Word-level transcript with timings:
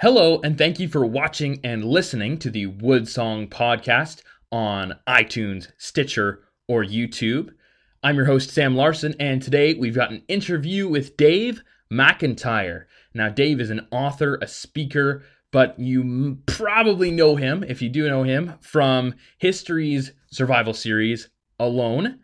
Hello, 0.00 0.42
and 0.44 0.58
thank 0.58 0.78
you 0.78 0.88
for 0.88 1.06
watching 1.06 1.58
and 1.64 1.82
listening 1.82 2.36
to 2.40 2.50
the 2.50 2.66
Woodsong 2.66 3.48
Podcast 3.48 4.20
on 4.52 4.92
iTunes, 5.08 5.72
Stitcher, 5.78 6.42
or 6.68 6.84
YouTube. 6.84 7.54
I'm 8.02 8.16
your 8.16 8.26
host, 8.26 8.50
Sam 8.50 8.76
Larson, 8.76 9.14
and 9.18 9.40
today 9.40 9.72
we've 9.72 9.94
got 9.94 10.10
an 10.10 10.22
interview 10.28 10.86
with 10.86 11.16
Dave 11.16 11.62
McIntyre. 11.90 12.84
Now, 13.14 13.30
Dave 13.30 13.58
is 13.58 13.70
an 13.70 13.88
author, 13.90 14.38
a 14.42 14.46
speaker, 14.46 15.24
but 15.50 15.78
you 15.78 16.40
probably 16.44 17.10
know 17.10 17.36
him, 17.36 17.64
if 17.64 17.80
you 17.80 17.88
do 17.88 18.06
know 18.06 18.22
him, 18.22 18.52
from 18.60 19.14
History's 19.38 20.12
survival 20.30 20.74
series, 20.74 21.30
Alone 21.58 22.18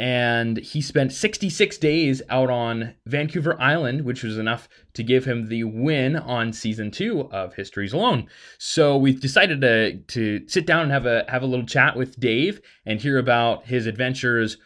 and 0.00 0.56
he 0.56 0.80
spent 0.80 1.12
66 1.12 1.76
days 1.76 2.22
out 2.30 2.48
on 2.48 2.94
Vancouver 3.04 3.60
Island, 3.60 4.06
which 4.06 4.22
was 4.22 4.38
enough 4.38 4.66
to 4.94 5.02
give 5.02 5.26
him 5.26 5.50
the 5.50 5.64
win 5.64 6.16
on 6.16 6.54
season 6.54 6.90
two 6.90 7.28
of 7.30 7.52
History's 7.52 7.92
Alone. 7.92 8.26
So 8.56 8.96
we've 8.96 9.20
decided 9.20 9.60
to 9.60 9.98
to 9.98 10.48
sit 10.48 10.64
down 10.64 10.84
and 10.84 10.90
have 10.90 11.04
a 11.04 11.26
have 11.28 11.42
a 11.42 11.46
little 11.46 11.66
chat 11.66 11.96
with 11.96 12.18
Dave 12.18 12.62
and 12.86 12.98
hear 12.98 13.18
about 13.18 13.66
his 13.66 13.86
adventures 13.86 14.56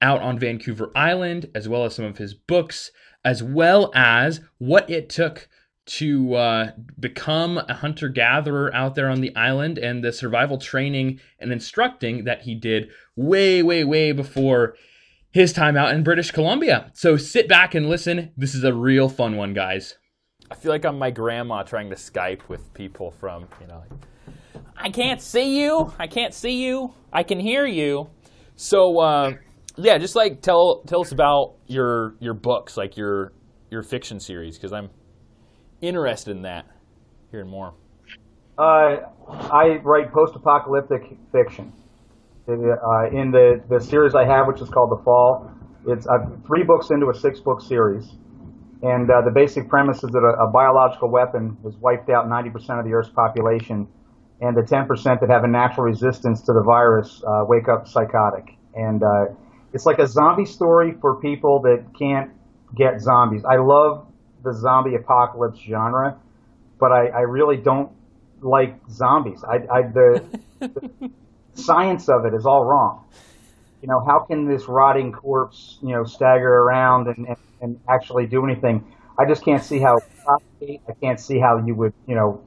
out 0.00 0.22
on 0.22 0.38
Vancouver 0.38 0.92
Island, 0.94 1.50
as 1.56 1.68
well 1.68 1.84
as 1.84 1.96
some 1.96 2.04
of 2.04 2.18
his 2.18 2.32
books, 2.32 2.92
as 3.24 3.42
well 3.42 3.90
as 3.96 4.42
what 4.58 4.88
it 4.88 5.10
took 5.10 5.48
to 5.86 6.34
uh, 6.34 6.70
become 6.98 7.58
a 7.58 7.74
hunter 7.74 8.08
gatherer 8.08 8.74
out 8.74 8.94
there 8.94 9.08
on 9.10 9.20
the 9.20 9.34
island 9.36 9.78
and 9.78 10.02
the 10.02 10.12
survival 10.12 10.58
training 10.58 11.20
and 11.38 11.52
instructing 11.52 12.24
that 12.24 12.42
he 12.42 12.54
did 12.54 12.88
way, 13.16 13.62
way, 13.62 13.84
way 13.84 14.12
before 14.12 14.76
his 15.30 15.52
time 15.52 15.76
out 15.76 15.92
in 15.92 16.02
British 16.02 16.30
Columbia. 16.30 16.90
So 16.94 17.16
sit 17.16 17.48
back 17.48 17.74
and 17.74 17.88
listen. 17.88 18.32
This 18.36 18.54
is 18.54 18.64
a 18.64 18.72
real 18.72 19.08
fun 19.08 19.36
one, 19.36 19.52
guys. 19.52 19.96
I 20.50 20.54
feel 20.54 20.70
like 20.70 20.84
I'm 20.84 20.98
my 20.98 21.10
grandma 21.10 21.62
trying 21.62 21.90
to 21.90 21.96
Skype 21.96 22.48
with 22.48 22.72
people 22.74 23.10
from, 23.10 23.48
you 23.60 23.66
know, 23.66 23.82
I 24.76 24.90
can't 24.90 25.20
see 25.20 25.60
you. 25.60 25.92
I 25.98 26.06
can't 26.06 26.34
see 26.34 26.64
you. 26.64 26.94
I 27.12 27.22
can 27.22 27.40
hear 27.40 27.66
you. 27.66 28.10
So, 28.56 29.00
uh, 29.00 29.32
yeah, 29.76 29.98
just 29.98 30.14
like 30.14 30.40
tell 30.40 30.82
tell 30.86 31.00
us 31.00 31.12
about 31.12 31.56
your 31.66 32.14
your 32.20 32.34
books, 32.34 32.76
like 32.76 32.96
your 32.96 33.32
your 33.70 33.82
fiction 33.82 34.20
series, 34.20 34.56
because 34.56 34.72
I'm 34.72 34.90
interested 35.88 36.32
in 36.32 36.42
that. 36.42 36.66
Hearing 37.30 37.48
more. 37.48 37.74
Uh, 38.56 38.96
I 39.28 39.80
write 39.82 40.12
post-apocalyptic 40.12 41.16
fiction. 41.32 41.72
Uh, 42.46 43.08
in 43.10 43.30
the, 43.30 43.62
the 43.68 43.80
series 43.80 44.14
I 44.14 44.24
have, 44.24 44.46
which 44.46 44.60
is 44.60 44.68
called 44.68 44.90
The 44.90 45.02
Fall, 45.02 45.50
it's 45.86 46.06
three 46.46 46.62
books 46.62 46.90
into 46.90 47.08
a 47.10 47.14
six-book 47.14 47.60
series. 47.60 48.12
And 48.82 49.10
uh, 49.10 49.22
the 49.22 49.30
basic 49.30 49.68
premise 49.68 50.04
is 50.04 50.10
that 50.10 50.18
a, 50.18 50.44
a, 50.44 50.50
biological 50.50 51.08
weapon 51.08 51.56
has 51.64 51.74
wiped 51.76 52.10
out 52.10 52.26
90% 52.26 52.78
of 52.78 52.84
the 52.84 52.92
Earth's 52.92 53.08
population, 53.08 53.88
and 54.42 54.54
the 54.54 54.60
10% 54.60 55.20
that 55.20 55.30
have 55.30 55.42
a 55.42 55.48
natural 55.48 55.86
resistance 55.86 56.42
to 56.42 56.52
the 56.52 56.62
virus 56.62 57.22
uh, 57.26 57.44
wake 57.48 57.68
up 57.68 57.88
psychotic. 57.88 58.44
And 58.74 59.02
uh, 59.02 59.26
it's 59.72 59.86
like 59.86 59.98
a 59.98 60.06
zombie 60.06 60.44
story 60.44 60.94
for 61.00 61.16
people 61.16 61.62
that 61.62 61.86
can't 61.98 62.30
get 62.76 63.00
zombies. 63.00 63.42
I 63.44 63.56
love 63.56 64.06
the 64.44 64.52
zombie 64.52 64.94
apocalypse 64.94 65.58
genre, 65.58 66.16
but 66.78 66.92
I, 66.92 67.08
I 67.08 67.20
really 67.20 67.56
don't 67.56 67.90
like 68.40 68.78
zombies. 68.90 69.42
I, 69.42 69.56
I 69.72 69.82
the, 69.82 70.24
the 70.60 71.10
science 71.54 72.08
of 72.08 72.26
it 72.26 72.34
is 72.34 72.46
all 72.46 72.64
wrong. 72.64 73.04
You 73.82 73.88
know, 73.88 74.00
how 74.04 74.20
can 74.20 74.46
this 74.46 74.68
rotting 74.68 75.12
corpse, 75.12 75.78
you 75.82 75.90
know, 75.90 76.04
stagger 76.04 76.48
around 76.48 77.08
and, 77.08 77.26
and, 77.26 77.36
and 77.60 77.80
actually 77.88 78.26
do 78.26 78.44
anything? 78.44 78.84
I 79.18 79.26
just 79.26 79.44
can't 79.44 79.62
see 79.62 79.78
how. 79.78 79.98
I 80.26 80.92
can't 81.02 81.20
see 81.20 81.38
how 81.38 81.62
you 81.64 81.74
would, 81.74 81.92
you 82.06 82.14
know, 82.14 82.42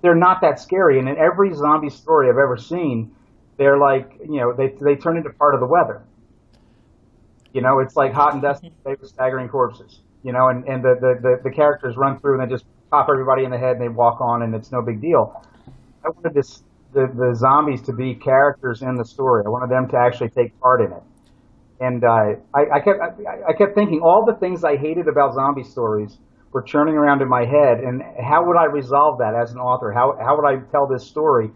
they're 0.00 0.14
not 0.14 0.40
that 0.40 0.58
scary. 0.58 0.98
And 0.98 1.06
in 1.06 1.18
every 1.18 1.52
zombie 1.54 1.90
story 1.90 2.30
I've 2.30 2.38
ever 2.38 2.56
seen, 2.56 3.14
they're 3.58 3.76
like, 3.76 4.10
you 4.20 4.40
know, 4.40 4.54
they 4.54 4.68
they 4.80 4.96
turn 4.96 5.18
into 5.18 5.30
part 5.30 5.54
of 5.54 5.60
the 5.60 5.66
weather. 5.66 6.02
You 7.52 7.60
know, 7.60 7.80
it's 7.80 7.94
like 7.94 8.12
hot 8.12 8.32
and 8.32 8.42
dusty, 8.42 8.72
they 8.84 8.94
were 8.94 9.06
staggering 9.06 9.48
corpses 9.48 10.00
you 10.24 10.32
know, 10.32 10.48
and, 10.48 10.64
and 10.66 10.82
the, 10.82 10.96
the, 11.00 11.20
the, 11.20 11.40
the 11.44 11.54
characters 11.54 11.96
run 11.96 12.18
through 12.18 12.40
and 12.40 12.50
they 12.50 12.52
just 12.52 12.64
pop 12.90 13.08
everybody 13.10 13.44
in 13.44 13.50
the 13.50 13.58
head 13.58 13.76
and 13.76 13.80
they 13.80 13.88
walk 13.88 14.20
on 14.20 14.42
and 14.42 14.54
it's 14.54 14.72
no 14.72 14.82
big 14.82 15.00
deal. 15.00 15.44
I 16.04 16.08
wanted 16.08 16.34
this, 16.34 16.64
the, 16.92 17.06
the 17.14 17.34
zombies 17.36 17.82
to 17.82 17.92
be 17.92 18.14
characters 18.14 18.82
in 18.82 18.96
the 18.96 19.04
story. 19.04 19.44
I 19.46 19.50
wanted 19.50 19.70
them 19.70 19.88
to 19.90 19.96
actually 19.98 20.30
take 20.30 20.58
part 20.60 20.80
in 20.80 20.92
it. 20.92 21.02
And 21.80 22.02
uh, 22.04 22.36
I, 22.54 22.76
I 22.76 22.80
kept 22.80 23.00
I, 23.00 23.50
I 23.50 23.52
kept 23.52 23.74
thinking 23.74 24.00
all 24.00 24.24
the 24.24 24.34
things 24.34 24.64
I 24.64 24.76
hated 24.76 25.08
about 25.08 25.34
zombie 25.34 25.64
stories 25.64 26.16
were 26.52 26.62
churning 26.62 26.94
around 26.94 27.20
in 27.20 27.28
my 27.28 27.44
head, 27.44 27.80
and 27.80 28.00
how 28.22 28.46
would 28.46 28.56
I 28.56 28.66
resolve 28.66 29.18
that 29.18 29.34
as 29.34 29.50
an 29.50 29.58
author? 29.58 29.92
How 29.92 30.16
how 30.20 30.36
would 30.36 30.46
I 30.46 30.60
tell 30.70 30.86
this 30.86 31.04
story? 31.04 31.50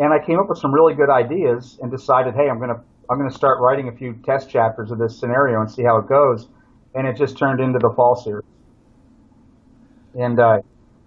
And 0.00 0.12
I 0.12 0.18
came 0.18 0.40
up 0.40 0.48
with 0.48 0.58
some 0.58 0.74
really 0.74 0.94
good 0.94 1.10
ideas 1.10 1.78
and 1.80 1.92
decided, 1.92 2.34
hey, 2.34 2.50
I'm 2.50 2.58
gonna 2.58 2.82
I'm 3.08 3.18
gonna 3.18 3.30
start 3.30 3.60
writing 3.60 3.88
a 3.88 3.92
few 3.92 4.14
test 4.26 4.50
chapters 4.50 4.90
of 4.90 4.98
this 4.98 5.16
scenario 5.16 5.60
and 5.60 5.70
see 5.70 5.84
how 5.84 5.98
it 5.98 6.08
goes 6.08 6.48
and 6.94 7.06
it 7.06 7.16
just 7.16 7.38
turned 7.38 7.60
into 7.60 7.78
the 7.78 7.92
fall 7.94 8.16
series. 8.16 8.44
And 10.14 10.38
uh, 10.38 10.58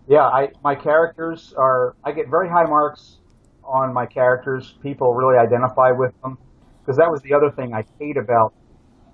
yeah, 0.07 0.23
I 0.23 0.50
my 0.63 0.75
characters 0.75 1.53
are 1.57 1.96
I 2.03 2.12
get 2.12 2.29
very 2.29 2.50
high 2.50 2.66
marks 2.66 3.18
on 3.63 3.94
my 3.94 4.06
characters. 4.06 4.75
People 4.81 5.13
really 5.13 5.38
identify 5.38 5.91
with 5.91 6.13
them 6.22 6.38
because 6.81 6.97
that 6.97 7.09
was 7.09 7.22
the 7.22 7.34
other 7.34 7.51
thing 7.51 7.73
I 7.73 7.84
hate 8.00 8.18
about 8.18 8.53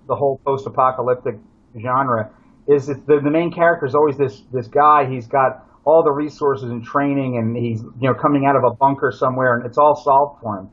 the 0.07 0.15
whole 0.15 0.41
post-apocalyptic 0.45 1.35
genre 1.81 2.31
is 2.67 2.87
that 2.87 3.05
the, 3.07 3.19
the 3.23 3.29
main 3.29 3.51
character 3.51 3.85
is 3.85 3.95
always 3.95 4.17
this 4.17 4.43
this 4.51 4.67
guy. 4.67 5.09
He's 5.09 5.27
got 5.27 5.65
all 5.83 6.03
the 6.03 6.11
resources 6.11 6.69
and 6.69 6.83
training, 6.83 7.37
and 7.37 7.55
he's 7.55 7.81
you 7.81 8.07
know 8.07 8.13
coming 8.13 8.45
out 8.45 8.55
of 8.55 8.63
a 8.63 8.75
bunker 8.75 9.11
somewhere, 9.11 9.55
and 9.55 9.65
it's 9.65 9.77
all 9.77 9.95
solved 9.95 10.41
for 10.41 10.59
him. 10.59 10.69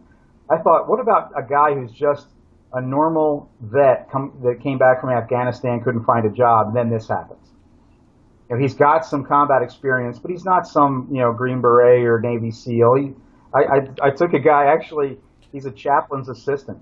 I 0.51 0.59
thought, 0.59 0.89
what 0.89 1.01
about 1.01 1.31
a 1.37 1.43
guy 1.43 1.75
who's 1.75 1.93
just 1.93 2.27
a 2.73 2.81
normal 2.81 3.51
vet 3.61 4.11
come, 4.11 4.39
that 4.43 4.61
came 4.62 4.79
back 4.79 5.01
from 5.01 5.11
Afghanistan 5.11 5.81
couldn't 5.83 6.05
find 6.05 6.27
a 6.27 6.31
job, 6.31 6.69
and 6.69 6.77
then 6.77 6.91
this 6.91 7.09
happens. 7.09 7.49
You 8.49 8.56
know, 8.56 8.62
he's 8.62 8.75
got 8.75 9.05
some 9.05 9.25
combat 9.25 9.62
experience, 9.62 10.19
but 10.19 10.31
he's 10.31 10.45
not 10.45 10.67
some 10.67 11.09
you 11.11 11.21
know 11.21 11.33
Green 11.33 11.61
Beret 11.61 12.05
or 12.05 12.21
Navy 12.21 12.51
SEAL. 12.51 12.95
He, 12.95 13.12
I, 13.55 13.61
I, 13.61 14.09
I 14.09 14.11
took 14.11 14.34
a 14.34 14.39
guy 14.39 14.67
actually. 14.67 15.19
He's 15.51 15.65
a 15.65 15.71
chaplain's 15.71 16.29
assistant. 16.29 16.79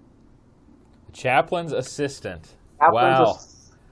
A 1.08 1.12
chaplain's 1.12 1.72
assistant. 1.72 2.56
Chaplain's 2.80 3.18
wow. 3.18 3.38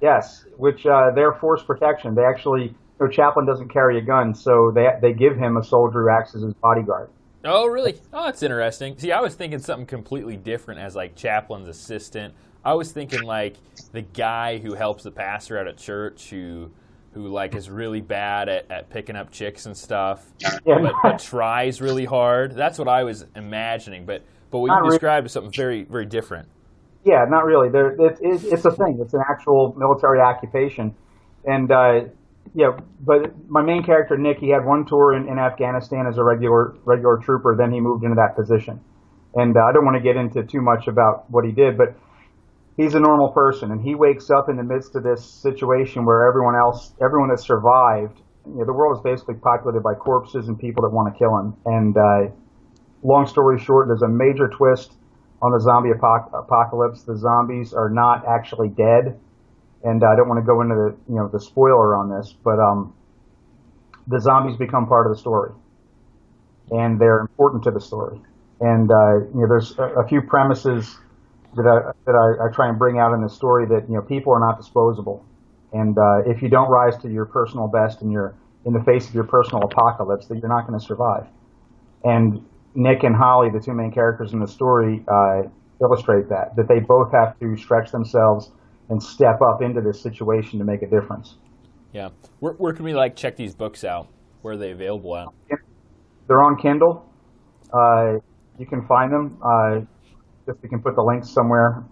yes, 0.02 0.44
which 0.56 0.84
uh, 0.84 1.12
they're 1.14 1.34
force 1.34 1.62
protection. 1.62 2.16
They 2.16 2.24
actually, 2.24 2.74
their 2.98 3.08
chaplain 3.08 3.46
doesn't 3.46 3.68
carry 3.68 3.98
a 3.98 4.02
gun, 4.02 4.34
so 4.34 4.72
they 4.74 4.88
they 5.00 5.12
give 5.12 5.36
him 5.36 5.56
a 5.56 5.62
soldier 5.62 6.02
who 6.02 6.10
acts 6.10 6.34
as 6.34 6.42
his 6.42 6.54
bodyguard. 6.54 7.08
Oh, 7.44 7.66
really? 7.66 8.00
Oh, 8.12 8.24
that's 8.24 8.42
interesting. 8.42 8.96
See, 8.98 9.12
I 9.12 9.20
was 9.20 9.34
thinking 9.34 9.58
something 9.58 9.86
completely 9.86 10.36
different 10.36 10.80
as 10.80 10.96
like 10.96 11.14
chaplain's 11.14 11.68
assistant. 11.68 12.34
I 12.64 12.72
was 12.74 12.92
thinking 12.92 13.22
like 13.22 13.56
the 13.92 14.02
guy 14.02 14.58
who 14.58 14.74
helps 14.74 15.04
the 15.04 15.10
pastor 15.10 15.58
out 15.58 15.68
at 15.68 15.76
church 15.76 16.30
who 16.30 16.70
who 17.12 17.28
like 17.28 17.54
is 17.54 17.70
really 17.70 18.00
bad 18.00 18.48
at, 18.48 18.68
at 18.70 18.90
picking 18.90 19.14
up 19.14 19.30
chicks 19.30 19.66
and 19.66 19.76
stuff, 19.76 20.26
but, 20.64 20.92
but, 21.02 21.18
tries 21.20 21.80
really 21.80 22.04
hard. 22.04 22.56
That's 22.56 22.78
what 22.78 22.88
I 22.88 23.04
was 23.04 23.26
imagining. 23.36 24.04
But 24.06 24.22
but 24.50 24.60
what 24.60 24.68
not 24.68 24.84
you 24.84 24.90
described 24.90 25.22
really. 25.22 25.26
is 25.26 25.32
something 25.32 25.52
very 25.52 25.82
very 25.84 26.06
different. 26.06 26.48
Yeah, 27.04 27.26
not 27.28 27.44
really. 27.44 27.68
There, 27.68 27.90
it, 27.90 28.18
it, 28.22 28.44
it's 28.44 28.64
a 28.64 28.72
thing. 28.72 28.98
It's 29.00 29.12
an 29.12 29.22
actual 29.28 29.74
military 29.76 30.20
occupation, 30.20 30.94
and 31.44 31.70
uh, 31.70 32.00
yeah, 32.52 32.78
but 33.00 33.32
my 33.48 33.62
main 33.62 33.82
character 33.82 34.16
Nick, 34.18 34.38
he 34.38 34.50
had 34.50 34.64
one 34.64 34.84
tour 34.86 35.14
in, 35.14 35.28
in 35.28 35.38
Afghanistan 35.38 36.06
as 36.06 36.18
a 36.18 36.24
regular 36.24 36.74
regular 36.84 37.18
trooper. 37.18 37.56
Then 37.56 37.72
he 37.72 37.80
moved 37.80 38.04
into 38.04 38.16
that 38.16 38.36
position, 38.36 38.80
and 39.34 39.56
uh, 39.56 39.60
I 39.60 39.72
don't 39.72 39.84
want 39.84 39.96
to 39.96 40.02
get 40.02 40.16
into 40.16 40.42
too 40.42 40.60
much 40.60 40.86
about 40.86 41.30
what 41.30 41.44
he 41.44 41.52
did, 41.52 41.78
but 41.78 41.96
he's 42.76 42.94
a 42.94 43.00
normal 43.00 43.30
person, 43.30 43.70
and 43.72 43.80
he 43.80 43.94
wakes 43.94 44.30
up 44.30 44.48
in 44.48 44.56
the 44.56 44.62
midst 44.62 44.94
of 44.94 45.02
this 45.02 45.24
situation 45.24 46.04
where 46.04 46.28
everyone 46.28 46.54
else, 46.54 46.92
everyone 47.02 47.30
that 47.30 47.40
survived, 47.40 48.20
you 48.46 48.58
know, 48.58 48.64
the 48.64 48.72
world 48.72 48.98
is 48.98 49.02
basically 49.02 49.34
populated 49.36 49.82
by 49.82 49.94
corpses 49.94 50.48
and 50.48 50.58
people 50.58 50.82
that 50.82 50.90
want 50.90 51.12
to 51.12 51.18
kill 51.18 51.36
him. 51.38 51.56
And 51.64 51.96
uh, 51.96 52.34
long 53.02 53.26
story 53.26 53.58
short, 53.58 53.88
there's 53.88 54.02
a 54.02 54.08
major 54.08 54.48
twist 54.48 54.92
on 55.40 55.52
the 55.52 55.60
zombie 55.60 55.90
apoc- 55.90 56.30
apocalypse. 56.32 57.02
The 57.02 57.16
zombies 57.16 57.72
are 57.72 57.88
not 57.88 58.26
actually 58.26 58.68
dead 58.68 59.18
and 59.84 60.02
I 60.02 60.16
don't 60.16 60.28
want 60.28 60.40
to 60.40 60.46
go 60.46 60.62
into 60.62 60.74
the 60.74 60.96
you 61.12 61.16
know 61.16 61.28
the 61.28 61.40
spoiler 61.40 61.94
on 61.94 62.08
this, 62.10 62.34
but 62.42 62.58
um, 62.58 62.94
the 64.08 64.18
zombies 64.18 64.56
become 64.56 64.86
part 64.86 65.06
of 65.06 65.12
the 65.12 65.18
story, 65.18 65.52
and 66.70 66.98
they're 66.98 67.20
important 67.20 67.62
to 67.64 67.70
the 67.70 67.80
story. 67.80 68.18
And 68.60 68.90
uh, 68.90 69.16
you 69.34 69.40
know, 69.40 69.46
there's 69.46 69.78
a, 69.78 70.00
a 70.00 70.08
few 70.08 70.22
premises 70.22 70.96
that 71.54 71.66
I 71.66 71.92
that 72.06 72.16
I, 72.16 72.48
I, 72.48 72.52
try 72.52 72.68
and 72.68 72.78
bring 72.78 72.98
out 72.98 73.12
in 73.12 73.22
the 73.22 73.28
story 73.28 73.66
that 73.66 73.86
you 73.88 73.94
know 73.94 74.02
people 74.02 74.32
are 74.32 74.40
not 74.40 74.56
disposable, 74.56 75.24
and 75.72 75.96
uh, 75.98 76.22
if 76.26 76.40
you 76.42 76.48
don't 76.48 76.70
rise 76.70 76.96
to 77.02 77.10
your 77.10 77.26
personal 77.26 77.68
best 77.68 78.00
in 78.00 78.10
your 78.10 78.34
in 78.64 78.72
the 78.72 78.82
face 78.84 79.06
of 79.06 79.14
your 79.14 79.24
personal 79.24 79.62
apocalypse, 79.64 80.26
that 80.28 80.38
you're 80.38 80.48
not 80.48 80.66
going 80.66 80.78
to 80.78 80.84
survive. 80.84 81.26
And 82.04 82.42
Nick 82.74 83.02
and 83.02 83.14
Holly, 83.14 83.50
the 83.50 83.60
two 83.60 83.74
main 83.74 83.92
characters 83.92 84.32
in 84.32 84.40
the 84.40 84.48
story, 84.48 85.04
uh, 85.06 85.42
illustrate 85.82 86.30
that 86.30 86.56
that 86.56 86.68
they 86.68 86.80
both 86.80 87.12
have 87.12 87.38
to 87.40 87.54
stretch 87.58 87.90
themselves 87.90 88.50
and 88.88 89.02
step 89.02 89.40
up 89.40 89.62
into 89.62 89.80
this 89.80 90.00
situation 90.00 90.58
to 90.58 90.64
make 90.64 90.82
a 90.82 90.86
difference. 90.86 91.36
Yeah. 91.92 92.10
Where, 92.40 92.52
where 92.54 92.72
can 92.72 92.84
we 92.84 92.94
like 92.94 93.16
check 93.16 93.36
these 93.36 93.54
books 93.54 93.84
out? 93.84 94.08
where 94.44 94.52
are 94.52 94.56
they 94.58 94.72
available 94.72 95.16
at? 95.16 95.28
They're 96.28 96.42
on 96.42 96.56
Kindle. 96.60 97.10
Uh, 97.72 98.18
you 98.58 98.66
can 98.66 98.86
find 98.86 99.10
them. 99.10 99.38
Uh, 99.42 99.80
if 100.46 100.56
we 100.62 100.68
can 100.68 100.82
put 100.82 100.94
the 100.96 101.02
links 101.02 101.30
somewhere, 101.30 101.82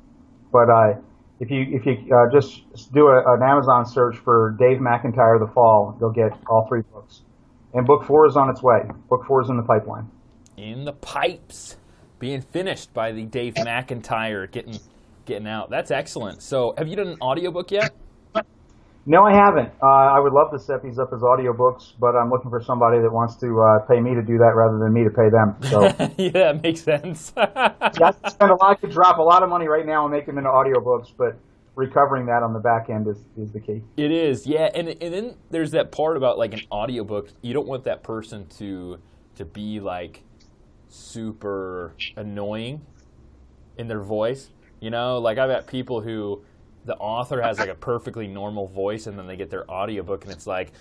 but 0.53 0.69
uh, 0.69 1.01
if 1.41 1.51
you 1.51 1.65
if 1.71 1.87
you 1.87 2.15
uh, 2.15 2.31
just 2.31 2.63
do 2.93 3.07
a, 3.07 3.35
an 3.35 3.43
Amazon 3.43 3.87
search 3.87 4.19
for 4.19 4.55
Dave 4.59 4.79
McIntyre 4.79 5.41
The 5.41 5.51
Fall, 5.55 5.97
you'll 5.99 6.13
get 6.13 6.39
all 6.47 6.67
three 6.69 6.83
books. 6.93 7.23
And 7.73 7.87
book 7.87 8.05
four 8.05 8.27
is 8.27 8.37
on 8.37 8.51
its 8.51 8.63
way. 8.63 8.83
Book 9.09 9.25
four 9.27 9.41
is 9.41 9.49
in 9.49 9.57
the 9.57 9.63
pipeline. 9.63 10.11
In 10.59 10.85
the 10.85 10.93
pipes, 10.93 11.79
being 12.19 12.43
finished 12.43 12.93
by 12.93 13.13
the 13.13 13.25
Dave 13.25 13.55
McIntyre 13.55 14.51
getting 14.51 14.79
getting 15.25 15.49
out. 15.49 15.71
That's 15.71 15.91
excellent. 15.91 16.43
So, 16.43 16.75
have 16.79 16.89
you 16.89 16.97
done 16.97 17.09
an 17.09 17.19
audiobook 17.21 17.71
yet? 17.71 17.93
No, 19.05 19.25
I 19.25 19.35
haven't. 19.35 19.71
Uh, 19.83 19.87
I 19.87 20.21
would 20.21 20.33
love 20.33 20.53
to 20.53 20.61
set 20.61 20.81
these 20.81 20.99
up 20.99 21.11
as 21.13 21.23
audiobooks, 21.23 21.95
but 21.99 22.15
I'm 22.15 22.31
looking 22.31 22.51
for 22.51 22.63
somebody 22.63 23.01
that 23.01 23.13
wants 23.13 23.35
to 23.37 23.61
uh, 23.61 23.79
pay 23.87 24.01
me 24.01 24.15
to 24.15 24.23
do 24.23 24.39
that 24.39 24.53
rather 24.55 24.79
than 24.79 24.93
me 24.93 25.03
to 25.03 25.11
pay 25.11 25.29
them. 25.29 25.57
So 25.69 25.83
yeah, 26.23 26.53
that 26.53 26.63
makes 26.63 26.83
sense. 26.83 27.33
yeah, 27.37 28.13
I 28.23 28.31
spend 28.31 28.53
a 28.53 28.55
lot. 28.55 28.71
I 28.71 28.75
could 28.75 28.93
drop 28.93 29.19
a 29.19 29.23
lot 29.23 29.43
of 29.43 29.49
money 29.49 29.67
right 29.67 29.85
now 29.85 30.05
and 30.05 30.13
make 30.13 30.27
them 30.27 30.39
into 30.39 30.51
audiobooks, 30.51 31.13
but 31.19 31.37
recovering 31.75 32.27
that 32.27 32.45
on 32.45 32.53
the 32.53 32.61
back 32.61 32.91
end 32.91 33.09
is, 33.09 33.19
is 33.37 33.53
the 33.53 33.59
key. 33.59 33.83
It 33.97 34.13
is, 34.13 34.47
yeah. 34.47 34.69
And 34.73 34.89
and 34.89 35.13
then 35.13 35.35
there's 35.51 35.73
that 35.73 35.91
part 35.91 36.17
about 36.17 36.39
like 36.39 36.53
an 36.53 36.63
audiobook. 36.71 37.31
You 37.43 37.55
don't 37.55 37.67
want 37.67 37.85
that 37.85 38.05
person 38.05 38.47
to 38.59 38.99
to 39.35 39.45
be 39.45 39.81
like 39.81 40.23
super 40.89 41.95
annoying 42.17 42.83
in 43.79 43.89
their 43.89 44.03
voice. 44.03 44.51
You 44.83 44.91
know, 44.91 45.19
like 45.19 45.39
I've 45.39 45.49
had 45.49 45.69
people 45.69 46.01
who 46.01 46.43
the 46.85 46.97
author 46.97 47.41
has 47.41 47.57
like 47.61 47.69
a 47.69 47.75
perfectly 47.77 48.27
normal 48.27 48.67
voice 48.67 49.07
and 49.07 49.17
then 49.17 49.29
they 49.29 49.37
get 49.37 49.49
their 49.49 49.71
audiobook 49.71 50.25
and 50.25 50.33
it's 50.33 50.45
like 50.45 50.73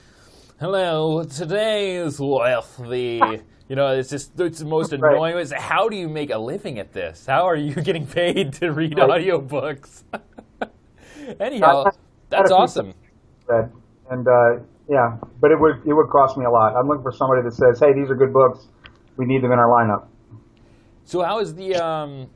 hello 0.60 1.24
today 1.24 1.98
is 1.98 2.20
with 2.20 2.78
the 2.90 3.40
you 3.70 3.76
know 3.76 3.90
it's 3.90 4.10
just 4.10 4.40
it's 4.40 4.58
the 4.58 4.66
most 4.66 4.92
annoying 4.92 5.36
right. 5.36 5.54
how 5.54 5.88
do 5.88 5.96
you 5.96 6.10
make 6.10 6.32
a 6.32 6.38
living 6.40 6.80
at 6.80 6.92
this? 6.94 7.28
How 7.28 7.48
are 7.48 7.56
you 7.56 7.76
getting 7.84 8.08
paid 8.08 8.54
to 8.54 8.72
read 8.72 8.98
right. 8.98 9.08
audiobooks? 9.08 10.02
Anyhow 11.40 11.92
that's 12.30 12.50
awesome. 12.50 12.96
and 14.10 14.28
uh, 14.28 14.64
yeah 14.90 15.18
but 15.40 15.52
it 15.52 15.60
would 15.60 15.76
it 15.86 15.94
would 15.94 16.10
cost 16.10 16.40
me 16.40 16.46
a 16.46 16.50
lot. 16.50 16.76
I'm 16.76 16.88
looking 16.88 17.04
for 17.04 17.12
somebody 17.12 17.44
that 17.44 17.54
says 17.54 17.80
hey 17.80 17.94
these 17.94 18.10
are 18.10 18.16
good 18.16 18.34
books. 18.34 18.66
We 19.16 19.28
need 19.28 19.44
them 19.44 19.52
in 19.52 19.60
our 19.60 19.70
lineup. 19.70 20.08
So 21.06 21.22
how 21.22 21.38
is 21.38 21.54
the 21.54 21.76
um 21.76 22.32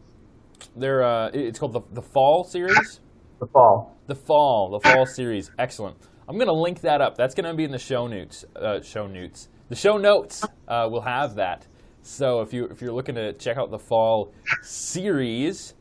their 0.76 1.04
uh 1.04 1.30
it's 1.34 1.60
called 1.60 1.74
the, 1.74 1.82
the 1.92 2.02
fall 2.02 2.44
series 2.44 3.00
the 3.40 3.48
fall. 3.48 3.96
The 4.08 4.16
fall, 4.16 4.70
the 4.70 4.80
fall 4.80 5.06
series, 5.06 5.52
excellent. 5.60 5.98
I'm 6.28 6.36
going 6.38 6.48
to 6.48 6.54
link 6.54 6.82
that 6.82 7.02
up. 7.02 7.18
That's 7.18 7.36
going 7.36 7.46
to 7.46 7.54
be 7.54 7.64
in 7.64 7.72
the 7.72 7.80
show 7.80 8.08
notes. 8.08 8.46
Uh, 8.56 8.82
show 8.82 9.08
notes. 9.08 9.50
The 9.70 9.76
show 9.76 9.98
notes 9.98 10.44
uh, 10.68 10.88
will 10.92 11.02
have 11.02 11.36
that. 11.36 11.68
So 12.02 12.42
if 12.42 12.54
you 12.54 12.66
if 12.66 12.82
you're 12.82 12.94
looking 12.94 13.16
to 13.16 13.34
check 13.34 13.58
out 13.58 13.72
the 13.72 13.80
fall 13.80 14.32
series, 14.62 15.74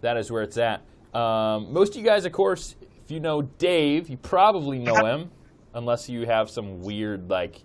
that 0.00 0.16
is 0.16 0.30
where 0.30 0.42
it's 0.42 0.58
at. 0.58 0.82
Um, 1.12 1.72
most 1.72 1.90
of 1.90 1.96
you 1.96 2.04
guys, 2.04 2.24
of 2.24 2.32
course, 2.32 2.76
if 2.80 3.10
you 3.10 3.18
know 3.18 3.42
Dave, 3.42 4.08
you 4.08 4.16
probably 4.16 4.78
know 4.78 5.04
him, 5.04 5.30
unless 5.74 6.08
you 6.08 6.24
have 6.24 6.50
some 6.50 6.80
weird 6.80 7.28
like 7.28 7.62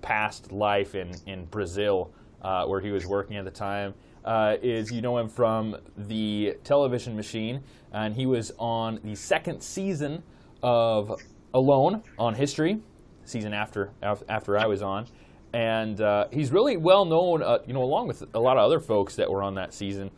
past 0.00 0.52
life 0.52 0.94
in 0.94 1.12
in 1.26 1.44
Brazil 1.46 2.12
uh, 2.40 2.66
where 2.66 2.80
he 2.80 2.92
was 2.92 3.04
working 3.04 3.36
at 3.36 3.44
the 3.44 3.50
time 3.50 3.94
uh, 4.24 4.56
is 4.62 4.92
you 4.92 5.00
know 5.00 5.18
him 5.18 5.28
from 5.28 5.76
the 5.96 6.56
television 6.64 7.16
machine, 7.16 7.62
and 7.92 8.14
he 8.14 8.26
was 8.26 8.52
on 8.58 9.00
the 9.02 9.14
second 9.14 9.62
season 9.62 10.22
of 10.62 11.20
Alone 11.54 12.02
on 12.18 12.34
History, 12.34 12.80
season 13.24 13.52
after 13.52 13.90
after 14.02 14.58
I 14.58 14.66
was 14.66 14.82
on, 14.82 15.06
and 15.52 16.00
uh, 16.00 16.26
he's 16.32 16.52
really 16.52 16.76
well 16.76 17.04
known, 17.04 17.42
uh, 17.42 17.58
you 17.66 17.72
know, 17.72 17.82
along 17.82 18.08
with 18.08 18.22
a 18.34 18.40
lot 18.40 18.56
of 18.56 18.64
other 18.64 18.80
folks 18.80 19.16
that 19.16 19.30
were 19.30 19.42
on 19.42 19.54
that 19.54 19.74
season, 19.74 20.10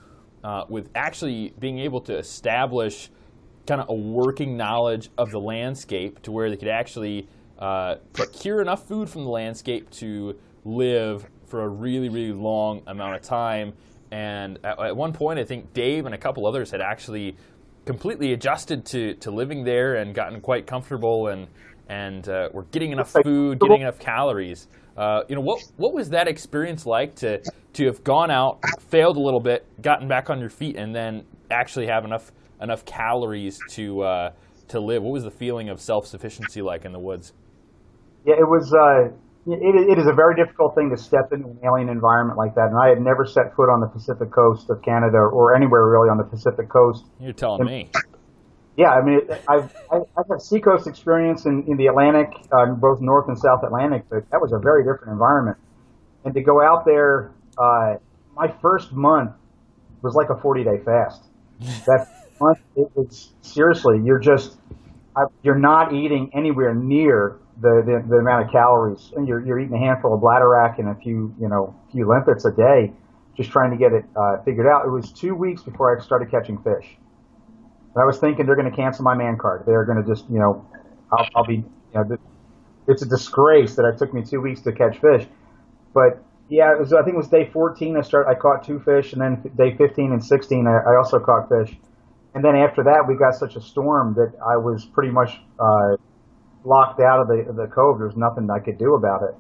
uh, 0.45 0.65
with 0.69 0.91
actually 0.95 1.55
being 1.59 1.79
able 1.79 2.01
to 2.03 2.17
establish 2.17 3.11
kind 3.67 3.81
of 3.81 3.89
a 3.89 3.95
working 3.95 4.57
knowledge 4.57 5.09
of 5.17 5.31
the 5.31 5.39
landscape 5.39 6.21
to 6.23 6.33
where 6.33 6.51
they 6.51 6.57
could 6.57 6.69
actually 6.69 7.29
uh, 7.59 7.97
procure 8.13 8.61
enough 8.61 8.89
food 8.89 9.09
from 9.09 9.25
the 9.25 9.31
landscape 9.31 9.89
to 9.91 10.37
live 10.65 11.27
for 11.47 11.63
a 11.63 11.69
really, 11.69 12.09
really 12.09 12.33
long 12.33 12.83
amount 12.87 13.15
of 13.15 13.23
time 13.23 13.73
and 14.13 14.59
at, 14.63 14.79
at, 14.79 14.97
one 14.97 15.15
point, 15.15 15.39
I 15.39 15.45
think 15.45 15.73
Dave 15.73 16.05
and 16.05 16.15
a 16.15 16.19
couple 16.19 16.47
others 16.47 16.71
had 16.71 16.83
actually 16.83 17.35
completely 17.87 18.35
adjusted 18.35 18.85
to, 18.87 19.15
to 19.15 19.31
living 19.31 19.65
there 19.65 19.97
and 19.97 20.15
gotten 20.15 20.41
quite 20.41 20.67
comfortable 20.67 21.29
and 21.29 21.49
and 21.89 22.29
uh, 22.29 22.49
were 22.53 22.65
getting 22.65 22.93
enough 22.93 23.13
food, 23.25 23.59
getting 23.59 23.81
enough 23.81 23.99
calories. 23.99 24.69
Uh, 24.97 25.23
you 25.29 25.35
know, 25.35 25.41
what 25.41 25.63
what 25.79 25.95
was 25.95 26.11
that 26.11 26.29
experience 26.29 26.85
like 26.85 27.15
to 27.17 27.43
to 27.73 27.87
have 27.87 28.05
gone 28.05 28.31
out, 28.31 28.61
failed 28.89 29.17
a 29.17 29.21
little 29.21 29.41
bit, 29.41 29.67
gotten 29.81 30.09
back 30.09 30.29
on 30.29 30.41
your 30.41 30.51
feet, 30.51 30.77
and 30.77 30.95
then 30.95 31.25
actually 31.51 31.87
have 31.87 32.05
enough 32.05 32.31
enough 32.61 32.85
calories 32.85 33.59
to 33.71 34.03
uh, 34.03 34.31
to 34.69 34.79
live? 34.79 35.03
What 35.03 35.13
was 35.13 35.25
the 35.25 35.31
feeling 35.31 35.71
of 35.71 35.81
self 35.81 36.07
sufficiency 36.07 36.61
like 36.61 36.85
in 36.85 36.93
the 36.93 37.01
woods? 37.01 37.33
Yeah, 38.27 38.35
it 38.35 38.49
was 38.49 38.73
uh, 38.73 39.17
it, 39.47 39.91
it 39.91 39.99
is 39.99 40.07
a 40.07 40.13
very 40.13 40.37
difficult 40.37 40.75
thing 40.75 40.91
to 40.91 40.97
step 40.97 41.33
into 41.33 41.49
an 41.49 41.59
alien 41.65 41.89
environment 41.89 42.39
like 42.39 42.55
that. 42.55 42.69
And 42.69 42.79
I 42.79 42.89
had 42.89 43.01
never 43.01 43.27
set 43.27 43.55
foot 43.57 43.69
on 43.69 43.81
the 43.81 43.89
Pacific 43.89 44.31
coast 44.31 44.71
of 44.71 44.83
Canada 44.83 45.19
or 45.19 45.55
anywhere 45.55 45.85
really 45.89 46.09
on 46.09 46.17
the 46.17 46.25
Pacific 46.25 46.69
coast. 46.69 47.05
You're 47.19 47.33
telling 47.33 47.63
and, 47.63 47.71
me. 47.71 47.91
Yeah, 48.77 48.91
I 48.91 49.03
mean, 49.03 49.21
I've, 49.49 49.75
I've 49.91 50.29
had 50.31 50.41
seacoast 50.41 50.87
experience 50.87 51.45
in, 51.45 51.65
in 51.67 51.77
the 51.77 51.89
Atlantic, 51.89 52.31
uh, 52.53 52.67
both 52.67 53.01
North 53.01 53.29
and 53.29 53.39
South 53.39 53.63
Atlantic, 53.65 54.05
but 54.09 54.31
that 54.31 54.41
was 54.41 54.53
a 54.53 54.59
very 54.59 54.83
different 54.83 55.13
environment. 55.13 55.59
And 56.25 56.33
to 56.35 56.41
go 56.41 56.63
out 56.63 56.85
there, 56.85 57.33
uh, 57.59 57.97
my 58.35 58.49
first 58.63 58.93
month 58.93 59.33
was 60.03 60.15
like 60.15 60.31
a 60.31 60.41
40 60.41 60.65
day 60.65 60.79
fast. 60.85 61.25
that 61.87 62.31
month, 62.41 62.59
it 62.77 62.91
was 62.95 63.33
seriously, 63.43 64.01
you're 64.05 64.19
just, 64.21 64.57
you're 65.43 65.59
not 65.59 65.93
eating 65.93 66.31
anywhere 66.33 66.75
near 66.75 67.39
the, 67.61 67.83
the, 67.85 68.05
the 68.09 68.17
amount 68.17 68.47
of 68.47 68.53
calories, 68.53 69.13
and 69.17 69.29
you're, 69.29 69.45
you're 69.45 69.59
eating 69.59 69.75
a 69.75 69.79
handful 69.79 70.15
of 70.15 70.21
bladderwrack 70.21 70.79
and 70.79 70.89
a 70.89 70.95
few, 70.95 71.35
you 71.41 71.49
know, 71.49 71.75
few 71.91 72.09
limpets 72.09 72.45
a 72.45 72.51
day, 72.51 72.93
just 73.37 73.51
trying 73.51 73.71
to 73.71 73.77
get 73.77 73.93
it 73.93 74.05
uh, 74.17 74.43
figured 74.45 74.67
out. 74.67 74.87
It 74.87 74.91
was 74.91 75.13
two 75.13 75.35
weeks 75.35 75.63
before 75.63 75.97
I 75.97 76.03
started 76.03 76.31
catching 76.31 76.59
fish. 76.59 76.97
And 77.95 78.03
I 78.03 78.07
was 78.07 78.19
thinking 78.19 78.47
they're 78.47 78.57
going 78.57 78.71
to 78.71 78.77
cancel 78.77 79.05
my 79.05 79.15
man 79.15 79.37
card. 79.37 79.65
They're 79.67 79.85
going 79.85 80.03
to 80.03 80.09
just, 80.09 80.29
you 80.31 80.39
know, 80.39 80.67
I'll, 81.13 81.29
I'll 81.37 81.45
be, 81.45 81.57
you 81.57 81.65
know, 81.95 82.17
it's 82.89 83.03
a 83.03 83.07
disgrace 83.07 83.75
that 83.77 83.85
it 83.85 83.99
took 83.99 84.13
me 84.13 84.23
two 84.23 84.41
weeks 84.41 84.63
to 84.63 84.73
catch 84.73 84.99
fish. 84.99 85.27
But 85.95 86.25
yeah, 86.49 86.73
it 86.73 86.81
was, 86.81 86.93
I 86.93 87.03
think 87.03 87.15
it 87.15 87.19
was 87.19 87.29
day 87.29 87.51
14. 87.53 87.97
I 87.97 88.01
start, 88.01 88.27
I 88.27 88.35
caught 88.35 88.65
two 88.65 88.81
fish, 88.81 89.13
and 89.13 89.21
then 89.21 89.43
day 89.57 89.77
15 89.77 90.13
and 90.13 90.25
16, 90.25 90.67
I, 90.67 90.71
I 90.71 90.97
also 90.97 91.21
caught 91.21 91.49
fish. 91.49 91.77
And 92.35 92.45
then 92.45 92.57
after 92.57 92.83
that, 92.85 93.05
we 93.07 93.15
got 93.15 93.35
such 93.35 93.57
a 93.57 93.61
storm 93.61 94.15
that 94.15 94.33
I 94.45 94.57
was 94.57 94.85
pretty 94.87 95.13
much 95.13 95.39
uh, 95.61 95.97
locked 96.65 97.01
out 97.01 97.21
of 97.21 97.29
the 97.29 97.53
the 97.53 97.67
cove. 97.67 97.99
There's 97.99 98.17
nothing 98.17 98.49
I 98.51 98.59
could 98.59 98.79
do 98.79 98.95
about 98.95 99.23
it. 99.23 99.35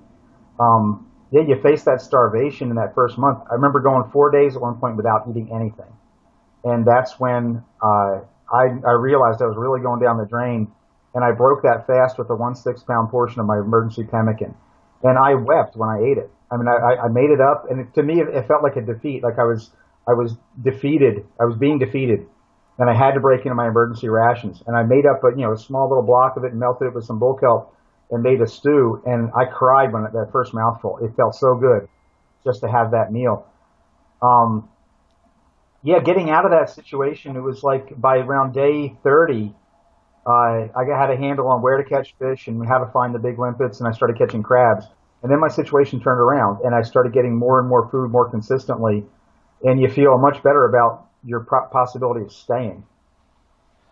Um, 0.60 1.10
yeah, 1.30 1.42
you 1.42 1.60
face 1.62 1.84
that 1.84 2.00
starvation 2.02 2.70
in 2.70 2.76
that 2.76 2.94
first 2.94 3.16
month. 3.18 3.40
I 3.50 3.54
remember 3.54 3.80
going 3.80 4.10
four 4.10 4.30
days 4.30 4.54
at 4.54 4.60
one 4.60 4.78
point 4.78 4.96
without 4.96 5.26
eating 5.28 5.50
anything, 5.54 5.90
and 6.64 6.86
that's 6.86 7.18
when 7.18 7.64
uh, 7.82 8.20
I 8.52 8.64
I 8.86 8.92
realized 8.98 9.40
I 9.42 9.46
was 9.46 9.56
really 9.56 9.80
going 9.80 10.00
down 10.00 10.18
the 10.18 10.26
drain, 10.26 10.70
and 11.14 11.24
I 11.24 11.32
broke 11.32 11.62
that 11.62 11.86
fast 11.86 12.18
with 12.18 12.28
a 12.30 12.36
one 12.36 12.54
six 12.54 12.82
pound 12.82 13.10
portion 13.10 13.40
of 13.40 13.46
my 13.46 13.58
emergency 13.58 14.04
pemmican, 14.04 14.54
and 15.02 15.18
I 15.18 15.34
wept 15.34 15.76
when 15.76 15.88
I 15.88 16.00
ate 16.00 16.18
it. 16.18 16.30
I 16.50 16.56
mean, 16.58 16.68
I, 16.68 17.06
I 17.06 17.08
made 17.08 17.30
it 17.30 17.40
up, 17.40 17.64
and 17.70 17.80
it, 17.80 17.94
to 17.94 18.02
me, 18.02 18.20
it 18.20 18.46
felt 18.46 18.62
like 18.62 18.76
a 18.76 18.82
defeat. 18.82 19.22
Like 19.22 19.38
I 19.38 19.44
was 19.44 19.70
I 20.06 20.12
was 20.12 20.36
defeated. 20.60 21.24
I 21.40 21.44
was 21.44 21.56
being 21.56 21.78
defeated 21.78 22.26
and 22.78 22.88
I 22.88 22.94
had 22.94 23.12
to 23.12 23.20
break 23.20 23.42
into 23.42 23.54
my 23.54 23.68
emergency 23.68 24.08
rations. 24.08 24.62
And 24.66 24.76
I 24.76 24.82
made 24.82 25.06
up 25.06 25.22
a 25.24 25.30
you 25.30 25.42
know 25.44 25.52
a 25.52 25.58
small 25.58 25.88
little 25.88 26.04
block 26.04 26.36
of 26.36 26.44
it 26.44 26.52
and 26.52 26.60
melted 26.60 26.88
it 26.88 26.94
with 26.94 27.04
some 27.04 27.18
bull 27.18 27.34
kelp 27.34 27.74
and 28.10 28.22
made 28.22 28.40
a 28.40 28.46
stew. 28.46 29.02
And 29.06 29.30
I 29.36 29.44
cried 29.44 29.92
when 29.92 30.02
that 30.04 30.28
first 30.32 30.54
mouthful. 30.54 30.98
It 31.02 31.14
felt 31.16 31.34
so 31.34 31.54
good 31.54 31.88
just 32.44 32.60
to 32.60 32.68
have 32.70 32.90
that 32.92 33.12
meal. 33.12 33.46
Um, 34.20 34.68
yeah, 35.82 35.98
getting 35.98 36.30
out 36.30 36.44
of 36.44 36.52
that 36.52 36.70
situation, 36.70 37.36
it 37.36 37.40
was 37.40 37.62
like 37.62 38.00
by 38.00 38.18
around 38.18 38.52
day 38.52 38.94
30, 39.02 39.54
uh, 40.24 40.30
I 40.30 40.84
had 40.86 41.10
a 41.10 41.16
handle 41.16 41.48
on 41.48 41.60
where 41.62 41.76
to 41.76 41.84
catch 41.84 42.14
fish 42.18 42.46
and 42.46 42.64
how 42.66 42.78
to 42.78 42.90
find 42.92 43.14
the 43.14 43.18
big 43.18 43.38
limpets, 43.38 43.80
and 43.80 43.88
I 43.88 43.92
started 43.92 44.16
catching 44.16 44.42
crabs. 44.42 44.86
And 45.22 45.30
then 45.30 45.40
my 45.40 45.48
situation 45.48 46.00
turned 46.00 46.20
around, 46.20 46.64
and 46.64 46.74
I 46.74 46.82
started 46.82 47.12
getting 47.12 47.36
more 47.36 47.58
and 47.58 47.68
more 47.68 47.88
food 47.88 48.10
more 48.10 48.30
consistently, 48.30 49.04
and 49.64 49.80
you 49.80 49.88
feel 49.88 50.18
much 50.18 50.42
better 50.42 50.64
about 50.66 51.08
your 51.24 51.40
possibility 51.40 52.22
of 52.22 52.32
staying. 52.32 52.84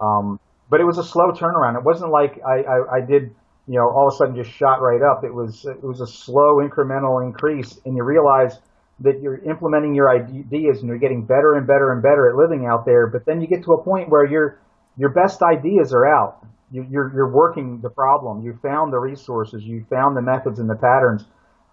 Um, 0.00 0.40
but 0.68 0.80
it 0.80 0.84
was 0.84 0.98
a 0.98 1.04
slow 1.04 1.32
turnaround. 1.32 1.76
It 1.76 1.84
wasn't 1.84 2.10
like 2.10 2.40
I, 2.46 2.62
I, 2.62 2.96
I 2.96 3.00
did, 3.00 3.34
you 3.66 3.76
know, 3.78 3.88
all 3.88 4.08
of 4.08 4.14
a 4.14 4.16
sudden 4.16 4.36
just 4.36 4.50
shot 4.50 4.80
right 4.80 5.02
up. 5.02 5.24
It 5.24 5.34
was 5.34 5.64
it 5.64 5.82
was 5.82 6.00
a 6.00 6.06
slow 6.06 6.56
incremental 6.56 7.24
increase, 7.24 7.78
and 7.84 7.96
you 7.96 8.04
realize 8.04 8.58
that 9.00 9.20
you're 9.20 9.38
implementing 9.38 9.94
your 9.94 10.10
ideas 10.10 10.80
and 10.80 10.88
you're 10.88 10.98
getting 10.98 11.24
better 11.24 11.54
and 11.54 11.66
better 11.66 11.92
and 11.92 12.02
better 12.02 12.30
at 12.30 12.36
living 12.36 12.66
out 12.66 12.84
there. 12.84 13.06
But 13.06 13.24
then 13.24 13.40
you 13.40 13.46
get 13.46 13.64
to 13.64 13.72
a 13.72 13.82
point 13.82 14.08
where 14.08 14.24
your 14.24 14.60
your 14.96 15.10
best 15.10 15.42
ideas 15.42 15.92
are 15.94 16.06
out, 16.06 16.46
You, 16.70 16.86
you're 16.88 17.12
you're 17.14 17.32
working 17.32 17.80
the 17.80 17.90
problem. 17.90 18.42
You 18.42 18.58
found 18.62 18.92
the 18.92 18.98
resources. 18.98 19.64
You 19.64 19.84
found 19.90 20.16
the 20.16 20.22
methods 20.22 20.58
and 20.58 20.70
the 20.70 20.76
patterns, 20.76 21.24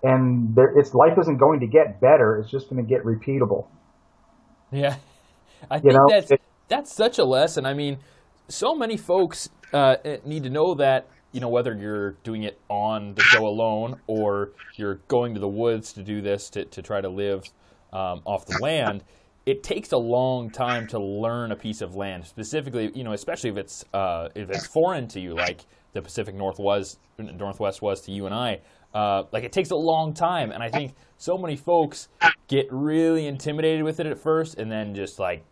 and 0.02 0.56
there, 0.56 0.78
it's 0.78 0.94
life 0.94 1.18
isn't 1.20 1.38
going 1.38 1.60
to 1.60 1.68
get 1.68 2.02
better. 2.02 2.38
It's 2.40 2.50
just 2.50 2.70
going 2.70 2.84
to 2.84 2.90
get 2.90 3.04
repeatable. 3.04 3.68
Yeah, 4.72 4.96
I 5.70 5.80
think 5.80 5.94
know, 5.94 6.08
that's 6.10 6.32
that's 6.68 6.94
such 6.94 7.20
a 7.20 7.24
lesson. 7.24 7.66
I 7.66 7.74
mean, 7.74 7.98
so 8.48 8.76
many 8.76 8.98
folks 8.98 9.50
uh, 9.74 9.98
need 10.26 10.44
to 10.44 10.50
know 10.50 10.74
that 10.76 11.08
you 11.32 11.40
know 11.40 11.50
whether 11.50 11.76
you're 11.76 12.12
doing 12.24 12.44
it 12.44 12.60
on 12.70 13.14
the 13.16 13.22
show 13.22 13.46
alone 13.46 14.00
or 14.08 14.52
you're 14.76 14.96
going 15.08 15.34
to 15.34 15.40
the 15.40 15.48
woods 15.48 15.94
to 15.94 16.04
do 16.04 16.22
this 16.22 16.50
to, 16.52 16.66
to 16.66 16.82
try 16.82 17.02
to 17.02 17.10
live 17.10 17.44
um, 17.94 18.22
off 18.26 18.46
the 18.46 18.58
land. 18.62 19.04
It 19.46 19.64
takes 19.64 19.94
a 19.94 19.98
long 19.98 20.50
time 20.50 20.88
to 20.88 21.00
learn 21.00 21.54
a 21.54 21.56
piece 21.56 21.82
of 21.82 21.96
land, 21.96 22.26
specifically, 22.26 22.92
you 22.94 23.04
know, 23.04 23.14
especially 23.14 23.50
if 23.50 23.58
it's 23.58 23.86
uh, 23.94 24.30
if 24.36 24.50
it's 24.50 24.68
foreign 24.68 25.08
to 25.10 25.20
you, 25.20 25.36
like 25.36 25.62
the 25.94 26.02
Pacific 26.02 26.36
Northwest 26.36 27.00
Northwest 27.18 27.82
was 27.82 28.02
to 28.02 28.12
you 28.12 28.26
and 28.26 28.36
I. 28.36 28.60
Uh, 28.98 29.24
like 29.32 29.44
it 29.44 29.52
takes 29.52 29.70
a 29.70 29.76
long 29.76 30.12
time, 30.14 30.52
and 30.52 30.64
I 30.64 30.70
think 30.70 30.94
so 31.18 31.38
many 31.38 31.56
folks 31.56 32.10
get 32.48 32.66
really 32.72 33.28
intimidated 33.28 33.84
with 33.84 34.00
it 34.00 34.08
at 34.08 34.18
first, 34.18 34.58
and 34.58 34.72
then 34.72 34.96
just 34.96 35.20
like 35.20 35.44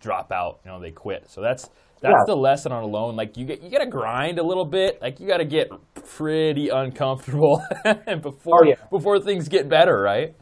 drop 0.00 0.32
out. 0.32 0.58
You 0.64 0.72
know, 0.72 0.80
they 0.80 0.90
quit. 0.90 1.30
So 1.30 1.40
that's 1.40 1.70
that's 2.00 2.12
Yeah. 2.12 2.24
the 2.26 2.34
lesson 2.36 2.72
on 2.72 2.82
Alone. 2.82 3.14
Like 3.14 3.36
you 3.36 3.44
get 3.44 3.62
you 3.62 3.70
got 3.70 3.84
to 3.84 3.86
grind 3.86 4.40
a 4.40 4.42
little 4.42 4.64
bit. 4.64 5.00
Like 5.00 5.20
you 5.20 5.28
got 5.28 5.36
to 5.36 5.44
get 5.44 5.68
pretty 6.16 6.70
uncomfortable 6.70 7.62
and 7.84 8.20
before 8.20 8.64
Oh, 8.64 8.66
yeah. 8.68 8.74
before 8.90 9.20
things 9.20 9.48
get 9.48 9.68
better, 9.68 10.00
right? 10.00 10.34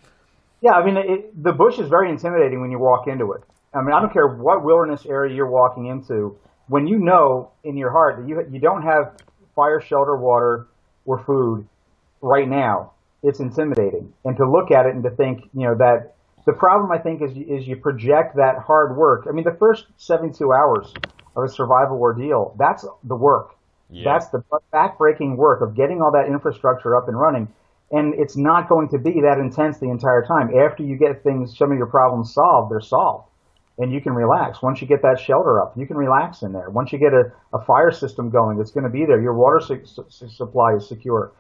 Yeah, 0.63 0.73
I 0.73 0.85
mean, 0.85 0.97
it, 0.97 1.43
the 1.43 1.53
bush 1.53 1.79
is 1.79 1.89
very 1.89 2.09
intimidating 2.11 2.61
when 2.63 2.71
you 2.71 2.79
walk 2.79 3.07
into 3.07 3.33
it. 3.33 3.43
I 3.75 3.83
mean, 3.83 3.93
I 3.95 4.01
don't 4.01 4.13
care 4.13 4.29
what 4.29 4.65
wilderness 4.65 5.05
area 5.07 5.35
you're 5.35 5.51
walking 5.51 5.87
into. 5.87 6.37
When 6.69 6.87
you 6.87 6.99
know 6.99 7.51
in 7.65 7.77
your 7.77 7.91
heart 7.91 8.17
that 8.19 8.29
you 8.29 8.41
you 8.51 8.61
don't 8.61 8.83
have 8.83 9.17
fire, 9.55 9.81
shelter, 9.81 10.17
water, 10.17 10.69
or 11.05 11.19
food 11.25 11.67
right 12.21 12.49
now, 12.49 12.93
it's 13.23 13.41
intimidating. 13.41 14.13
And 14.25 14.37
to 14.37 14.51
look 14.51 14.71
at 14.71 14.87
it 14.87 14.95
and 14.95 15.03
to 15.05 15.11
think, 15.11 15.45
you 15.55 15.67
know, 15.67 15.75
that 15.77 16.15
the 16.47 16.53
problem 16.53 16.91
I 16.91 16.99
think 16.99 17.23
is 17.23 17.33
is 17.33 17.69
you 17.69 17.77
project 17.77 18.37
that 18.37 18.59
hard 18.59 18.97
work. 18.97 19.27
I 19.29 19.33
mean, 19.33 19.45
the 19.45 19.57
first 19.59 19.87
72 19.99 20.53
hours 20.53 20.93
of 21.37 21.45
a 21.45 21.49
survival 21.49 21.99
ordeal, 21.99 22.55
that's 22.59 22.87
the 23.05 23.17
work. 23.17 23.57
Yeah. 23.91 24.05
That's 24.05 24.29
the 24.29 24.43
backbreaking 24.73 25.37
work 25.37 25.61
of 25.61 25.75
getting 25.75 26.01
all 26.01 26.13
that 26.13 26.27
infrastructure 26.27 26.97
up 26.97 27.09
and 27.09 27.19
running. 27.19 27.49
And 27.91 28.15
it's 28.15 28.37
not 28.37 28.69
going 28.69 28.89
to 28.91 28.99
be 28.99 29.21
that 29.23 29.39
intense 29.39 29.79
the 29.79 29.91
entire 29.91 30.25
time. 30.25 30.57
After 30.57 30.85
you 30.85 30.97
get 30.97 31.25
things, 31.25 31.59
some 31.59 31.73
of 31.73 31.77
your 31.77 31.89
problems 31.89 32.33
solved, 32.33 32.71
they're 32.71 32.81
solved. 32.81 33.29
And 33.79 33.93
you 33.93 34.01
can 34.01 34.13
relax. 34.13 34.63
Once 34.63 34.81
you 34.81 34.87
get 34.87 35.03
that 35.03 35.19
shelter 35.19 35.61
up, 35.61 35.77
you 35.77 35.87
can 35.87 35.97
relax 35.97 36.43
in 36.43 36.53
there. 36.53 36.71
Once 36.71 36.93
you 36.93 36.99
get 36.99 37.13
a, 37.15 37.33
a 37.53 37.65
fire 37.65 37.91
system 37.91 38.31
going, 38.31 38.61
it's 38.61 38.71
going 38.71 38.85
to 38.85 38.91
be 38.91 39.07
there. 39.07 39.21
Your 39.21 39.35
water 39.35 39.61
su- 39.61 40.05
su- 40.09 40.29
supply 40.29 40.75
is 40.75 40.87
secure. 40.87 41.33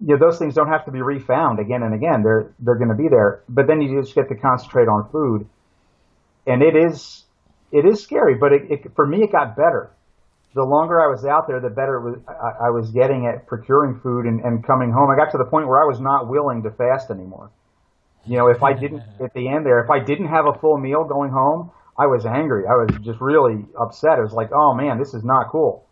You 0.00 0.16
know, 0.16 0.18
those 0.18 0.38
things 0.38 0.54
don't 0.54 0.68
have 0.68 0.84
to 0.86 0.90
be 0.90 1.02
refound 1.02 1.58
again 1.58 1.82
and 1.82 1.94
again. 1.94 2.22
They're, 2.22 2.52
they're 2.58 2.76
going 2.76 2.88
to 2.88 2.94
be 2.94 3.08
there. 3.08 3.42
But 3.48 3.66
then 3.66 3.80
you 3.80 4.00
just 4.00 4.14
get 4.14 4.28
to 4.28 4.34
concentrate 4.34 4.88
on 4.88 5.10
food. 5.10 5.46
And 6.46 6.62
it 6.62 6.74
is, 6.74 7.24
it 7.70 7.84
is 7.84 8.02
scary, 8.02 8.34
but 8.34 8.52
it, 8.52 8.70
it, 8.70 8.94
for 8.96 9.06
me, 9.06 9.22
it 9.22 9.32
got 9.32 9.56
better 9.56 9.90
the 10.54 10.62
longer 10.62 11.00
I 11.00 11.06
was 11.06 11.24
out 11.24 11.46
there, 11.46 11.60
the 11.60 11.70
better 11.70 11.96
it 11.96 12.02
was, 12.02 12.18
I, 12.26 12.66
I 12.66 12.70
was 12.70 12.90
getting 12.90 13.26
at 13.26 13.46
procuring 13.46 14.00
food 14.00 14.26
and, 14.26 14.40
and 14.40 14.66
coming 14.66 14.90
home. 14.90 15.10
I 15.10 15.16
got 15.16 15.30
to 15.32 15.38
the 15.38 15.44
point 15.44 15.68
where 15.68 15.80
I 15.80 15.86
was 15.86 16.00
not 16.00 16.28
willing 16.28 16.62
to 16.64 16.70
fast 16.70 17.10
anymore. 17.10 17.50
You 18.26 18.36
know, 18.36 18.48
if 18.48 18.62
I 18.62 18.72
didn't, 18.72 19.02
at 19.24 19.32
the 19.34 19.48
end 19.48 19.64
there, 19.64 19.80
if 19.80 19.90
I 19.90 20.00
didn't 20.00 20.26
have 20.26 20.46
a 20.46 20.58
full 20.58 20.76
meal 20.78 21.04
going 21.04 21.30
home, 21.30 21.70
I 21.96 22.06
was 22.06 22.26
angry. 22.26 22.64
I 22.66 22.74
was 22.74 22.90
just 23.02 23.20
really 23.20 23.64
upset. 23.78 24.18
It 24.18 24.22
was 24.22 24.32
like, 24.32 24.50
oh 24.52 24.74
man, 24.74 24.98
this 24.98 25.14
is 25.14 25.22
not 25.22 25.50
cool. 25.50 25.86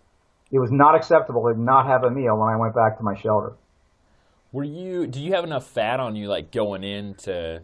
It 0.50 0.58
was 0.58 0.72
not 0.72 0.96
acceptable 0.96 1.42
to 1.52 1.60
not 1.60 1.86
have 1.86 2.04
a 2.04 2.10
meal 2.10 2.36
when 2.36 2.48
I 2.48 2.56
went 2.56 2.74
back 2.74 2.96
to 2.98 3.04
my 3.04 3.14
shelter. 3.14 3.52
Were 4.52 4.64
you? 4.64 5.06
Do 5.06 5.20
you 5.20 5.34
have 5.34 5.44
enough 5.44 5.66
fat 5.66 6.00
on 6.00 6.16
you, 6.16 6.28
like 6.28 6.50
going 6.50 6.84
in 6.84 7.14
to 7.16 7.62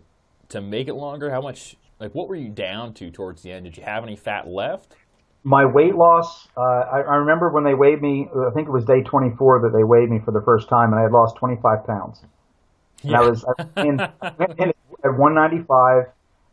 to 0.48 0.60
make 0.60 0.88
it 0.88 0.94
longer? 0.94 1.30
How 1.30 1.40
much? 1.40 1.76
Like, 2.00 2.14
what 2.14 2.28
were 2.28 2.36
you 2.36 2.48
down 2.48 2.92
to 2.94 3.10
towards 3.10 3.42
the 3.42 3.52
end? 3.52 3.64
Did 3.64 3.76
you 3.76 3.84
have 3.84 4.02
any 4.02 4.16
fat 4.16 4.48
left? 4.48 4.96
my 5.44 5.66
weight 5.66 5.94
loss, 5.94 6.48
uh, 6.56 6.60
I, 6.60 7.00
I 7.00 7.14
remember 7.16 7.50
when 7.50 7.64
they 7.64 7.74
weighed 7.74 8.00
me, 8.00 8.28
I 8.34 8.50
think 8.54 8.66
it 8.66 8.70
was 8.70 8.86
day 8.86 9.02
24 9.02 9.60
that 9.60 9.76
they 9.76 9.84
weighed 9.84 10.10
me 10.10 10.18
for 10.24 10.32
the 10.32 10.40
first 10.40 10.70
time, 10.70 10.92
and 10.92 10.98
I 10.98 11.02
had 11.02 11.12
lost 11.12 11.36
25 11.36 11.86
pounds. 11.86 12.24
And 13.02 13.14
I 13.14 13.20
was 13.20 13.44
in 13.76 14.00
at 14.00 14.74
195. 15.04 16.06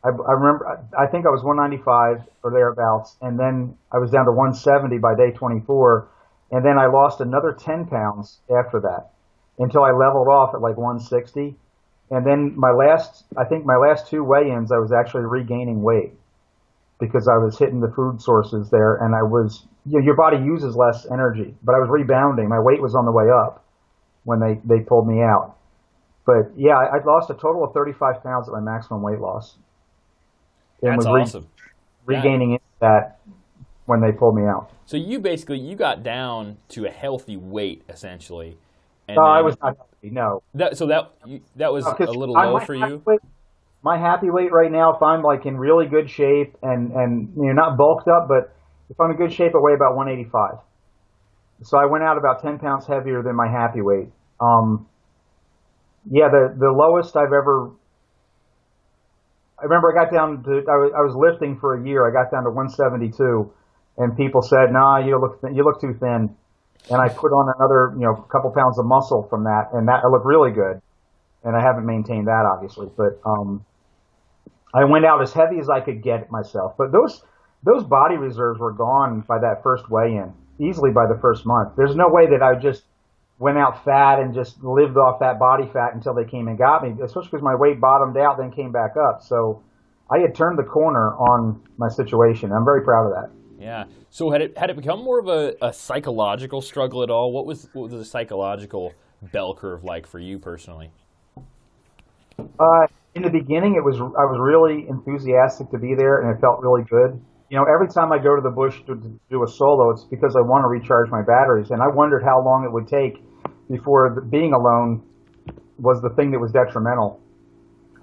I, 0.03 0.07
I 0.07 0.09
remember, 0.11 0.85
I 0.97 1.07
think 1.07 1.25
I 1.25 1.29
was 1.29 1.41
195 1.41 2.27
or 2.43 2.51
thereabouts, 2.51 3.15
and 3.21 3.39
then 3.39 3.77
I 3.93 3.97
was 3.97 4.11
down 4.11 4.25
to 4.25 4.31
170 4.31 4.97
by 4.97 5.15
day 5.15 5.31
24, 5.31 6.09
and 6.51 6.65
then 6.65 6.77
I 6.77 6.87
lost 6.87 7.21
another 7.21 7.53
10 7.53 7.85
pounds 7.85 8.41
after 8.53 8.81
that 8.81 9.11
until 9.61 9.83
I 9.83 9.91
leveled 9.91 10.27
off 10.27 10.53
at 10.53 10.61
like 10.61 10.77
160. 10.77 11.55
And 12.09 12.25
then 12.25 12.53
my 12.57 12.71
last, 12.71 13.23
I 13.37 13.45
think 13.45 13.65
my 13.65 13.77
last 13.77 14.09
two 14.09 14.23
weigh-ins, 14.23 14.71
I 14.71 14.77
was 14.77 14.91
actually 14.91 15.23
regaining 15.23 15.81
weight 15.81 16.11
because 16.99 17.27
I 17.27 17.37
was 17.37 17.57
hitting 17.57 17.79
the 17.79 17.91
food 17.91 18.21
sources 18.21 18.69
there, 18.69 18.95
and 18.95 19.15
I 19.15 19.23
was, 19.23 19.65
you 19.85 19.99
know, 19.99 20.05
your 20.05 20.15
body 20.15 20.37
uses 20.37 20.75
less 20.75 21.07
energy, 21.09 21.55
but 21.63 21.73
I 21.73 21.79
was 21.79 21.89
rebounding. 21.89 22.49
My 22.49 22.59
weight 22.59 22.81
was 22.81 22.95
on 22.95 23.05
the 23.05 23.11
way 23.11 23.29
up 23.29 23.63
when 24.23 24.39
they 24.39 24.59
they 24.65 24.81
pulled 24.81 25.07
me 25.07 25.21
out. 25.21 25.55
But 26.25 26.51
yeah, 26.55 26.77
I, 26.77 26.97
I 26.97 27.03
lost 27.03 27.29
a 27.29 27.33
total 27.33 27.63
of 27.63 27.73
35 27.73 28.21
pounds 28.23 28.47
at 28.47 28.53
my 28.53 28.59
maximum 28.59 29.01
weight 29.01 29.19
loss. 29.19 29.55
And 30.81 30.91
That's 30.91 31.05
was 31.05 31.13
re- 31.13 31.21
awesome. 31.21 31.47
regaining 32.05 32.59
that 32.79 33.19
when 33.85 34.01
they 34.01 34.11
pulled 34.11 34.35
me 34.35 34.43
out. 34.43 34.71
So 34.85 34.97
you 34.97 35.19
basically 35.19 35.59
you 35.59 35.75
got 35.75 36.03
down 36.03 36.57
to 36.69 36.85
a 36.85 36.91
healthy 36.91 37.37
weight 37.37 37.83
essentially. 37.89 38.57
No, 39.15 39.23
I 39.23 39.41
was 39.41 39.55
not 39.61 39.77
healthy. 39.77 40.09
No, 40.09 40.41
That, 40.55 40.77
so 40.77 40.87
that 40.87 41.11
that 41.55 41.71
was 41.73 41.85
No, 41.85 41.95
a 41.99 42.11
little 42.11 42.35
low 42.35 42.59
for 42.59 42.73
you. 42.73 43.01
weight- 43.05 43.19
my 43.83 43.97
happy 43.97 44.29
weight 44.29 44.51
right 44.51 44.71
now, 44.71 44.93
if 44.95 45.01
I'm 45.01 45.23
like 45.23 45.45
in 45.47 45.57
really 45.57 45.87
good 45.87 46.09
shape 46.09 46.55
and 46.61 46.91
and 46.91 47.33
you 47.35 47.45
know 47.47 47.53
not 47.53 47.77
bulked 47.77 48.07
up, 48.07 48.27
but 48.27 48.53
if 48.89 48.99
I'm 48.99 49.09
in 49.11 49.17
good 49.17 49.33
shape, 49.33 49.55
I 49.55 49.57
weigh 49.59 49.73
about 49.73 49.95
185. 49.95 50.59
So 51.63 51.77
I 51.77 51.85
went 51.85 52.03
out 52.03 52.17
about 52.17 52.41
10 52.41 52.59
pounds 52.59 52.85
heavier 52.85 53.21
than 53.23 53.35
my 53.35 53.47
happy 53.47 53.81
weight. 53.81 54.09
Um, 54.39 54.87
yeah, 56.09 56.29
the 56.29 56.53
the 56.57 56.69
lowest 56.71 57.15
I've 57.15 57.33
ever. 57.33 57.71
I 59.59 59.63
remember 59.65 59.91
I 59.91 60.03
got 60.05 60.11
down 60.11 60.43
to 60.43 60.51
I 60.69 60.75
was, 60.77 60.91
I 60.97 61.01
was 61.01 61.15
lifting 61.15 61.57
for 61.59 61.75
a 61.75 61.83
year. 61.87 62.07
I 62.07 62.11
got 62.11 62.31
down 62.31 62.43
to 62.43 62.49
172, 62.49 63.51
and 63.97 64.15
people 64.17 64.41
said, 64.41 64.71
"Nah, 64.71 64.97
you 64.97 65.19
look 65.19 65.41
thin, 65.41 65.55
you 65.55 65.63
look 65.63 65.79
too 65.81 65.93
thin." 65.99 66.35
And 66.89 66.99
I 66.99 67.09
put 67.09 67.31
on 67.31 67.53
another 67.57 67.93
you 67.95 68.05
know 68.05 68.15
couple 68.15 68.51
pounds 68.51 68.79
of 68.79 68.85
muscle 68.85 69.23
from 69.29 69.43
that, 69.45 69.69
and 69.73 69.87
that 69.87 70.03
I 70.03 70.07
look 70.07 70.25
really 70.25 70.51
good 70.51 70.81
and 71.43 71.55
I 71.55 71.61
haven't 71.61 71.85
maintained 71.85 72.27
that 72.27 72.45
obviously. 72.45 72.89
But 72.95 73.19
um, 73.25 73.65
I 74.73 74.85
went 74.85 75.05
out 75.05 75.21
as 75.21 75.33
heavy 75.33 75.59
as 75.59 75.69
I 75.69 75.81
could 75.81 76.01
get 76.01 76.31
myself. 76.31 76.75
But 76.77 76.91
those 76.91 77.23
those 77.63 77.83
body 77.83 78.17
reserves 78.17 78.59
were 78.59 78.71
gone 78.71 79.21
by 79.21 79.39
that 79.39 79.61
first 79.61 79.89
weigh-in, 79.89 80.33
easily 80.59 80.91
by 80.91 81.05
the 81.05 81.17
first 81.19 81.45
month. 81.45 81.73
There's 81.75 81.95
no 81.95 82.09
way 82.09 82.27
that 82.31 82.41
I 82.41 82.55
just 82.55 82.83
went 83.37 83.57
out 83.57 83.83
fat 83.83 84.19
and 84.19 84.33
just 84.33 84.63
lived 84.63 84.97
off 84.97 85.19
that 85.19 85.39
body 85.39 85.67
fat 85.71 85.93
until 85.93 86.13
they 86.13 86.25
came 86.25 86.47
and 86.47 86.57
got 86.57 86.83
me, 86.83 86.89
especially 87.03 87.29
because 87.29 87.43
my 87.43 87.55
weight 87.55 87.79
bottomed 87.79 88.17
out, 88.17 88.37
then 88.37 88.51
came 88.51 88.71
back 88.71 88.95
up. 88.97 89.21
So 89.21 89.63
I 90.09 90.19
had 90.19 90.35
turned 90.35 90.57
the 90.57 90.63
corner 90.63 91.13
on 91.15 91.61
my 91.77 91.89
situation. 91.89 92.51
I'm 92.51 92.65
very 92.65 92.83
proud 92.83 93.07
of 93.07 93.13
that. 93.13 93.40
Yeah. 93.61 93.85
So 94.09 94.31
had 94.31 94.41
it 94.41 94.57
had 94.57 94.71
it 94.71 94.75
become 94.75 95.03
more 95.03 95.19
of 95.19 95.27
a, 95.27 95.53
a 95.61 95.71
psychological 95.71 96.61
struggle 96.61 97.03
at 97.03 97.11
all? 97.11 97.31
What 97.31 97.45
was 97.45 97.69
what 97.73 97.91
was 97.91 97.91
the 97.91 98.05
psychological 98.05 98.93
bell 99.31 99.53
curve 99.53 99.83
like 99.83 100.07
for 100.07 100.19
you 100.19 100.39
personally? 100.39 100.89
Uh, 102.39 102.87
in 103.13 103.21
the 103.21 103.29
beginning, 103.29 103.75
it 103.75 103.83
was 103.83 103.97
I 104.01 104.25
was 104.25 104.39
really 104.41 104.87
enthusiastic 104.89 105.69
to 105.71 105.77
be 105.77 105.93
there, 105.95 106.21
and 106.21 106.35
it 106.35 106.41
felt 106.41 106.59
really 106.61 106.83
good. 106.89 107.21
You 107.49 107.57
know, 107.57 107.65
every 107.71 107.87
time 107.87 108.11
I 108.11 108.17
go 108.17 108.35
to 108.35 108.41
the 108.41 108.49
bush 108.49 108.79
to, 108.87 108.95
to 108.95 109.19
do 109.29 109.43
a 109.43 109.47
solo, 109.47 109.91
it's 109.91 110.05
because 110.05 110.35
I 110.35 110.41
want 110.41 110.63
to 110.63 110.69
recharge 110.69 111.11
my 111.11 111.21
batteries, 111.21 111.69
and 111.69 111.81
I 111.81 111.87
wondered 111.87 112.23
how 112.23 112.41
long 112.43 112.63
it 112.65 112.71
would 112.71 112.87
take 112.87 113.21
before 113.69 114.15
the, 114.15 114.21
being 114.21 114.53
alone 114.53 115.03
was 115.77 116.01
the 116.01 116.09
thing 116.15 116.31
that 116.31 116.39
was 116.39 116.51
detrimental. 116.51 117.19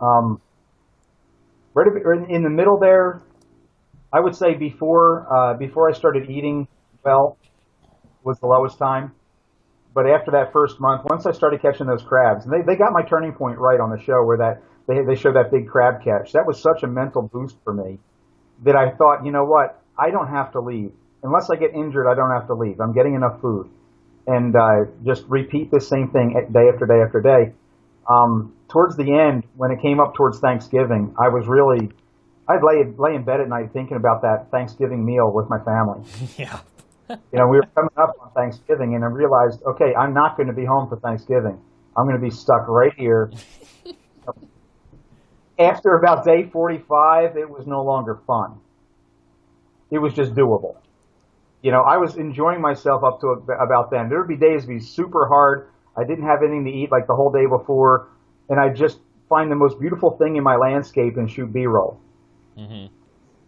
Um, 0.00 0.40
right 1.74 1.86
in 2.28 2.42
the 2.42 2.50
middle 2.50 2.78
there, 2.78 3.22
I 4.12 4.20
would 4.20 4.36
say 4.36 4.54
before 4.54 5.26
uh, 5.32 5.54
before 5.54 5.90
I 5.90 5.92
started 5.92 6.30
eating 6.30 6.68
well 7.04 7.38
was 8.24 8.38
the 8.40 8.46
lowest 8.46 8.78
time 8.78 9.12
but 9.94 10.06
after 10.06 10.30
that 10.32 10.52
first 10.52 10.80
month, 10.80 11.02
once 11.06 11.26
I 11.26 11.32
started 11.32 11.62
catching 11.62 11.86
those 11.86 12.02
crabs, 12.02 12.44
and 12.44 12.52
they, 12.52 12.62
they 12.62 12.76
got 12.76 12.92
my 12.92 13.02
turning 13.02 13.32
point 13.32 13.58
right 13.58 13.80
on 13.80 13.90
the 13.90 14.00
show 14.00 14.24
where 14.24 14.36
that 14.38 14.62
they 14.86 15.02
they 15.02 15.16
show 15.16 15.32
that 15.32 15.50
big 15.50 15.68
crab 15.68 16.04
catch. 16.04 16.32
That 16.32 16.46
was 16.46 16.60
such 16.60 16.84
a 16.84 16.86
mental 16.86 17.22
boost 17.22 17.56
for 17.64 17.72
me 17.72 17.98
that 18.64 18.76
I 18.76 18.90
thought, 18.92 19.24
you 19.24 19.32
know 19.32 19.44
what, 19.44 19.82
I 19.98 20.10
don't 20.10 20.28
have 20.28 20.52
to 20.52 20.60
leave 20.60 20.92
unless 21.24 21.50
I 21.50 21.56
get 21.56 21.74
injured. 21.74 22.06
I 22.06 22.14
don't 22.14 22.30
have 22.30 22.46
to 22.48 22.54
leave. 22.54 22.80
I'm 22.80 22.92
getting 22.92 23.14
enough 23.14 23.40
food, 23.40 23.70
and 24.28 24.54
uh, 24.54 24.84
just 25.04 25.24
repeat 25.26 25.70
the 25.72 25.80
same 25.80 26.10
thing 26.10 26.34
day 26.52 26.68
after 26.72 26.86
day 26.86 27.02
after 27.04 27.20
day. 27.20 27.54
Um, 28.08 28.54
towards 28.68 28.96
the 28.96 29.12
end, 29.12 29.44
when 29.56 29.72
it 29.72 29.82
came 29.82 30.00
up 30.00 30.14
towards 30.14 30.38
Thanksgiving, 30.38 31.14
I 31.18 31.28
was 31.28 31.48
really 31.48 31.90
I'd 32.48 32.62
lay 32.62 32.84
lay 32.96 33.14
in 33.14 33.24
bed 33.24 33.40
at 33.40 33.48
night 33.48 33.70
thinking 33.72 33.96
about 33.96 34.22
that 34.22 34.50
Thanksgiving 34.50 35.04
meal 35.04 35.30
with 35.32 35.50
my 35.50 35.58
family. 35.64 36.00
yeah. 36.38 36.60
you 37.10 37.38
know, 37.38 37.46
we 37.46 37.58
were 37.58 37.68
coming 37.74 37.90
up 37.96 38.14
on 38.20 38.30
Thanksgiving, 38.32 38.94
and 38.94 39.04
I 39.04 39.08
realized, 39.08 39.62
okay, 39.64 39.94
I'm 39.94 40.14
not 40.14 40.36
going 40.36 40.46
to 40.46 40.54
be 40.54 40.64
home 40.64 40.88
for 40.88 40.98
Thanksgiving. 40.98 41.60
I'm 41.96 42.06
going 42.06 42.16
to 42.16 42.22
be 42.22 42.30
stuck 42.30 42.68
right 42.68 42.92
here. 42.96 43.30
After 45.58 45.96
about 45.96 46.24
day 46.24 46.48
45, 46.48 47.36
it 47.36 47.50
was 47.50 47.66
no 47.66 47.82
longer 47.82 48.20
fun. 48.26 48.60
It 49.90 49.98
was 49.98 50.14
just 50.14 50.34
doable. 50.34 50.76
You 51.62 51.72
know, 51.72 51.82
I 51.82 51.96
was 51.96 52.16
enjoying 52.16 52.60
myself 52.60 53.02
up 53.02 53.20
to 53.20 53.28
about 53.60 53.90
then. 53.90 54.08
There 54.08 54.18
would 54.18 54.28
be 54.28 54.36
days 54.36 54.64
be 54.64 54.78
super 54.78 55.26
hard. 55.26 55.70
I 55.96 56.04
didn't 56.04 56.24
have 56.24 56.42
anything 56.42 56.64
to 56.66 56.70
eat 56.70 56.92
like 56.92 57.08
the 57.08 57.14
whole 57.14 57.32
day 57.32 57.46
before, 57.46 58.08
and 58.48 58.60
I'd 58.60 58.76
just 58.76 59.00
find 59.28 59.50
the 59.50 59.56
most 59.56 59.80
beautiful 59.80 60.16
thing 60.16 60.36
in 60.36 60.44
my 60.44 60.56
landscape 60.56 61.16
and 61.16 61.28
shoot 61.28 61.52
B-roll. 61.52 62.00
Mm-hmm 62.58 62.94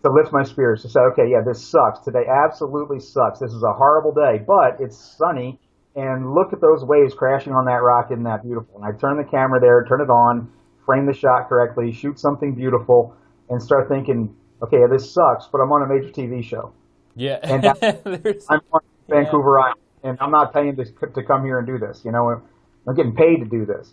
to 0.02 0.10
lift 0.10 0.32
my 0.32 0.42
spirits 0.42 0.82
to 0.82 0.88
say, 0.88 1.00
okay, 1.00 1.28
yeah, 1.28 1.42
this 1.44 1.62
sucks. 1.62 2.00
Today 2.00 2.24
absolutely 2.26 3.00
sucks. 3.00 3.38
This 3.38 3.52
is 3.52 3.62
a 3.62 3.72
horrible 3.72 4.12
day, 4.12 4.42
but 4.46 4.80
it's 4.80 4.96
sunny 4.96 5.58
and 5.94 6.32
look 6.34 6.52
at 6.52 6.60
those 6.60 6.84
waves 6.84 7.14
crashing 7.14 7.52
on 7.52 7.66
that 7.66 7.82
rock. 7.82 8.08
Isn't 8.10 8.24
that 8.24 8.42
beautiful? 8.42 8.82
And 8.82 8.84
I 8.84 8.98
turn 8.98 9.18
the 9.18 9.24
camera 9.24 9.60
there, 9.60 9.84
turn 9.84 10.00
it 10.00 10.10
on, 10.10 10.50
frame 10.86 11.06
the 11.06 11.12
shot 11.12 11.48
correctly, 11.48 11.92
shoot 11.92 12.18
something 12.18 12.54
beautiful, 12.54 13.14
and 13.50 13.62
start 13.62 13.88
thinking, 13.88 14.34
okay, 14.62 14.78
yeah, 14.80 14.86
this 14.90 15.12
sucks, 15.12 15.48
but 15.50 15.58
I'm 15.58 15.70
on 15.72 15.82
a 15.82 15.86
major 15.86 16.12
TV 16.12 16.42
show. 16.42 16.72
Yeah. 17.16 17.40
and 17.42 17.66
I'm 18.48 18.60
on 18.72 18.80
Vancouver 19.08 19.58
yeah. 19.58 19.64
Island, 19.64 19.80
and 20.04 20.18
I'm 20.20 20.30
not 20.30 20.54
paying 20.54 20.76
to, 20.76 20.84
to 20.84 21.22
come 21.22 21.44
here 21.44 21.58
and 21.58 21.66
do 21.66 21.78
this. 21.78 22.02
You 22.04 22.12
know, 22.12 22.40
I'm 22.86 22.94
getting 22.94 23.14
paid 23.14 23.40
to 23.40 23.44
do 23.44 23.66
this. 23.66 23.92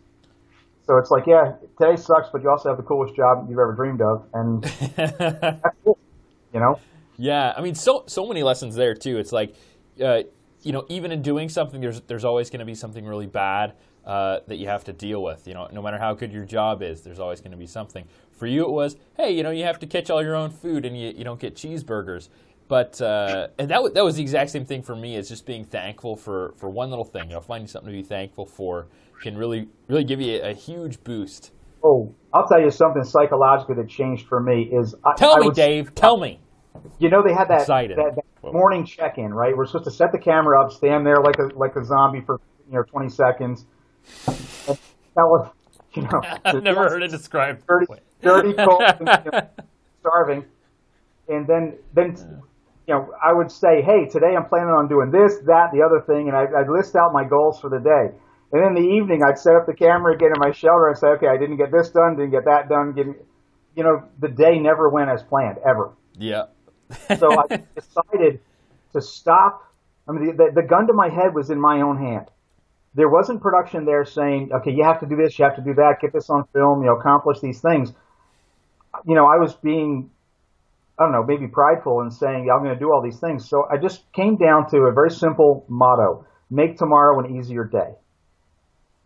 So 0.88 0.96
it's 0.98 1.12
like, 1.12 1.28
yeah, 1.28 1.56
today 1.78 1.98
sucks, 1.98 2.30
but 2.32 2.42
you 2.42 2.50
also 2.50 2.70
have 2.70 2.78
the 2.78 2.84
coolest 2.84 3.14
job 3.14 3.48
you've 3.50 3.60
ever 3.60 3.74
dreamed 3.74 4.02
of, 4.02 4.26
and 4.34 4.64
that's 4.96 5.76
cool, 5.84 6.00
you 6.54 6.62
know. 6.62 6.80
Yeah, 7.18 7.54
I 7.58 7.62
mean, 7.62 7.76
so 7.76 8.06
so 8.08 8.26
many 8.26 8.42
lessons 8.42 8.76
there 8.76 8.96
too. 8.96 9.18
It's 9.18 9.34
like, 9.34 9.54
uh, 10.02 10.24
you 10.62 10.72
know, 10.72 10.86
even 10.88 11.12
in 11.12 11.22
doing 11.22 11.50
something, 11.50 11.82
there's 11.82 12.00
there's 12.02 12.24
always 12.24 12.50
going 12.50 12.60
to 12.60 12.66
be 12.66 12.76
something 12.76 13.06
really 13.06 13.26
bad 13.26 13.74
uh, 14.06 14.40
that 14.48 14.56
you 14.56 14.68
have 14.68 14.86
to 14.86 14.94
deal 14.94 15.22
with. 15.22 15.46
You 15.46 15.56
know, 15.56 15.68
no 15.74 15.82
matter 15.82 15.98
how 15.98 16.14
good 16.14 16.32
your 16.32 16.46
job 16.46 16.82
is, 16.82 17.02
there's 17.02 17.20
always 17.20 17.42
going 17.42 17.52
to 17.52 17.58
be 17.58 17.68
something. 17.68 18.06
For 18.32 18.48
you, 18.48 18.64
it 18.64 18.72
was, 18.72 18.96
hey, 19.18 19.32
you 19.32 19.44
know, 19.44 19.52
you 19.52 19.66
have 19.66 19.80
to 19.80 19.88
catch 19.88 20.10
all 20.10 20.24
your 20.24 20.36
own 20.36 20.52
food, 20.52 20.86
and 20.86 20.98
you 20.98 21.10
you 21.10 21.26
don't 21.26 21.40
get 21.40 21.56
cheeseburgers. 21.56 22.30
But 22.70 23.02
uh, 23.02 23.48
and 23.60 23.70
that 23.70 23.76
w- 23.76 23.94
that 23.94 24.06
was 24.06 24.16
the 24.16 24.22
exact 24.22 24.52
same 24.52 24.66
thing 24.66 24.84
for 24.84 24.96
me. 24.96 25.18
Is 25.18 25.28
just 25.28 25.46
being 25.46 25.66
thankful 25.66 26.16
for 26.16 26.54
for 26.56 26.70
one 26.70 26.90
little 26.90 27.06
thing. 27.06 27.30
You 27.30 27.36
know, 27.36 27.42
finding 27.42 27.68
something 27.68 27.92
to 27.92 27.98
be 27.98 28.04
thankful 28.04 28.46
for 28.46 28.88
can 29.22 29.38
really 29.38 29.68
really 29.88 30.04
give 30.04 30.22
you 30.22 30.42
a, 30.42 30.54
huge 30.54 31.04
boost. 31.04 31.52
Oh, 31.84 32.14
I'll 32.34 32.48
tell 32.48 32.62
you 32.62 32.72
something 32.72 33.04
psychologically 33.04 33.76
that 33.76 33.90
changed 33.90 34.28
for 34.28 34.40
me 34.42 34.64
is. 34.64 34.96
I, 35.06 35.14
tell 35.16 35.38
I 35.38 35.40
me, 35.40 35.52
Dave. 35.52 35.94
Tell 35.96 36.18
me. 36.18 36.40
You 37.00 37.10
know 37.10 37.24
they 37.24 37.34
had 37.34 37.48
that, 37.50 37.68
that, 37.68 37.96
that 38.44 38.54
morning 38.54 38.86
check-in, 38.86 39.34
right? 39.34 39.56
We're 39.56 39.66
supposed 39.66 39.86
to 39.86 39.92
set 39.92 40.12
the 40.12 40.20
camera 40.20 40.62
up, 40.64 40.72
stand 40.72 41.06
there 41.06 41.22
like 41.22 41.38
a 41.40 41.48
like 41.56 41.76
a 41.76 41.84
zombie 41.84 42.22
for 42.22 42.40
you 42.70 42.76
know 42.76 42.84
20 42.84 43.10
seconds. 43.10 43.66
that 44.26 44.78
was, 45.16 45.52
you 45.94 46.04
know, 46.04 46.22
I've 46.46 46.64
never 46.64 46.90
heard 46.90 47.04
it 47.04 47.12
described. 47.12 47.66
Dirty, 47.68 47.88
dirty 48.22 48.54
cold, 48.58 48.82
and, 48.82 49.26
you 49.26 49.32
know, 49.32 49.50
starving, 50.02 50.46
and 51.28 51.48
then 51.48 51.78
then 51.94 52.16
you 52.88 52.94
know 52.94 53.12
I 53.24 53.34
would 53.34 53.52
say, 53.52 53.82
hey, 53.82 54.06
today 54.06 54.36
I'm 54.36 54.46
planning 54.46 54.70
on 54.70 54.88
doing 54.88 55.12
this, 55.12 55.40
that, 55.46 55.72
the 55.74 55.82
other 55.82 56.02
thing, 56.06 56.28
and 56.28 56.38
I, 56.38 56.46
I'd 56.60 56.70
list 56.70 56.96
out 56.96 57.12
my 57.14 57.24
goals 57.24 57.60
for 57.60 57.70
the 57.70 57.80
day. 57.80 58.16
And 58.52 58.64
in 58.66 58.74
the 58.76 58.90
evening, 58.96 59.24
I'd 59.24 59.38
set 59.38 59.56
up 59.56 59.66
the 59.66 59.74
camera 59.74 60.14
again 60.14 60.32
in 60.34 60.40
my 60.40 60.52
shelter 60.52 60.88
and 60.88 60.98
say, 60.98 61.08
okay, 61.08 61.28
I 61.28 61.38
didn't 61.38 61.58
get 61.58 61.72
this 61.72 61.90
done, 61.90 62.16
didn't 62.16 62.32
get 62.32 62.46
that 62.46 62.70
done. 62.70 62.96
You 63.76 63.84
know, 63.84 64.04
the 64.20 64.30
day 64.30 64.58
never 64.60 64.90
went 64.90 65.10
as 65.10 65.22
planned, 65.24 65.58
ever. 65.66 65.92
Yeah. 66.18 66.46
so 67.18 67.30
I 67.32 67.58
decided 67.76 68.40
to 68.94 69.02
stop. 69.02 69.64
I 70.08 70.14
mean, 70.14 70.38
the, 70.38 70.52
the, 70.56 70.64
gun 70.64 70.88
to 70.88 70.94
my 70.94 71.10
head 71.10 71.36
was 71.36 71.50
in 71.50 71.60
my 71.60 71.82
own 71.82 71.98
hand. 71.98 72.28
There 72.96 73.10
wasn't 73.10 73.42
production 73.42 73.86
there 73.86 74.06
saying, 74.06 74.52
okay, 74.54 74.72
you 74.72 74.84
have 74.84 75.02
to 75.02 75.06
do 75.06 75.18
this, 75.18 75.38
you 75.38 75.44
have 75.44 75.58
to 75.58 75.62
do 75.62 75.74
that, 75.76 75.98
get 76.02 76.14
this 76.14 76.30
on 76.30 76.46
film, 76.54 76.82
you 76.82 76.88
know, 76.88 76.96
accomplish 76.96 77.42
these 77.42 77.60
things. 77.60 77.92
You 79.06 79.16
know, 79.16 79.26
I 79.26 79.38
was 79.38 79.54
being, 79.56 80.10
I 80.98 81.04
don't 81.04 81.12
know, 81.12 81.24
maybe 81.24 81.48
prideful 81.48 82.02
in 82.02 82.10
saying, 82.10 82.46
yeah, 82.46 82.54
I'm 82.54 82.64
going 82.64 82.74
to 82.74 82.80
do 82.80 82.92
all 82.92 83.04
these 83.04 83.20
things. 83.20 83.48
So 83.48 83.68
I 83.70 83.78
just 83.78 84.12
came 84.14 84.38
down 84.38 84.70
to 84.70 84.78
a 84.78 84.94
very 84.94 85.12
simple 85.12 85.66
motto 85.68 86.26
make 86.50 86.78
tomorrow 86.78 87.20
an 87.20 87.36
easier 87.36 87.66
day. 87.66 87.92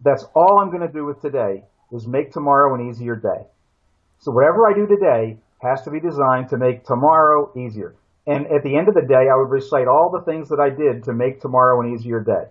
That's 0.04 0.26
all 0.36 0.60
I'm 0.60 0.70
going 0.70 0.86
to 0.86 0.92
do 0.92 1.06
with 1.06 1.22
today 1.22 1.64
is 1.92 2.08
make 2.08 2.32
tomorrow 2.32 2.74
an 2.74 2.90
easier 2.90 3.16
day. 3.16 3.46
So 4.20 4.32
whatever 4.32 4.68
I 4.68 4.74
do 4.74 4.88
today 4.88 5.38
has 5.62 5.82
to 5.84 5.92
be 5.92 6.00
designed 6.00 6.50
to 6.50 6.58
make 6.58 6.86
tomorrow 6.86 7.52
easier. 7.58 7.96
And 8.26 8.48
at 8.48 8.64
the 8.64 8.78
end 8.78 8.88
of 8.88 8.94
the 8.94 9.02
day, 9.02 9.30
I 9.30 9.36
would 9.36 9.50
recite 9.50 9.88
all 9.88 10.10
the 10.10 10.22
things 10.22 10.50
that 10.50 10.60
I 10.60 10.70
did 10.70 11.04
to 11.06 11.14
make 11.14 11.42
tomorrow 11.42 11.82
an 11.82 11.94
easier 11.94 12.20
day. 12.20 12.46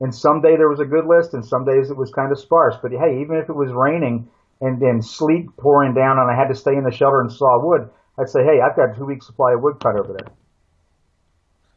And 0.00 0.14
some 0.14 0.40
day 0.40 0.56
there 0.56 0.68
was 0.68 0.80
a 0.80 0.86
good 0.86 1.06
list, 1.06 1.34
and 1.34 1.44
some 1.44 1.64
days 1.64 1.90
it 1.90 1.96
was 1.96 2.10
kind 2.10 2.32
of 2.32 2.38
sparse. 2.38 2.76
But 2.80 2.92
hey, 2.92 3.20
even 3.20 3.36
if 3.36 3.48
it 3.50 3.56
was 3.56 3.70
raining 3.70 4.28
and 4.62 4.80
then 4.80 5.02
sleet 5.02 5.46
pouring 5.58 5.94
down, 5.94 6.18
and 6.18 6.30
I 6.30 6.34
had 6.34 6.48
to 6.48 6.54
stay 6.54 6.74
in 6.74 6.84
the 6.84 6.90
shelter 6.90 7.20
and 7.20 7.30
saw 7.30 7.62
wood, 7.62 7.90
I'd 8.18 8.30
say, 8.30 8.44
hey, 8.44 8.60
I've 8.60 8.76
got 8.76 8.96
two 8.96 9.04
weeks 9.04 9.26
supply 9.26 9.52
of 9.52 9.62
wood 9.62 9.76
cut 9.80 9.96
over 9.96 10.12
there. 10.12 10.32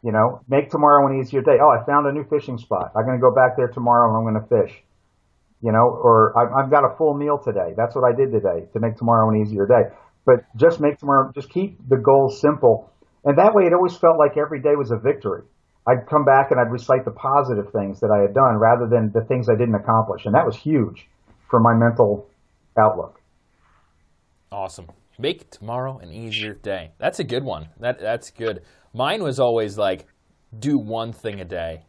You 0.03 0.11
know, 0.11 0.41
make 0.49 0.69
tomorrow 0.69 1.07
an 1.07 1.19
easier 1.19 1.41
day. 1.41 1.57
Oh, 1.61 1.69
I 1.69 1.85
found 1.85 2.07
a 2.07 2.11
new 2.11 2.25
fishing 2.25 2.57
spot. 2.57 2.91
I'm 2.95 3.05
going 3.05 3.17
to 3.17 3.21
go 3.21 3.33
back 3.33 3.55
there 3.55 3.69
tomorrow 3.69 4.09
and 4.09 4.17
I'm 4.17 4.33
going 4.33 4.43
to 4.43 4.67
fish 4.67 4.83
you 5.63 5.71
know, 5.71 5.87
or 5.87 6.37
I've 6.37 6.69
got 6.69 6.83
a 6.83 6.93
full 6.97 7.13
meal 7.13 7.39
today. 7.39 7.73
That's 7.77 7.95
what 7.95 8.03
I 8.03 8.13
did 8.13 8.33
today 8.33 8.67
to 8.73 8.79
make 8.81 8.97
tomorrow 8.97 9.29
an 9.29 9.41
easier 9.41 9.65
day. 9.65 9.95
But 10.25 10.43
just 10.57 10.81
make 10.81 10.99
tomorrow, 10.99 11.31
just 11.33 11.49
keep 11.49 11.79
the 11.87 11.95
goals 11.95 12.41
simple. 12.41 12.91
And 13.23 13.37
that 13.37 13.55
way 13.55 13.63
it 13.63 13.73
always 13.73 13.95
felt 13.95 14.17
like 14.19 14.37
every 14.37 14.61
day 14.61 14.75
was 14.75 14.91
a 14.91 14.97
victory. 14.97 15.43
I'd 15.87 16.05
come 16.09 16.25
back 16.25 16.51
and 16.51 16.59
I'd 16.59 16.71
recite 16.71 17.05
the 17.05 17.11
positive 17.11 17.71
things 17.71 18.01
that 18.01 18.11
I 18.11 18.21
had 18.21 18.33
done 18.33 18.55
rather 18.57 18.87
than 18.87 19.11
the 19.13 19.21
things 19.21 19.47
I 19.49 19.55
didn't 19.55 19.75
accomplish. 19.75 20.25
And 20.25 20.35
that 20.35 20.45
was 20.45 20.57
huge 20.57 21.07
for 21.49 21.61
my 21.61 21.73
mental 21.73 22.29
outlook. 22.77 23.21
Awesome. 24.51 24.87
Make 25.17 25.49
tomorrow 25.49 25.97
an 25.99 26.11
easier 26.11 26.55
day. 26.55 26.91
That's 26.97 27.19
a 27.19 27.23
good 27.23 27.43
one. 27.43 27.69
That 27.79 27.99
that's 27.99 28.31
good. 28.31 28.63
Mine 28.93 29.23
was 29.23 29.39
always 29.39 29.77
like 29.77 30.07
do 30.57 30.77
one 30.77 31.13
thing 31.13 31.39
a 31.39 31.45
day. 31.45 31.85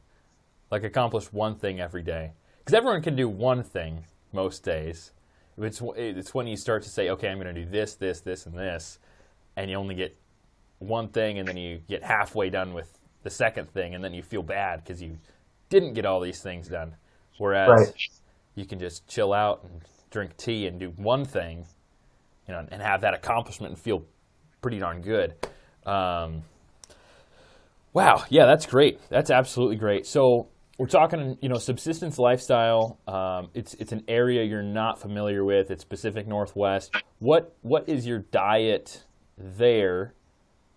Like 0.71 0.85
accomplish 0.85 1.33
one 1.33 1.57
thing 1.57 1.81
every 1.81 2.03
day 2.03 2.33
because 2.65 2.77
everyone 2.77 3.03
can 3.03 3.15
do 3.15 3.29
one 3.29 3.63
thing 3.63 4.05
most 4.33 4.63
days. 4.63 5.13
It's 5.59 5.83
it's 5.97 6.35
when 6.35 6.47
you 6.47 6.57
start 6.57 6.83
to 6.85 6.89
say, 6.89 7.11
okay, 7.11 7.29
I'm 7.29 7.39
going 7.39 7.55
to 7.55 7.65
do 7.65 7.71
this, 7.71 7.95
this, 7.95 8.21
this, 8.21 8.47
and 8.47 8.57
this, 8.57 8.99
and 9.57 9.71
you 9.71 9.77
only 9.77 9.95
get 9.95 10.17
one 10.79 11.09
thing, 11.09 11.39
and 11.39 11.47
then 11.47 11.57
you 11.57 11.81
get 11.89 12.03
halfway 12.03 12.51
done 12.51 12.73
with 12.73 12.99
the 13.23 13.31
second 13.31 13.71
thing, 13.71 13.95
and 13.95 14.03
then 14.03 14.15
you 14.15 14.23
feel 14.23 14.43
bad 14.43 14.83
because 14.83 15.01
you 15.01 15.19
didn't 15.69 15.93
get 15.93 16.07
all 16.07 16.21
these 16.21 16.41
things 16.41 16.69
done. 16.69 16.95
Whereas 17.39 17.69
right. 17.69 17.95
you 18.55 18.67
can 18.67 18.79
just 18.79 19.07
chill 19.07 19.33
out 19.33 19.63
and 19.65 19.81
drink 20.11 20.37
tea 20.37 20.67
and 20.67 20.81
do 20.81 20.91
one 20.97 21.25
thing, 21.25 21.67
you 22.49 22.55
know, 22.55 22.67
and 22.71 22.83
have 22.83 23.03
that 23.03 23.15
accomplishment 23.15 23.73
and 23.73 23.81
feel 23.81 24.05
pretty 24.63 24.79
darn 24.79 25.03
good. 25.03 25.35
Um, 25.87 26.43
wow, 27.93 28.25
yeah, 28.29 28.47
that's 28.47 28.67
great. 28.67 29.01
That's 29.11 29.31
absolutely 29.31 29.77
great. 29.77 30.07
So 30.07 30.49
we're 30.79 30.87
talking, 30.87 31.39
you 31.41 31.49
know, 31.49 31.59
subsistence 31.59 32.19
lifestyle. 32.19 32.99
Um, 33.07 33.51
it's 33.55 33.75
it's 33.75 33.93
an 33.93 34.03
area 34.09 34.43
you're 34.45 34.63
not 34.63 35.01
familiar 35.01 35.45
with. 35.45 35.71
It's 35.71 35.85
Pacific 35.85 36.27
Northwest. 36.27 36.95
What 37.21 37.57
what 37.63 37.89
is 37.89 38.07
your 38.07 38.21
diet 38.21 39.05
there, 39.39 40.15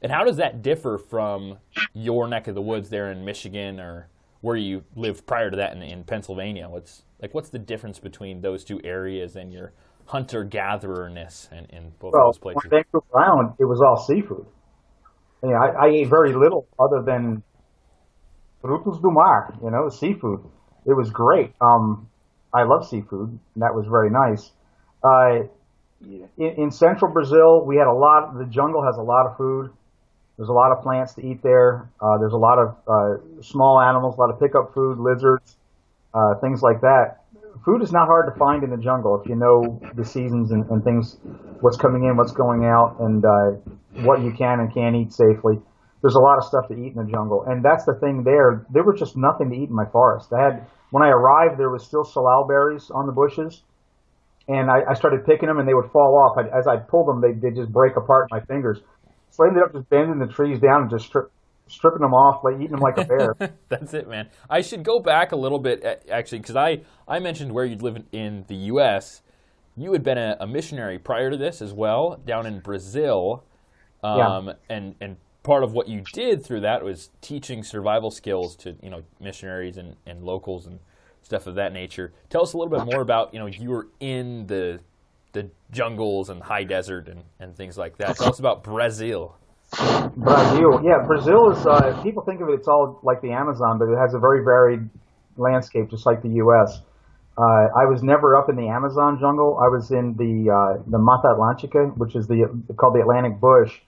and 0.02 0.12
how 0.12 0.24
does 0.24 0.38
that 0.38 0.62
differ 0.62 0.98
from 0.98 1.58
your 1.94 2.28
neck 2.28 2.48
of 2.48 2.56
the 2.56 2.62
woods 2.62 2.90
there 2.90 3.12
in 3.12 3.26
Michigan 3.26 3.80
or 3.80 4.08
where 4.42 4.56
you 4.56 4.84
lived 4.96 5.26
prior 5.26 5.50
to 5.50 5.58
that 5.58 5.76
in, 5.76 5.82
in 5.82 6.04
Pennsylvania? 6.04 6.70
What's 6.70 7.04
like 7.22 7.34
what's 7.34 7.50
the 7.50 7.60
difference 7.60 8.00
between 8.00 8.42
those 8.42 8.64
two 8.64 8.80
areas 8.84 9.36
and 9.36 9.52
your 9.52 9.74
hunter 10.06 10.46
gathererness 10.46 11.52
in, 11.52 11.66
in 11.76 11.92
both 12.00 12.14
well, 12.14 12.28
those 12.28 12.38
places? 12.38 12.62
Vancouver 12.70 13.06
Island, 13.16 13.54
it 13.60 13.66
was 13.66 13.82
all 13.82 13.98
seafood. 13.98 14.46
I, 15.44 15.46
mean, 15.46 15.56
I, 15.56 15.86
I 15.86 15.88
ate 15.90 16.08
very 16.08 16.34
little 16.34 16.68
other 16.80 17.04
than 17.04 17.44
frutos 18.64 19.02
do 19.02 19.12
mar, 19.12 19.54
you 19.64 19.72
know, 19.72 19.90
seafood. 19.90 20.44
It 20.86 20.94
was 20.94 21.10
great. 21.10 21.54
Um, 21.62 22.10
I 22.54 22.64
love 22.64 22.88
seafood, 22.88 23.38
that 23.58 23.76
was 23.76 23.86
very 23.88 24.10
nice. 24.10 24.52
Uh, 25.04 25.48
in, 26.02 26.30
in 26.38 26.72
central 26.72 27.12
Brazil, 27.12 27.66
we 27.66 27.78
had 27.78 27.88
a 27.88 27.94
lot. 27.94 28.38
The 28.38 28.46
jungle 28.46 28.84
has 28.84 28.98
a 28.98 29.02
lot 29.02 29.26
of 29.26 29.38
food. 29.38 29.72
There's 30.38 30.50
a 30.50 30.54
lot 30.54 30.72
of 30.72 30.84
plants 30.84 31.16
to 31.16 31.26
eat 31.26 31.42
there. 31.42 31.90
Uh, 32.00 32.18
there's 32.20 32.34
a 32.34 32.38
lot 32.38 32.60
of 32.60 32.76
uh, 32.88 33.42
small 33.42 33.82
animals, 33.82 34.18
a 34.18 34.22
lot 34.22 34.30
of 34.30 34.40
pickup 34.40 34.74
food, 34.74 35.00
lizards, 35.00 35.58
uh, 36.14 36.36
things 36.42 36.62
like 36.62 36.82
that. 36.82 37.24
Food 37.66 37.82
is 37.82 37.92
not 37.92 38.06
hard 38.06 38.32
to 38.32 38.40
find 38.40 38.64
in 38.64 38.70
the 38.70 38.78
jungle 38.78 39.20
if 39.20 39.28
you 39.28 39.36
know 39.36 39.82
the 39.96 40.06
seasons 40.06 40.52
and, 40.52 40.70
and 40.70 40.84
things, 40.84 41.18
what's 41.62 41.76
coming 41.76 42.04
in, 42.04 42.16
what's 42.16 42.32
going 42.32 42.66
out, 42.66 42.98
and 43.00 43.26
uh, 43.26 43.52
what 44.06 44.22
you 44.22 44.32
can 44.32 44.60
and 44.60 44.72
can't 44.74 44.96
eat 44.96 45.12
safely 45.12 45.60
there's 46.02 46.16
a 46.16 46.20
lot 46.20 46.38
of 46.38 46.44
stuff 46.44 46.68
to 46.70 46.76
eat 46.76 46.94
in 46.96 47.06
the 47.06 47.12
jungle. 47.12 47.44
And 47.48 47.64
that's 47.64 47.86
the 47.86 47.96
thing 47.96 48.24
there. 48.24 48.66
There 48.70 48.84
was 48.84 49.00
just 49.00 49.18
nothing 49.18 49.50
to 49.50 49.56
eat 49.56 49.70
in 49.70 49.76
my 49.76 49.86
forest. 49.92 50.32
I 50.32 50.44
had, 50.44 50.68
when 50.92 51.04
I 51.04 51.10
arrived, 51.10 51.60
there 51.60 51.72
was 51.72 51.86
still 51.86 52.04
salal 52.04 52.46
berries 52.48 52.92
on 52.94 53.08
the 53.08 53.12
bushes. 53.12 53.64
And 54.48 54.70
I, 54.72 54.92
I 54.92 54.94
started 54.94 55.26
picking 55.26 55.48
them 55.48 55.58
and 55.58 55.68
they 55.68 55.74
would 55.74 55.92
fall 55.92 56.16
off. 56.16 56.38
I, 56.38 56.48
as 56.58 56.68
I 56.68 56.78
pulled 56.78 57.08
them, 57.08 57.22
they, 57.22 57.34
they 57.34 57.54
just 57.54 57.72
break 57.72 57.98
apart 57.98 58.28
in 58.32 58.38
my 58.38 58.46
fingers. 58.46 58.80
So 59.32 59.44
I 59.44 59.50
ended 59.50 59.64
up 59.64 59.74
just 59.74 59.90
bending 59.90 60.20
the 60.20 60.32
trees 60.32 60.60
down 60.60 60.84
and 60.84 60.90
just 60.90 61.08
strip, 61.08 61.32
stripping 61.68 62.02
them 62.02 62.14
off, 62.14 62.44
like 62.44 62.56
eating 62.56 62.72
them 62.72 62.80
like 62.80 62.98
a 62.98 63.06
bear. 63.06 63.52
That's 63.70 63.94
it, 63.94 64.08
man. 64.08 64.30
I 64.50 64.62
should 64.62 64.84
go 64.84 65.00
back 65.00 65.32
a 65.32 65.36
little 65.36 65.60
bit, 65.60 65.84
actually, 66.10 66.40
because 66.40 66.56
I, 66.56 66.82
I 67.08 67.20
mentioned 67.20 67.52
where 67.52 67.66
you'd 67.66 67.82
live 67.82 67.98
in 68.12 68.46
the 68.48 68.56
U.S. 68.56 69.22
You 69.76 69.92
had 69.92 70.04
been 70.04 70.18
a, 70.18 70.38
a 70.40 70.48
missionary 70.48 70.98
prior 70.98 71.30
to 71.30 71.38
this 71.38 71.62
as 71.62 71.74
well, 71.74 72.20
down 72.26 72.46
in 72.46 72.60
Brazil. 72.60 73.44
Um, 74.04 74.48
yeah. 74.48 74.54
and, 74.70 74.96
and 75.02 75.18
part 75.48 75.64
of 75.64 75.72
what 75.72 75.88
you 75.88 76.04
did 76.12 76.44
through 76.44 76.60
that 76.60 76.84
was 76.84 77.10
teaching 77.22 77.64
survival 77.64 78.12
skills 78.12 78.56
to 78.58 78.76
you 78.84 78.90
know 78.90 79.02
missionaries 79.20 79.78
and, 79.78 79.96
and 80.06 80.22
locals 80.22 80.68
and 80.68 80.80
stuff 81.24 81.48
of 81.48 81.56
that 81.56 81.72
nature. 81.72 82.12
Tell 82.30 82.44
us 82.44 82.54
a 82.54 82.58
little 82.58 82.78
bit 82.78 82.86
more 82.86 83.02
about 83.02 83.34
you 83.34 83.40
know 83.40 83.46
you 83.46 83.70
were 83.70 83.88
in 84.02 84.46
the 84.48 84.82
the 85.32 85.50
jungles 85.72 86.30
and 86.30 86.44
high 86.44 86.66
desert 86.66 87.08
and, 87.08 87.24
and 87.40 87.56
things 87.56 87.78
like 87.78 87.98
that. 87.98 88.18
Tell 88.18 88.30
us 88.30 88.40
about 88.40 88.64
Brazil. 88.64 89.38
Brazil, 90.18 90.82
yeah, 90.84 91.04
Brazil 91.06 91.52
is. 91.52 91.66
Uh, 91.66 92.02
people 92.04 92.24
think 92.24 92.42
of 92.42 92.50
it, 92.50 92.54
it's 92.54 92.68
all 92.68 93.00
like 93.04 93.22
the 93.22 93.32
Amazon, 93.32 93.80
but 93.80 93.86
it 93.86 93.98
has 93.98 94.14
a 94.14 94.20
very 94.20 94.44
varied 94.44 94.90
landscape, 95.38 95.90
just 95.90 96.06
like 96.06 96.22
the 96.22 96.30
U.S. 96.44 96.82
Uh, 97.38 97.68
I 97.76 97.86
was 97.86 98.04
never 98.04 98.36
up 98.36 98.50
in 98.50 98.56
the 98.58 98.68
Amazon 98.68 99.18
jungle. 99.20 99.60
I 99.62 99.68
was 99.68 99.92
in 99.92 100.16
the 100.18 100.52
uh, 100.52 100.84
the 100.88 100.98
Mata 100.98 101.28
Atlântica, 101.28 101.96
which 101.98 102.16
is 102.16 102.28
the 102.28 102.50
called 102.76 102.96
the 102.96 103.02
Atlantic 103.02 103.40
Bush, 103.40 103.80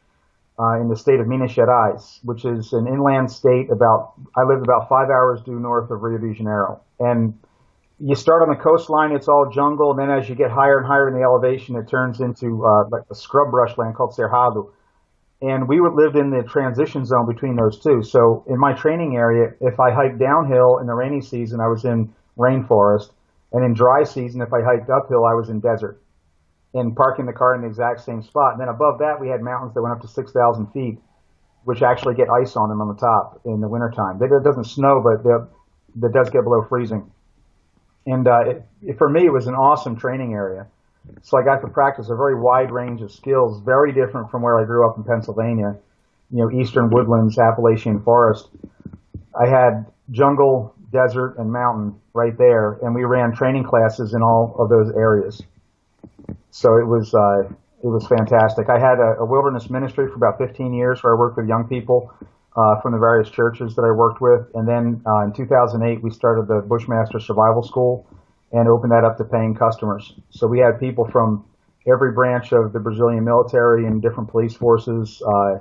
uh, 0.59 0.81
in 0.81 0.89
the 0.89 0.95
state 0.95 1.19
of 1.19 1.27
Minas 1.27 1.53
Gerais, 1.53 2.19
which 2.23 2.43
is 2.45 2.73
an 2.73 2.87
inland 2.87 3.31
state. 3.31 3.71
About 3.71 4.13
I 4.35 4.43
lived 4.43 4.63
about 4.63 4.89
five 4.89 5.09
hours 5.09 5.41
due 5.41 5.59
north 5.59 5.89
of 5.89 6.01
Rio 6.01 6.17
de 6.17 6.33
Janeiro, 6.33 6.81
and 6.99 7.33
you 7.99 8.15
start 8.15 8.41
on 8.41 8.49
the 8.49 8.55
coastline, 8.55 9.11
it's 9.11 9.27
all 9.27 9.49
jungle, 9.53 9.91
and 9.91 9.99
then 9.99 10.09
as 10.09 10.29
you 10.29 10.35
get 10.35 10.51
higher 10.51 10.77
and 10.77 10.87
higher 10.87 11.07
in 11.09 11.13
the 11.13 11.21
elevation, 11.21 11.75
it 11.75 11.87
turns 11.89 12.21
into 12.21 12.65
uh, 12.65 12.87
like 12.89 13.03
a 13.11 13.15
scrub 13.15 13.51
brush 13.51 13.77
land 13.77 13.95
called 13.95 14.15
Cerrado. 14.15 14.71
And 15.41 15.67
we 15.67 15.79
would 15.79 15.93
live 15.93 16.15
in 16.15 16.31
the 16.31 16.43
transition 16.43 17.05
zone 17.05 17.25
between 17.27 17.55
those 17.55 17.79
two. 17.79 18.03
So 18.03 18.43
in 18.47 18.57
my 18.57 18.73
training 18.73 19.15
area, 19.15 19.51
if 19.61 19.79
I 19.79 19.91
hiked 19.91 20.19
downhill 20.19 20.79
in 20.79 20.87
the 20.87 20.93
rainy 20.93 21.21
season, 21.21 21.59
I 21.59 21.67
was 21.67 21.85
in 21.85 22.13
rainforest, 22.37 23.11
and 23.51 23.63
in 23.65 23.73
dry 23.73 24.03
season, 24.03 24.41
if 24.41 24.53
I 24.53 24.61
hiked 24.63 24.89
uphill, 24.89 25.25
I 25.25 25.33
was 25.33 25.49
in 25.49 25.59
desert. 25.59 26.01
And 26.73 26.95
parking 26.95 27.25
the 27.25 27.33
car 27.33 27.55
in 27.55 27.61
the 27.61 27.67
exact 27.67 28.01
same 28.01 28.21
spot. 28.21 28.53
And 28.53 28.61
then 28.61 28.67
above 28.67 28.99
that, 28.99 29.19
we 29.19 29.27
had 29.27 29.41
mountains 29.41 29.73
that 29.73 29.81
went 29.81 29.95
up 29.95 30.01
to 30.01 30.07
6,000 30.07 30.67
feet, 30.67 30.99
which 31.63 31.81
actually 31.81 32.13
get 32.15 32.29
ice 32.29 32.55
on 32.55 32.69
them 32.69 32.79
on 32.79 32.87
the 32.87 32.99
top 32.99 33.41
in 33.45 33.59
the 33.59 33.67
wintertime. 33.67 34.21
It 34.21 34.43
doesn't 34.43 34.65
snow, 34.65 35.01
but 35.03 35.25
it 35.25 36.13
does 36.13 36.29
get 36.29 36.43
below 36.43 36.63
freezing. 36.69 37.11
And 38.05 38.27
uh, 38.27 38.41
it, 38.41 38.63
it, 38.81 38.97
for 38.97 39.09
me, 39.09 39.25
it 39.25 39.33
was 39.33 39.47
an 39.47 39.55
awesome 39.55 39.95
training 39.95 40.33
area. 40.33 40.67
So 41.21 41.37
I 41.37 41.43
got 41.43 41.61
to 41.61 41.67
practice 41.67 42.09
a 42.09 42.15
very 42.15 42.39
wide 42.39 42.71
range 42.71 43.01
of 43.01 43.11
skills, 43.11 43.61
very 43.63 43.91
different 43.91 44.29
from 44.29 44.41
where 44.41 44.59
I 44.59 44.65
grew 44.65 44.87
up 44.87 44.97
in 44.97 45.03
Pennsylvania, 45.03 45.75
you 46.31 46.37
know, 46.37 46.51
eastern 46.51 46.89
woodlands, 46.89 47.37
Appalachian 47.39 48.01
forest. 48.01 48.47
I 49.39 49.47
had 49.47 49.85
jungle, 50.11 50.75
desert, 50.91 51.35
and 51.37 51.51
mountain 51.51 51.99
right 52.13 52.37
there, 52.37 52.73
and 52.81 52.93
we 52.93 53.03
ran 53.03 53.33
training 53.33 53.63
classes 53.63 54.13
in 54.13 54.21
all 54.21 54.55
of 54.59 54.69
those 54.69 54.91
areas. 54.95 55.41
So 56.51 56.77
it 56.77 56.87
was 56.87 57.13
uh, 57.13 57.49
it 57.83 57.87
was 57.87 58.07
fantastic. 58.07 58.69
I 58.69 58.79
had 58.79 58.99
a, 58.99 59.21
a 59.21 59.25
wilderness 59.25 59.69
ministry 59.69 60.07
for 60.07 60.15
about 60.15 60.37
15 60.37 60.73
years, 60.73 61.03
where 61.03 61.15
I 61.15 61.19
worked 61.19 61.37
with 61.37 61.47
young 61.47 61.67
people 61.67 62.13
uh, 62.55 62.81
from 62.81 62.91
the 62.91 62.99
various 62.99 63.29
churches 63.29 63.75
that 63.75 63.83
I 63.83 63.91
worked 63.91 64.21
with. 64.21 64.47
And 64.53 64.67
then 64.67 65.01
uh, 65.05 65.25
in 65.25 65.33
2008, 65.33 66.03
we 66.03 66.11
started 66.11 66.47
the 66.47 66.61
Bushmaster 66.61 67.19
Survival 67.19 67.63
School 67.63 68.07
and 68.51 68.67
opened 68.67 68.91
that 68.91 69.03
up 69.05 69.17
to 69.17 69.23
paying 69.23 69.55
customers. 69.55 70.13
So 70.29 70.47
we 70.47 70.59
had 70.59 70.79
people 70.79 71.07
from 71.11 71.45
every 71.87 72.11
branch 72.11 72.51
of 72.51 72.73
the 72.73 72.79
Brazilian 72.79 73.23
military 73.23 73.85
and 73.85 74.01
different 74.01 74.29
police 74.29 74.55
forces. 74.55 75.21
Uh, 75.25 75.59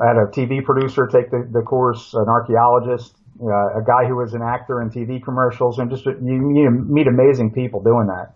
I 0.00 0.06
had 0.06 0.16
a 0.16 0.26
TV 0.32 0.64
producer 0.64 1.06
take 1.06 1.30
the, 1.30 1.46
the 1.52 1.62
course, 1.62 2.14
an 2.14 2.26
archaeologist, 2.28 3.14
uh, 3.42 3.78
a 3.78 3.84
guy 3.86 4.06
who 4.06 4.16
was 4.16 4.32
an 4.32 4.42
actor 4.42 4.80
in 4.80 4.90
TV 4.90 5.22
commercials, 5.22 5.78
and 5.78 5.90
just 5.90 6.06
you, 6.06 6.16
you 6.56 6.70
meet 6.70 7.06
amazing 7.06 7.52
people 7.52 7.82
doing 7.82 8.06
that. 8.06 8.34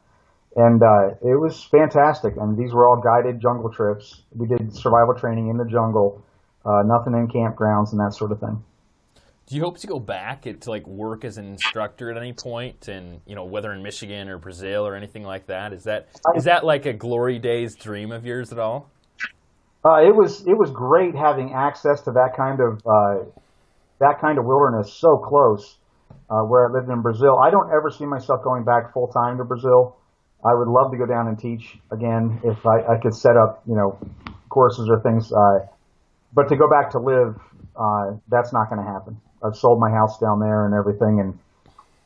And 0.59 0.83
uh, 0.83 1.15
it 1.23 1.39
was 1.39 1.63
fantastic. 1.71 2.35
And 2.37 2.59
these 2.59 2.75
were 2.75 2.87
all 2.87 3.01
guided 3.01 3.41
jungle 3.41 3.71
trips. 3.71 4.23
We 4.35 4.49
did 4.49 4.75
survival 4.75 5.15
training 5.15 5.49
in 5.49 5.57
the 5.57 5.65
jungle 5.65 6.23
uh, 6.65 6.83
nothing 6.85 7.15
in 7.15 7.29
campgrounds 7.29 7.93
and 7.93 8.01
that 8.01 8.15
sort 8.15 8.33
of 8.33 8.41
thing. 8.41 8.63
Do 9.47 9.57
you 9.57 9.63
hope 9.63 9.79
to 9.79 9.87
go 9.87 9.99
back 9.99 10.43
to 10.43 10.59
like 10.71 10.87
work 10.87 11.25
as 11.25 11.39
an 11.39 11.47
instructor 11.47 12.11
at 12.11 12.19
any 12.19 12.35
point, 12.35 12.89
and 12.89 13.23
you 13.25 13.35
know 13.35 13.45
whether 13.45 13.73
in 13.73 13.83
Michigan 13.83 14.29
or 14.29 14.37
Brazil 14.37 14.87
or 14.87 14.95
anything 14.95 15.23
like 15.23 15.47
that? 15.47 15.73
Is 15.73 15.85
that 15.85 16.09
is 16.37 16.45
that 16.45 16.65
like 16.65 16.85
a 16.85 16.93
glory 16.93 17.39
days 17.39 17.75
dream 17.75 18.13
of 18.13 18.27
yours 18.27 18.53
at 18.53 18.59
all? 18.59 18.91
Uh, 19.83 20.03
it 20.03 20.15
was 20.15 20.43
it 20.43 20.59
was 20.59 20.71
great 20.71 21.15
having 21.15 21.55
access 21.55 22.03
to 22.03 22.11
that 22.11 22.35
kind 22.37 22.61
of 22.61 22.83
uh, 22.85 23.25
that 24.01 24.21
kind 24.21 24.39
of 24.39 24.45
wilderness 24.45 24.93
so 24.93 25.17
close. 25.17 25.77
Uh, 26.31 26.43
where 26.43 26.69
I 26.69 26.73
lived 26.73 26.91
in 26.91 27.01
Brazil, 27.01 27.39
I 27.39 27.51
don't 27.51 27.71
ever 27.73 27.91
see 27.91 28.05
myself 28.05 28.45
going 28.45 28.63
back 28.63 28.93
full 28.93 29.09
time 29.09 29.39
to 29.39 29.45
Brazil. 29.45 29.97
I 30.45 30.55
would 30.55 30.69
love 30.69 30.93
to 30.93 30.99
go 30.99 31.07
down 31.07 31.27
and 31.27 31.39
teach 31.39 31.79
again 31.91 32.41
if 32.45 32.65
I, 32.65 32.95
I 32.95 32.99
could 33.03 33.15
set 33.15 33.37
up 33.37 33.63
you 33.67 33.75
know 33.75 33.99
courses 34.49 34.89
or 34.89 35.01
things. 35.01 35.33
Uh, 35.33 35.67
but 36.33 36.49
to 36.49 36.57
go 36.57 36.69
back 36.69 36.91
to 36.93 36.99
live, 36.99 37.35
uh, 37.77 38.17
that's 38.29 38.53
not 38.53 38.71
going 38.71 38.85
to 38.85 38.91
happen. 38.91 39.21
I've 39.43 39.57
sold 39.57 39.81
my 39.81 39.91
house 39.91 40.19
down 40.19 40.41
there 40.41 40.67
and 40.67 40.75
everything, 40.75 41.21
and 41.21 41.39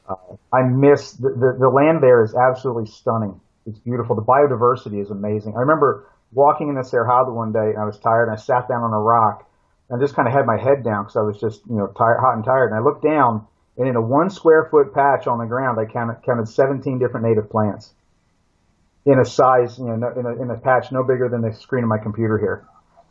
uh, 0.09 0.37
I 0.53 0.63
miss 0.63 1.13
the, 1.13 1.31
the 1.31 1.57
the 1.61 1.69
land 1.69 2.03
there 2.03 2.25
is 2.25 2.35
absolutely 2.35 2.87
stunning. 2.87 3.41
It's 3.67 3.79
beautiful. 3.79 4.17
The 4.17 4.23
biodiversity 4.23 5.01
is 5.01 5.11
amazing. 5.11 5.55
I 5.57 5.61
remember 5.61 6.09
walking 6.33 6.69
in 6.69 6.75
the 6.75 6.83
Cerrado 6.83 7.33
one 7.33 7.53
day, 7.53 7.77
and 7.77 7.79
I 7.79 7.85
was 7.85 7.99
tired, 7.99 8.29
and 8.29 8.33
I 8.33 8.41
sat 8.41 8.67
down 8.67 8.83
on 8.83 8.93
a 8.93 8.99
rock 8.99 9.49
and 9.91 10.01
just 10.01 10.17
kind 10.17 10.27
of 10.27 10.33
had 10.33 10.47
my 10.47 10.57
head 10.57 10.83
down 10.83 11.05
because 11.05 11.17
I 11.17 11.23
was 11.23 11.39
just 11.39 11.61
you 11.69 11.77
know 11.77 11.87
tired, 11.89 12.19
hot 12.21 12.37
and 12.37 12.45
tired. 12.45 12.73
And 12.73 12.77
I 12.77 12.83
looked 12.83 13.05
down, 13.05 13.47
and 13.77 13.87
in 13.87 13.97
a 13.97 14.01
one 14.01 14.31
square 14.31 14.69
foot 14.71 14.95
patch 14.95 15.27
on 15.27 15.39
the 15.39 15.45
ground, 15.45 15.79
I 15.79 15.85
counted 15.85 16.25
counted 16.25 16.49
17 16.49 16.99
different 16.99 17.27
native 17.27 17.51
plants 17.51 17.93
in 19.05 19.19
a 19.19 19.25
size, 19.25 19.79
you 19.79 19.85
know, 19.85 20.13
in 20.17 20.27
a, 20.27 20.43
in 20.43 20.51
a 20.51 20.59
patch 20.59 20.93
no 20.93 21.03
bigger 21.03 21.29
than 21.29 21.43
the 21.43 21.53
screen 21.53 21.83
of 21.85 21.89
my 21.89 21.99
computer 21.99 22.39
here. 22.39 22.67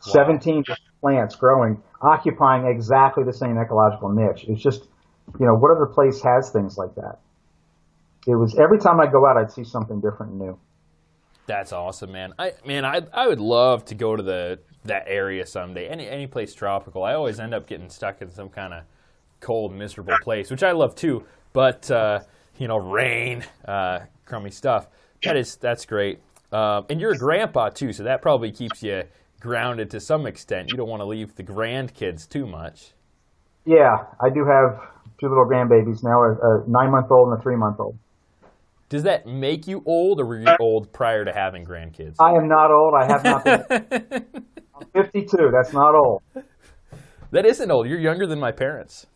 Wow. 0.06 0.12
17 0.12 0.64
plants 1.00 1.36
growing, 1.36 1.82
occupying 2.00 2.66
exactly 2.66 3.24
the 3.24 3.32
same 3.32 3.58
ecological 3.58 4.08
niche. 4.08 4.44
It's 4.48 4.62
just, 4.62 4.88
you 5.38 5.46
know, 5.46 5.54
what 5.54 5.70
other 5.70 5.86
place 5.86 6.20
has 6.22 6.50
things 6.50 6.78
like 6.78 6.94
that? 6.94 7.18
It 8.26 8.36
was 8.36 8.56
every 8.58 8.78
time 8.78 9.00
I 9.00 9.06
go 9.06 9.26
out, 9.26 9.36
I'd 9.36 9.50
see 9.50 9.64
something 9.64 10.00
different 10.00 10.32
and 10.32 10.40
new. 10.40 10.58
That's 11.46 11.72
awesome, 11.72 12.12
man. 12.12 12.34
I 12.38 12.52
man, 12.64 12.84
I 12.84 13.02
I 13.12 13.26
would 13.26 13.40
love 13.40 13.84
to 13.86 13.96
go 13.96 14.14
to 14.14 14.22
the 14.22 14.60
that 14.84 15.04
area 15.08 15.44
someday. 15.44 15.88
Any 15.88 16.08
any 16.08 16.28
place 16.28 16.54
tropical. 16.54 17.02
I 17.02 17.14
always 17.14 17.40
end 17.40 17.52
up 17.52 17.66
getting 17.66 17.90
stuck 17.90 18.22
in 18.22 18.30
some 18.30 18.48
kind 18.48 18.72
of 18.72 18.84
cold, 19.40 19.74
miserable 19.74 20.16
place, 20.22 20.50
which 20.52 20.62
I 20.62 20.70
love 20.70 20.94
too. 20.94 21.24
But 21.52 21.90
uh, 21.90 22.20
you 22.58 22.68
know, 22.68 22.76
rain, 22.76 23.44
uh, 23.66 24.00
crummy 24.24 24.50
stuff. 24.50 24.86
That 25.24 25.36
is 25.36 25.56
that's 25.56 25.86
great. 25.86 26.20
Uh, 26.50 26.82
and 26.90 27.00
you're 27.00 27.12
a 27.12 27.18
grandpa 27.18 27.70
too, 27.70 27.92
so 27.92 28.02
that 28.04 28.20
probably 28.22 28.52
keeps 28.52 28.82
you 28.82 29.04
grounded 29.40 29.90
to 29.90 30.00
some 30.00 30.26
extent. 30.26 30.70
You 30.70 30.76
don't 30.76 30.88
want 30.88 31.00
to 31.00 31.06
leave 31.06 31.34
the 31.34 31.42
grandkids 31.42 32.28
too 32.28 32.46
much. 32.46 32.92
Yeah, 33.64 34.04
I 34.20 34.28
do 34.28 34.44
have 34.44 34.80
two 35.20 35.28
little 35.28 35.46
grandbabies 35.46 36.02
now, 36.02 36.22
a, 36.22 36.32
a 36.32 36.64
nine 36.68 36.90
month 36.90 37.10
old 37.10 37.30
and 37.30 37.38
a 37.38 37.42
three 37.42 37.56
month 37.56 37.80
old. 37.80 37.96
Does 38.88 39.04
that 39.04 39.26
make 39.26 39.66
you 39.66 39.82
old, 39.86 40.20
or 40.20 40.26
were 40.26 40.38
you 40.38 40.56
old 40.60 40.92
prior 40.92 41.24
to 41.24 41.32
having 41.32 41.64
grandkids? 41.64 42.16
I 42.20 42.34
am 42.34 42.46
not 42.46 42.70
old. 42.70 42.92
I 42.94 43.06
have 43.06 43.24
not 43.24 43.44
been. 43.44 43.64
I'm 44.74 44.86
52. 44.92 45.50
That's 45.50 45.72
not 45.72 45.94
old. 45.94 46.22
That 47.30 47.46
isn't 47.46 47.70
old. 47.70 47.88
You're 47.88 48.00
younger 48.00 48.26
than 48.26 48.38
my 48.38 48.52
parents. 48.52 49.06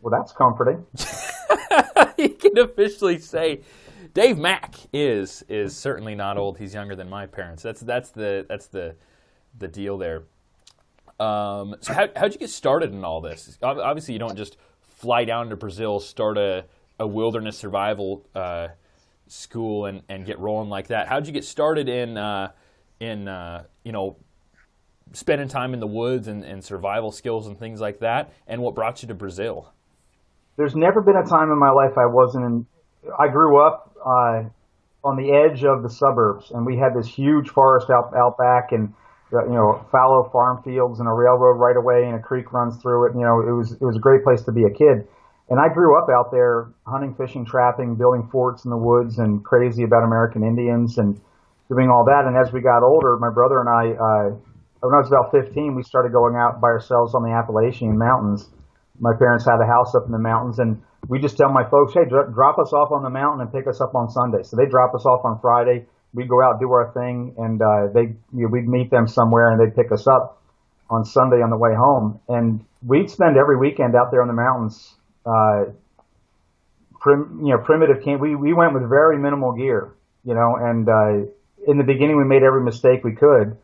Well, 0.00 0.10
that's 0.10 0.32
comforting. 0.32 0.84
you 2.18 2.30
can 2.30 2.58
officially 2.58 3.18
say 3.18 3.60
Dave 4.14 4.36
Mack 4.36 4.76
is 4.92 5.42
is 5.48 5.76
certainly 5.76 6.14
not 6.14 6.36
old. 6.36 6.58
He's 6.58 6.74
younger 6.74 6.94
than 6.94 7.08
my 7.08 7.26
parents. 7.26 7.62
That's 7.62 7.80
that's 7.80 8.10
the 8.10 8.44
that's 8.48 8.66
the 8.66 8.94
the 9.58 9.68
deal 9.68 9.96
there. 9.96 10.24
Um, 11.18 11.76
so 11.80 11.94
how 11.94 12.08
how'd 12.16 12.32
you 12.32 12.38
get 12.38 12.50
started 12.50 12.92
in 12.92 13.04
all 13.04 13.20
this? 13.20 13.58
Obviously, 13.62 14.14
you 14.14 14.20
don't 14.20 14.36
just 14.36 14.56
fly 14.80 15.24
down 15.24 15.48
to 15.48 15.56
Brazil, 15.56 15.98
start 15.98 16.36
a, 16.36 16.64
a 16.98 17.06
wilderness 17.06 17.56
survival 17.56 18.26
uh, 18.34 18.68
school, 19.28 19.86
and, 19.86 20.02
and 20.08 20.26
get 20.26 20.38
rolling 20.38 20.68
like 20.68 20.88
that. 20.88 21.08
How'd 21.08 21.26
you 21.26 21.32
get 21.32 21.44
started 21.44 21.88
in 21.88 22.18
uh, 22.18 22.52
in 23.00 23.28
uh, 23.28 23.64
you 23.82 23.92
know 23.92 24.16
spending 25.12 25.48
time 25.48 25.74
in 25.74 25.80
the 25.80 25.86
woods 25.86 26.28
and, 26.28 26.44
and 26.44 26.62
survival 26.62 27.12
skills 27.12 27.46
and 27.46 27.58
things 27.58 27.80
like 27.80 28.00
that? 28.00 28.32
And 28.46 28.60
what 28.60 28.74
brought 28.74 29.02
you 29.02 29.08
to 29.08 29.14
Brazil? 29.14 29.72
There's 30.56 30.76
never 30.76 31.00
been 31.00 31.16
a 31.16 31.24
time 31.24 31.50
in 31.50 31.58
my 31.58 31.70
life 31.70 31.96
I 31.96 32.06
wasn't 32.06 32.44
in. 32.44 32.66
I 33.18 33.28
grew 33.28 33.58
up 33.58 33.91
uh, 34.04 34.48
on 35.04 35.16
the 35.16 35.32
edge 35.32 35.64
of 35.64 35.82
the 35.82 35.90
suburbs, 35.90 36.50
and 36.50 36.66
we 36.66 36.76
had 36.76 36.94
this 36.94 37.06
huge 37.06 37.48
forest 37.48 37.90
out 37.90 38.14
out 38.16 38.38
back, 38.38 38.72
and 38.72 38.92
uh, 39.32 39.44
you 39.44 39.54
know 39.54 39.84
fallow 39.90 40.28
farm 40.30 40.62
fields 40.62 41.00
and 41.00 41.08
a 41.08 41.12
railroad 41.12 41.58
right 41.58 41.76
away, 41.76 42.04
and 42.06 42.14
a 42.14 42.22
creek 42.22 42.52
runs 42.52 42.76
through 42.80 43.06
it. 43.06 43.14
You 43.14 43.22
know, 43.22 43.40
it 43.40 43.52
was 43.52 43.72
it 43.72 43.82
was 43.82 43.96
a 43.96 44.00
great 44.00 44.22
place 44.24 44.42
to 44.42 44.52
be 44.52 44.64
a 44.64 44.70
kid. 44.70 45.06
And 45.50 45.60
I 45.60 45.68
grew 45.68 45.98
up 45.98 46.08
out 46.08 46.30
there 46.30 46.70
hunting, 46.86 47.14
fishing, 47.14 47.44
trapping, 47.44 47.96
building 47.96 48.28
forts 48.30 48.64
in 48.64 48.70
the 48.70 48.76
woods, 48.76 49.18
and 49.18 49.44
crazy 49.44 49.82
about 49.82 50.04
American 50.04 50.44
Indians 50.44 50.96
and 50.96 51.20
doing 51.68 51.90
all 51.90 52.04
that. 52.06 52.24
And 52.24 52.36
as 52.36 52.52
we 52.52 52.62
got 52.62 52.82
older, 52.82 53.18
my 53.18 53.28
brother 53.28 53.60
and 53.60 53.68
I 53.68 53.92
uh, 53.92 54.36
when 54.82 54.94
I 54.94 54.98
was 54.98 55.08
about 55.08 55.30
15, 55.30 55.76
we 55.76 55.82
started 55.82 56.10
going 56.10 56.34
out 56.34 56.60
by 56.60 56.68
ourselves 56.68 57.14
on 57.14 57.22
the 57.22 57.30
Appalachian 57.30 57.96
Mountains. 57.96 58.50
My 58.98 59.14
parents 59.16 59.44
had 59.44 59.60
a 59.62 59.66
house 59.66 59.94
up 59.94 60.06
in 60.06 60.12
the 60.12 60.18
mountains, 60.18 60.58
and 60.58 60.82
we 61.12 61.18
just 61.18 61.36
tell 61.36 61.52
my 61.52 61.68
folks, 61.68 61.92
hey, 61.92 62.06
dr- 62.08 62.32
drop 62.32 62.58
us 62.58 62.72
off 62.72 62.90
on 62.90 63.02
the 63.02 63.10
mountain 63.10 63.42
and 63.42 63.52
pick 63.52 63.66
us 63.66 63.82
up 63.82 63.94
on 63.94 64.08
Sunday. 64.08 64.42
So 64.44 64.56
they 64.56 64.64
drop 64.64 64.94
us 64.94 65.04
off 65.04 65.26
on 65.26 65.38
Friday. 65.40 65.84
We 66.14 66.24
go 66.24 66.42
out, 66.42 66.58
do 66.58 66.72
our 66.72 66.90
thing, 66.94 67.34
and 67.36 67.60
uh, 67.60 67.92
they 67.92 68.16
you 68.32 68.44
know, 68.44 68.48
we'd 68.48 68.66
meet 68.66 68.90
them 68.90 69.06
somewhere, 69.06 69.50
and 69.50 69.60
they'd 69.60 69.76
pick 69.76 69.92
us 69.92 70.06
up 70.06 70.40
on 70.88 71.04
Sunday 71.04 71.42
on 71.42 71.50
the 71.50 71.58
way 71.58 71.74
home. 71.74 72.18
And 72.30 72.64
we'd 72.82 73.10
spend 73.10 73.36
every 73.36 73.58
weekend 73.58 73.94
out 73.94 74.10
there 74.10 74.22
on 74.22 74.28
the 74.28 74.32
mountains. 74.32 74.94
Uh, 75.26 75.72
prim, 76.98 77.42
you 77.44 77.52
know, 77.52 77.58
primitive 77.58 78.02
camp. 78.02 78.22
We 78.22 78.34
we 78.34 78.54
went 78.54 78.72
with 78.72 78.88
very 78.88 79.18
minimal 79.18 79.52
gear, 79.52 79.92
you 80.24 80.32
know, 80.32 80.56
and 80.58 80.88
uh, 80.88 81.70
in 81.70 81.76
the 81.76 81.84
beginning 81.84 82.16
we 82.16 82.24
made 82.24 82.42
every 82.42 82.64
mistake 82.64 83.04
we 83.04 83.12
could, 83.12 83.58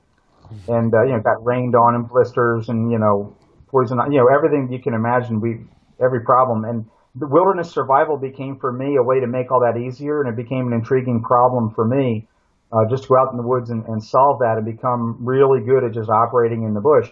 and 0.68 0.92
uh, 0.92 1.02
you 1.02 1.12
know, 1.12 1.20
got 1.20 1.42
rained 1.46 1.74
on 1.74 1.94
and 1.94 2.06
blisters 2.06 2.68
and 2.68 2.92
you 2.92 2.98
know, 2.98 3.34
poison, 3.68 3.98
you 4.12 4.18
know, 4.18 4.28
everything 4.28 4.70
you 4.70 4.82
can 4.82 4.92
imagine. 4.92 5.40
We 5.40 5.60
every 5.98 6.20
problem 6.20 6.66
and 6.66 6.84
the 7.14 7.26
wilderness 7.26 7.70
survival 7.70 8.16
became 8.16 8.58
for 8.58 8.72
me 8.72 8.96
a 8.96 9.02
way 9.02 9.20
to 9.20 9.26
make 9.26 9.50
all 9.50 9.60
that 9.60 9.78
easier, 9.78 10.20
and 10.20 10.28
it 10.28 10.36
became 10.36 10.66
an 10.66 10.72
intriguing 10.72 11.22
problem 11.22 11.70
for 11.74 11.84
me. 11.84 12.26
Uh, 12.70 12.84
just 12.90 13.04
to 13.04 13.08
go 13.08 13.16
out 13.16 13.30
in 13.30 13.38
the 13.38 13.42
woods 13.42 13.70
and, 13.70 13.86
and 13.86 14.04
solve 14.04 14.40
that 14.40 14.58
and 14.58 14.66
become 14.66 15.16
really 15.20 15.64
good 15.64 15.84
at 15.84 15.92
just 15.92 16.10
operating 16.10 16.64
in 16.64 16.74
the 16.74 16.80
bush. 16.80 17.08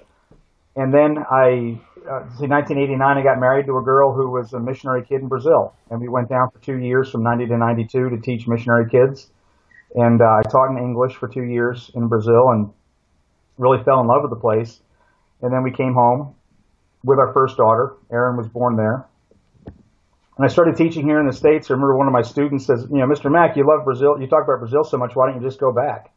And 0.76 0.92
then 0.92 1.16
I, 1.16 1.80
uh, 2.04 2.28
see, 2.36 2.46
1989, 2.46 3.00
I 3.00 3.22
got 3.22 3.40
married 3.40 3.64
to 3.64 3.78
a 3.78 3.82
girl 3.82 4.12
who 4.12 4.30
was 4.30 4.52
a 4.52 4.60
missionary 4.60 5.02
kid 5.06 5.22
in 5.22 5.28
Brazil, 5.28 5.74
and 5.90 5.98
we 5.98 6.08
went 6.08 6.28
down 6.28 6.50
for 6.50 6.58
two 6.58 6.76
years 6.76 7.10
from 7.10 7.22
90 7.22 7.46
to 7.46 7.56
92 7.56 8.10
to 8.10 8.18
teach 8.20 8.46
missionary 8.46 8.90
kids. 8.90 9.30
And 9.94 10.20
uh, 10.20 10.24
I 10.24 10.42
taught 10.50 10.70
in 10.70 10.76
English 10.76 11.14
for 11.14 11.26
two 11.26 11.44
years 11.44 11.90
in 11.94 12.08
Brazil, 12.08 12.50
and 12.50 12.70
really 13.56 13.82
fell 13.82 14.00
in 14.00 14.06
love 14.06 14.20
with 14.22 14.30
the 14.30 14.40
place. 14.40 14.80
And 15.40 15.50
then 15.52 15.62
we 15.62 15.70
came 15.70 15.94
home 15.94 16.34
with 17.02 17.18
our 17.18 17.32
first 17.32 17.56
daughter. 17.56 17.94
Erin 18.12 18.36
was 18.36 18.48
born 18.48 18.76
there. 18.76 19.06
And 20.36 20.44
I 20.44 20.48
started 20.48 20.76
teaching 20.76 21.06
here 21.06 21.18
in 21.18 21.26
the 21.26 21.32
States. 21.32 21.70
I 21.70 21.74
remember 21.74 21.96
one 21.96 22.06
of 22.06 22.12
my 22.12 22.22
students 22.22 22.66
says, 22.66 22.86
you 22.90 22.98
know, 22.98 23.06
Mr. 23.06 23.30
Mack, 23.30 23.56
you 23.56 23.66
love 23.66 23.84
Brazil. 23.84 24.20
You 24.20 24.26
talk 24.26 24.44
about 24.44 24.58
Brazil 24.58 24.84
so 24.84 24.98
much. 24.98 25.16
Why 25.16 25.30
don't 25.30 25.40
you 25.40 25.48
just 25.48 25.58
go 25.58 25.72
back? 25.72 26.12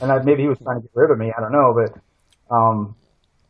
And 0.00 0.10
I, 0.10 0.20
maybe 0.22 0.42
he 0.42 0.48
was 0.48 0.58
trying 0.58 0.80
to 0.80 0.82
get 0.82 0.90
rid 0.94 1.10
of 1.10 1.18
me. 1.18 1.32
I 1.36 1.40
don't 1.40 1.52
know. 1.52 1.74
But 1.74 2.54
um, 2.54 2.96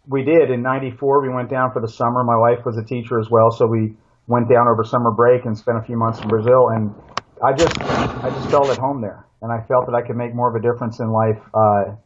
we 0.06 0.22
did. 0.22 0.50
In 0.50 0.62
94, 0.62 1.22
we 1.22 1.30
went 1.30 1.48
down 1.48 1.72
for 1.72 1.80
the 1.80 1.88
summer. 1.88 2.22
My 2.24 2.36
wife 2.36 2.66
was 2.66 2.76
a 2.76 2.84
teacher 2.84 3.18
as 3.18 3.30
well. 3.30 3.50
So 3.50 3.66
we 3.66 3.94
went 4.26 4.50
down 4.50 4.68
over 4.68 4.84
summer 4.84 5.10
break 5.10 5.46
and 5.46 5.56
spent 5.56 5.78
a 5.78 5.82
few 5.82 5.96
months 5.96 6.20
in 6.20 6.28
Brazil. 6.28 6.68
And 6.68 6.94
I 7.42 7.54
just, 7.54 7.80
I 7.80 8.28
just 8.30 8.50
felt 8.50 8.68
at 8.68 8.78
home 8.78 9.00
there. 9.00 9.24
And 9.40 9.50
I 9.50 9.62
felt 9.62 9.86
that 9.86 9.94
I 9.94 10.06
could 10.06 10.16
make 10.16 10.34
more 10.34 10.48
of 10.48 10.54
a 10.54 10.60
difference 10.60 11.00
in 11.00 11.10
life 11.10 11.40
uh, 11.54 11.96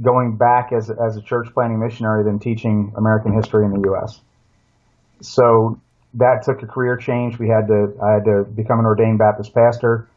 going 0.00 0.36
back 0.36 0.72
as, 0.72 0.88
as 0.88 1.16
a 1.16 1.20
church 1.20 1.48
planting 1.52 1.80
missionary 1.80 2.22
than 2.22 2.38
teaching 2.38 2.92
American 2.96 3.34
history 3.34 3.64
in 3.64 3.72
the 3.72 3.80
U.S. 3.88 4.20
So 5.20 5.80
that 6.14 6.42
took 6.42 6.62
a 6.62 6.66
career 6.66 6.96
change. 6.96 7.38
We 7.38 7.48
had 7.48 7.68
to 7.68 7.96
I 8.02 8.12
had 8.12 8.24
to 8.24 8.44
become 8.44 8.78
an 8.78 8.86
ordained 8.86 9.18
Baptist 9.18 9.54
pastor. 9.54 10.08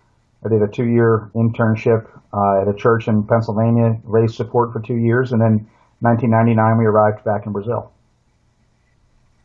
I 0.46 0.50
did 0.50 0.62
a 0.62 0.68
two 0.68 0.86
year 0.86 1.32
internship 1.36 2.08
uh, 2.34 2.62
at 2.62 2.68
a 2.68 2.74
church 2.74 3.08
in 3.08 3.24
Pennsylvania, 3.24 4.00
raised 4.04 4.36
support 4.36 4.74
for 4.74 4.80
two 4.80 4.96
years, 4.96 5.32
and 5.32 5.42
then 5.42 5.70
1999 6.02 6.78
we 6.78 6.86
arrived 6.86 7.24
back 7.24 7.46
in 7.46 7.54
Brazil 7.54 7.92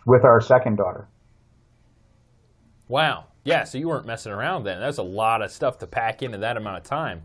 with 0.07 0.25
our 0.25 0.41
second 0.41 0.77
daughter. 0.77 1.07
Wow. 2.89 3.27
Yeah, 3.45 3.65
so 3.65 3.79
you 3.79 3.89
weren't 3.89 4.07
messing 4.07 4.33
around 4.33 4.65
then. 4.65 4.81
That's 4.81 4.99
a 4.99 5.03
lot 5.03 5.43
of 5.43 5.51
stuff 5.51 5.79
to 5.79 5.87
pack 5.87 6.23
into 6.23 6.39
that 6.39 6.57
amount 6.57 6.79
of 6.79 6.83
time. 6.85 7.23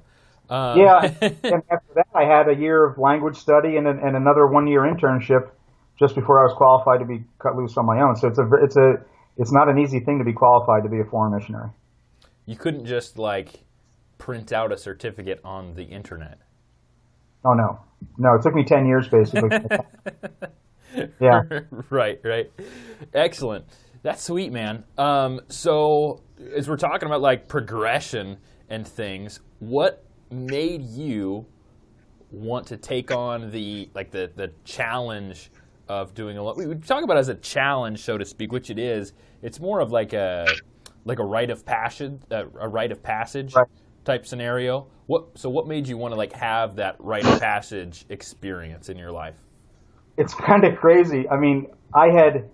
Um, 0.49 0.77
yeah, 0.77 1.13
and 1.21 1.63
after 1.71 1.93
that, 1.95 2.07
I 2.13 2.23
had 2.25 2.49
a 2.49 2.55
year 2.55 2.83
of 2.85 2.97
language 2.97 3.37
study 3.37 3.77
and, 3.77 3.87
and 3.87 4.15
another 4.15 4.45
one 4.45 4.67
year 4.67 4.81
internship 4.81 5.49
just 5.99 6.15
before 6.15 6.39
I 6.39 6.43
was 6.43 6.53
qualified 6.55 6.99
to 6.99 7.05
be 7.05 7.23
cut 7.39 7.55
loose 7.55 7.77
on 7.77 7.85
my 7.85 8.01
own. 8.01 8.15
So 8.15 8.27
it's 8.27 8.39
a 8.39 8.49
it's 8.61 8.75
a 8.75 9.03
it's 9.37 9.51
not 9.51 9.69
an 9.69 9.77
easy 9.79 9.99
thing 9.99 10.19
to 10.19 10.25
be 10.25 10.33
qualified 10.33 10.83
to 10.83 10.89
be 10.89 10.99
a 10.99 11.05
foreign 11.05 11.33
missionary. 11.33 11.69
You 12.45 12.55
couldn't 12.55 12.85
just 12.85 13.17
like 13.17 13.63
print 14.17 14.53
out 14.53 14.71
a 14.71 14.77
certificate 14.77 15.39
on 15.43 15.73
the 15.75 15.83
internet. 15.83 16.39
Oh 17.45 17.53
no, 17.53 17.79
no! 18.17 18.35
It 18.35 18.41
took 18.41 18.53
me 18.53 18.63
ten 18.63 18.85
years 18.85 19.07
basically. 19.07 19.49
yeah. 21.19 21.41
right. 21.89 22.19
Right. 22.23 22.51
Excellent. 23.13 23.65
That's 24.01 24.23
sweet, 24.23 24.51
man. 24.51 24.83
Um, 24.97 25.41
so 25.47 26.21
as 26.55 26.69
we're 26.69 26.77
talking 26.77 27.07
about 27.07 27.21
like 27.21 27.47
progression 27.47 28.37
and 28.69 28.87
things, 28.87 29.39
what 29.59 30.05
made 30.29 30.83
you 30.83 31.45
want 32.31 32.67
to 32.67 32.77
take 32.77 33.11
on 33.11 33.51
the 33.51 33.89
like 33.93 34.11
the 34.11 34.31
the 34.35 34.51
challenge 34.63 35.51
of 35.87 36.13
doing 36.13 36.37
a 36.37 36.43
lot. 36.43 36.57
We 36.57 36.73
talk 36.75 37.03
about 37.03 37.17
it 37.17 37.21
as 37.21 37.29
a 37.29 37.35
challenge, 37.35 37.99
so 37.99 38.17
to 38.17 38.25
speak, 38.25 38.51
which 38.51 38.69
it 38.69 38.79
is. 38.79 39.13
It's 39.41 39.59
more 39.59 39.79
of 39.79 39.91
like 39.91 40.13
a 40.13 40.47
like 41.05 41.19
a 41.19 41.25
rite 41.25 41.49
of 41.49 41.65
passage, 41.65 42.13
a, 42.31 42.45
a 42.59 42.67
rite 42.67 42.91
of 42.91 43.03
passage 43.03 43.53
right. 43.55 43.67
type 44.05 44.25
scenario. 44.25 44.87
What 45.07 45.37
so 45.37 45.49
what 45.49 45.67
made 45.67 45.87
you 45.87 45.97
want 45.97 46.13
to 46.13 46.17
like 46.17 46.33
have 46.33 46.75
that 46.77 46.95
rite 46.99 47.25
of 47.25 47.39
passage 47.39 48.05
experience 48.09 48.89
in 48.89 48.97
your 48.97 49.11
life? 49.11 49.35
It's 50.17 50.33
kind 50.33 50.63
of 50.63 50.77
crazy. 50.77 51.27
I 51.29 51.37
mean, 51.37 51.67
I 51.93 52.07
had 52.07 52.49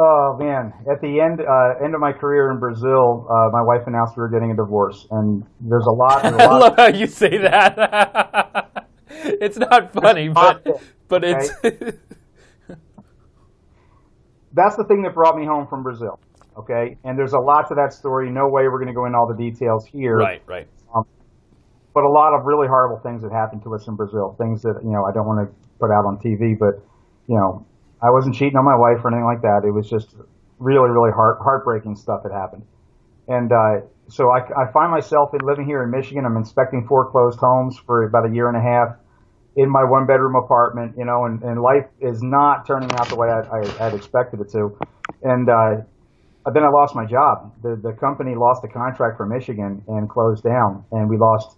Oh 0.00 0.36
man! 0.38 0.72
At 0.88 1.00
the 1.00 1.18
end 1.18 1.40
uh, 1.40 1.84
end 1.84 1.92
of 1.92 2.00
my 2.00 2.12
career 2.12 2.52
in 2.52 2.60
Brazil, 2.60 3.26
uh, 3.28 3.48
my 3.50 3.62
wife 3.62 3.82
announced 3.88 4.16
we 4.16 4.20
were 4.20 4.28
getting 4.28 4.52
a 4.52 4.56
divorce, 4.56 5.08
and 5.10 5.42
there's 5.60 5.86
a 5.86 5.90
lot. 5.90 6.22
There's 6.22 6.34
a 6.34 6.38
lot 6.46 6.50
I 6.52 6.58
love 6.58 6.76
how 6.76 6.86
you 6.86 7.08
say 7.08 7.36
that. 7.38 8.86
it's 9.10 9.58
not 9.58 9.92
funny, 9.92 10.28
but 10.28 10.64
but 11.08 11.24
it's. 11.24 11.50
That's 14.52 14.76
the 14.76 14.84
thing 14.84 15.02
that 15.02 15.14
brought 15.14 15.36
me 15.36 15.44
home 15.44 15.66
from 15.68 15.82
Brazil. 15.82 16.18
Okay, 16.56 16.96
and 17.04 17.16
there's 17.16 17.34
a 17.34 17.38
lot 17.38 17.68
to 17.68 17.74
that 17.76 17.92
story. 17.92 18.30
No 18.30 18.48
way 18.48 18.66
we're 18.66 18.82
going 18.82 18.88
to 18.88 18.94
go 18.94 19.06
into 19.06 19.16
all 19.16 19.28
the 19.28 19.36
details 19.36 19.86
here. 19.86 20.16
Right, 20.16 20.42
right. 20.46 20.66
Um, 20.94 21.04
but 21.94 22.02
a 22.02 22.10
lot 22.10 22.34
of 22.34 22.46
really 22.46 22.66
horrible 22.66 22.98
things 22.98 23.22
that 23.22 23.30
happened 23.30 23.62
to 23.62 23.74
us 23.74 23.86
in 23.86 23.94
Brazil. 23.94 24.34
Things 24.38 24.62
that 24.62 24.80
you 24.82 24.90
know 24.90 25.04
I 25.04 25.12
don't 25.12 25.26
want 25.26 25.48
to 25.48 25.54
put 25.78 25.92
out 25.92 26.04
on 26.04 26.18
TV, 26.18 26.58
but 26.58 26.82
you 27.28 27.36
know 27.36 27.64
I 28.02 28.10
wasn't 28.10 28.34
cheating 28.34 28.56
on 28.56 28.64
my 28.64 28.76
wife 28.76 29.04
or 29.04 29.08
anything 29.08 29.24
like 29.24 29.42
that. 29.42 29.62
It 29.64 29.70
was 29.70 29.88
just 29.88 30.16
really, 30.58 30.90
really 30.90 31.12
heart 31.12 31.38
heartbreaking 31.40 31.94
stuff 31.94 32.22
that 32.24 32.32
happened. 32.32 32.64
And 33.28 33.52
uh, 33.52 33.86
so 34.08 34.30
I, 34.30 34.40
I 34.40 34.72
find 34.72 34.90
myself 34.90 35.34
in 35.34 35.46
living 35.46 35.66
here 35.66 35.84
in 35.84 35.90
Michigan. 35.90 36.24
I'm 36.24 36.36
inspecting 36.36 36.86
foreclosed 36.88 37.38
homes 37.38 37.78
for 37.86 38.04
about 38.04 38.28
a 38.28 38.34
year 38.34 38.48
and 38.48 38.56
a 38.56 38.60
half 38.60 38.96
in 39.58 39.68
my 39.68 39.82
one 39.82 40.06
bedroom 40.06 40.36
apartment, 40.36 40.94
you 40.96 41.04
know, 41.04 41.24
and, 41.24 41.42
and 41.42 41.60
life 41.60 41.84
is 42.00 42.22
not 42.22 42.64
turning 42.64 42.88
out 42.92 43.08
the 43.08 43.16
way 43.16 43.28
I, 43.28 43.40
I 43.40 43.66
had 43.82 43.92
expected 43.92 44.40
it 44.40 44.50
to. 44.52 44.78
And 45.24 45.50
uh, 45.50 45.82
then 46.54 46.62
I 46.62 46.68
lost 46.68 46.94
my 46.94 47.04
job. 47.04 47.52
The, 47.64 47.74
the 47.74 47.92
company 47.92 48.36
lost 48.36 48.62
a 48.62 48.68
contract 48.68 49.16
for 49.16 49.26
Michigan 49.26 49.82
and 49.88 50.08
closed 50.08 50.44
down, 50.44 50.84
and 50.92 51.10
we 51.10 51.16
lost 51.16 51.56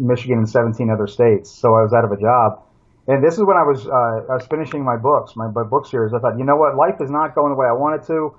Michigan 0.00 0.38
and 0.38 0.50
17 0.50 0.90
other 0.90 1.06
states. 1.06 1.48
So 1.48 1.76
I 1.76 1.82
was 1.82 1.92
out 1.92 2.04
of 2.04 2.10
a 2.10 2.20
job. 2.20 2.60
And 3.06 3.22
this 3.24 3.34
is 3.34 3.44
when 3.44 3.56
I 3.56 3.62
was 3.62 3.86
uh, 3.86 4.32
I 4.32 4.34
was 4.34 4.46
finishing 4.50 4.84
my 4.84 4.96
books, 4.96 5.36
my, 5.36 5.46
my 5.46 5.62
book 5.62 5.86
series. 5.86 6.12
I 6.12 6.18
thought, 6.18 6.38
you 6.38 6.44
know 6.44 6.56
what, 6.56 6.74
life 6.74 7.00
is 7.00 7.08
not 7.08 7.36
going 7.36 7.50
the 7.52 7.56
way 7.56 7.68
I 7.68 7.72
want 7.72 8.02
it 8.02 8.06
to. 8.08 8.34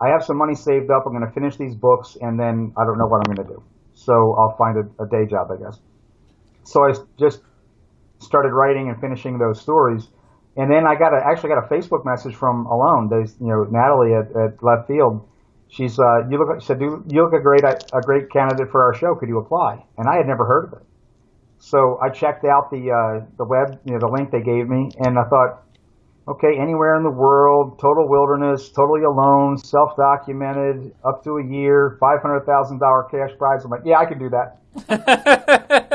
I 0.00 0.08
have 0.08 0.22
some 0.22 0.36
money 0.36 0.54
saved 0.54 0.90
up. 0.90 1.04
I'm 1.06 1.12
going 1.14 1.26
to 1.26 1.32
finish 1.32 1.56
these 1.56 1.74
books, 1.74 2.18
and 2.20 2.38
then 2.38 2.74
I 2.76 2.84
don't 2.84 2.98
know 2.98 3.06
what 3.06 3.26
I'm 3.26 3.34
going 3.34 3.48
to 3.48 3.54
do. 3.54 3.62
So 3.94 4.34
I'll 4.34 4.54
find 4.58 4.76
a, 4.76 5.02
a 5.02 5.08
day 5.08 5.24
job, 5.24 5.50
I 5.50 5.56
guess. 5.56 5.80
So 6.64 6.84
I 6.84 6.92
just 7.18 7.40
started 8.18 8.52
writing 8.52 8.88
and 8.88 9.00
finishing 9.00 9.38
those 9.38 9.60
stories. 9.60 10.08
And 10.56 10.70
then 10.70 10.86
I 10.86 10.96
got 10.96 11.14
a, 11.14 11.24
actually 11.24 11.50
got 11.50 11.64
a 11.64 11.68
Facebook 11.68 12.04
message 12.04 12.34
from 12.34 12.66
Alone, 12.66 13.08
they, 13.08 13.30
you 13.40 13.48
know, 13.48 13.64
Natalie 13.70 14.14
at, 14.14 14.28
at 14.36 14.56
Leftfield. 14.58 15.24
She's, 15.68 15.98
uh, 15.98 16.26
you 16.28 16.38
look, 16.38 16.60
she 16.60 16.66
said, 16.66 16.80
you 16.80 17.22
look 17.22 17.32
a 17.32 17.40
great, 17.40 17.62
a 17.64 18.00
great 18.00 18.30
candidate 18.30 18.70
for 18.70 18.82
our 18.82 18.94
show. 18.94 19.14
Could 19.14 19.28
you 19.28 19.38
apply? 19.38 19.84
And 19.98 20.08
I 20.08 20.16
had 20.16 20.26
never 20.26 20.44
heard 20.46 20.72
of 20.72 20.72
it. 20.80 20.86
So 21.58 21.98
I 22.02 22.08
checked 22.08 22.44
out 22.44 22.70
the, 22.70 22.90
uh, 22.90 23.26
the 23.36 23.44
web, 23.44 23.78
you 23.84 23.92
know, 23.92 23.98
the 23.98 24.08
link 24.08 24.30
they 24.30 24.42
gave 24.42 24.68
me, 24.68 24.90
and 24.98 25.18
I 25.18 25.24
thought, 25.24 25.62
okay, 26.28 26.58
anywhere 26.58 26.96
in 26.96 27.02
the 27.02 27.10
world, 27.10 27.78
total 27.78 28.08
wilderness, 28.08 28.68
totally 28.70 29.02
alone, 29.02 29.56
self-documented, 29.58 30.94
up 31.04 31.24
to 31.24 31.38
a 31.38 31.44
year, 31.44 31.98
$500,000 32.00 33.10
cash 33.10 33.36
prize. 33.38 33.64
I'm 33.64 33.70
like, 33.70 33.82
yeah, 33.84 33.98
I 33.98 34.04
can 34.04 34.18
do 34.18 34.30
that. 34.30 34.58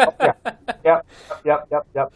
yep, 1.45 1.67
yep, 1.71 1.87
yep. 1.95 2.13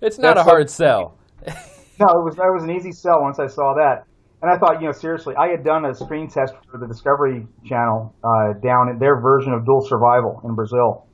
It's 0.00 0.18
not 0.18 0.36
That's 0.36 0.46
a 0.46 0.50
hard 0.50 0.70
sell. 0.70 1.16
no, 1.46 2.06
it 2.06 2.24
was 2.24 2.36
that 2.36 2.50
was 2.52 2.64
an 2.64 2.70
easy 2.70 2.92
sell 2.92 3.22
once 3.22 3.38
I 3.38 3.46
saw 3.46 3.74
that. 3.74 4.04
And 4.40 4.50
I 4.50 4.56
thought, 4.56 4.80
you 4.80 4.86
know, 4.86 4.92
seriously, 4.92 5.34
I 5.36 5.48
had 5.48 5.64
done 5.64 5.84
a 5.84 5.94
screen 5.94 6.28
test 6.30 6.54
for 6.70 6.78
the 6.78 6.86
Discovery 6.86 7.46
Channel 7.64 8.14
uh, 8.22 8.52
down 8.62 8.88
at 8.88 9.00
their 9.00 9.20
version 9.20 9.52
of 9.52 9.66
Dual 9.66 9.84
Survival 9.84 10.40
in 10.44 10.54
Brazil, 10.54 11.08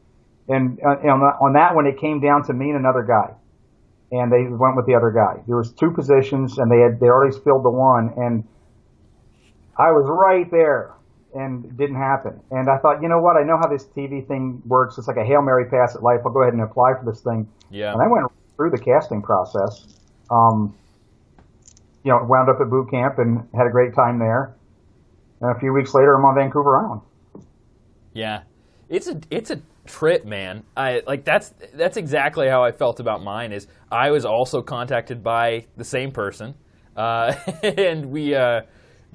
and, 0.49 0.79
uh, 0.85 1.01
and 1.01 1.11
on 1.11 1.55
that 1.55 1.75
one, 1.75 1.87
it 1.87 1.99
came 1.99 2.21
down 2.21 2.45
to 2.45 2.53
me 2.53 2.69
and 2.69 2.79
another 2.79 3.03
guy, 3.03 3.33
and 4.13 4.31
they 4.31 4.45
went 4.45 4.77
with 4.77 4.85
the 4.85 4.95
other 4.95 5.11
guy. 5.11 5.43
There 5.47 5.57
was 5.57 5.73
two 5.73 5.91
positions, 5.91 6.59
and 6.59 6.71
they 6.71 6.81
had 6.81 7.01
they 7.01 7.07
already 7.07 7.33
filled 7.41 7.65
the 7.65 7.71
one, 7.71 8.13
and 8.19 8.45
I 9.77 9.91
was 9.91 10.07
right 10.07 10.51
there, 10.51 10.94
and 11.35 11.77
didn't 11.77 11.97
happen. 11.97 12.41
And 12.51 12.69
I 12.71 12.79
thought, 12.79 13.03
you 13.03 13.09
know 13.09 13.21
what? 13.21 13.37
I 13.37 13.43
know 13.43 13.59
how 13.59 13.69
this 13.69 13.85
TV 13.87 14.27
thing 14.27 14.63
works. 14.67 14.99
It's 14.99 15.09
like 15.09 15.17
a 15.17 15.25
hail 15.25 15.43
mary 15.43 15.69
pass 15.69 15.95
at 15.95 16.03
life. 16.03 16.21
I'll 16.25 16.33
go 16.33 16.43
ahead 16.43 16.55
and 16.55 16.63
apply 16.63 16.95
for 16.95 17.05
this 17.11 17.21
thing. 17.21 17.49
Yeah. 17.71 17.93
And 17.93 18.01
I 18.01 18.07
went 18.07 18.27
through 18.57 18.71
the 18.71 18.79
casting 18.79 19.23
process. 19.23 19.99
Um, 20.31 20.75
you 22.05 22.13
know, 22.13 22.25
wound 22.25 22.49
up 22.49 22.61
at 22.61 22.71
boot 22.71 22.91
camp 22.91 23.19
and 23.19 23.49
had 23.55 23.67
a 23.67 23.71
great 23.71 23.95
time 23.95 24.19
there. 24.19 24.55
And 25.41 25.57
a 25.57 25.59
few 25.59 25.73
weeks 25.73 25.95
later, 25.95 26.15
I'm 26.15 26.25
on 26.25 26.35
Vancouver 26.35 26.79
Island. 26.79 27.01
Yeah, 28.13 28.43
it's 28.89 29.09
a 29.09 29.21
it's 29.31 29.51
a 29.51 29.61
trip, 29.87 30.25
man. 30.25 30.63
I 30.77 31.03
like 31.07 31.25
that's 31.25 31.53
that's 31.75 31.97
exactly 31.97 32.49
how 32.49 32.63
I 32.63 32.73
felt 32.73 33.01
about 33.01 33.23
mine. 33.23 33.53
Is 33.53 33.67
I 33.91 34.11
was 34.11 34.25
also 34.25 34.63
contacted 34.63 35.23
by 35.23 35.67
the 35.77 35.85
same 35.85 36.13
person, 36.13 36.55
uh, 36.97 37.35
and 37.63 38.11
we 38.11 38.35
uh, 38.35 38.63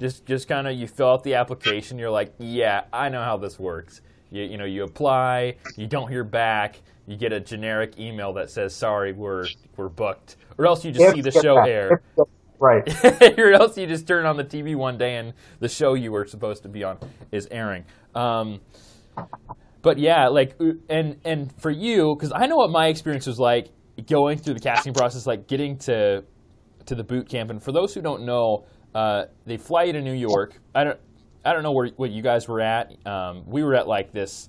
just 0.00 0.26
just 0.26 0.48
kind 0.48 0.66
of 0.66 0.74
you 0.74 0.88
fill 0.88 1.10
out 1.10 1.22
the 1.22 1.34
application. 1.34 1.98
You're 1.98 2.10
like, 2.10 2.32
yeah, 2.38 2.82
I 2.92 3.08
know 3.10 3.22
how 3.22 3.36
this 3.36 3.58
works. 3.58 4.00
You 4.30 4.44
you 4.44 4.58
know 4.58 4.64
you 4.64 4.84
apply, 4.84 5.56
you 5.76 5.86
don't 5.86 6.08
hear 6.08 6.24
back, 6.24 6.80
you 7.06 7.16
get 7.16 7.32
a 7.32 7.40
generic 7.40 7.98
email 7.98 8.32
that 8.34 8.50
says 8.50 8.74
sorry, 8.74 9.12
we're 9.12 9.44
we're 9.76 9.88
booked, 9.88 10.36
or 10.58 10.66
else 10.66 10.84
you 10.84 10.92
just 10.92 11.14
see 11.14 11.20
the 11.20 11.30
show 11.30 11.58
air. 11.58 12.02
Right. 12.60 12.82
or 13.38 13.54
else 13.54 13.78
you 13.78 13.86
just 13.86 14.06
turn 14.06 14.26
on 14.26 14.36
the 14.36 14.44
TV 14.44 14.76
one 14.76 14.98
day 14.98 15.16
and 15.16 15.32
the 15.60 15.68
show 15.68 15.94
you 15.94 16.12
were 16.12 16.26
supposed 16.26 16.62
to 16.64 16.68
be 16.68 16.84
on 16.84 16.98
is 17.32 17.48
airing. 17.50 17.86
Um, 18.14 18.60
but 19.80 19.98
yeah, 19.98 20.28
like, 20.28 20.56
uh, 20.60 20.72
and 20.90 21.16
and 21.24 21.52
for 21.58 21.70
you, 21.70 22.14
because 22.14 22.32
I 22.34 22.46
know 22.46 22.56
what 22.56 22.70
my 22.70 22.88
experience 22.88 23.26
was 23.26 23.38
like 23.38 23.68
going 24.08 24.38
through 24.38 24.54
the 24.54 24.60
casting 24.60 24.92
process, 24.92 25.26
like 25.26 25.48
getting 25.48 25.78
to 25.78 26.22
to 26.86 26.94
the 26.94 27.04
boot 27.04 27.28
camp. 27.28 27.50
And 27.50 27.62
for 27.62 27.72
those 27.72 27.94
who 27.94 28.02
don't 28.02 28.24
know, 28.24 28.66
uh, 28.94 29.26
they 29.46 29.56
fly 29.56 29.84
you 29.84 29.92
to 29.92 30.00
New 30.00 30.12
York. 30.12 30.54
I 30.74 30.84
don't 30.84 30.98
I 31.44 31.52
don't 31.52 31.62
know 31.62 31.72
where 31.72 31.88
what 31.96 32.10
you 32.10 32.22
guys 32.22 32.48
were 32.48 32.60
at. 32.60 32.94
Um, 33.06 33.44
we 33.46 33.62
were 33.62 33.74
at 33.74 33.88
like 33.88 34.12
this 34.12 34.48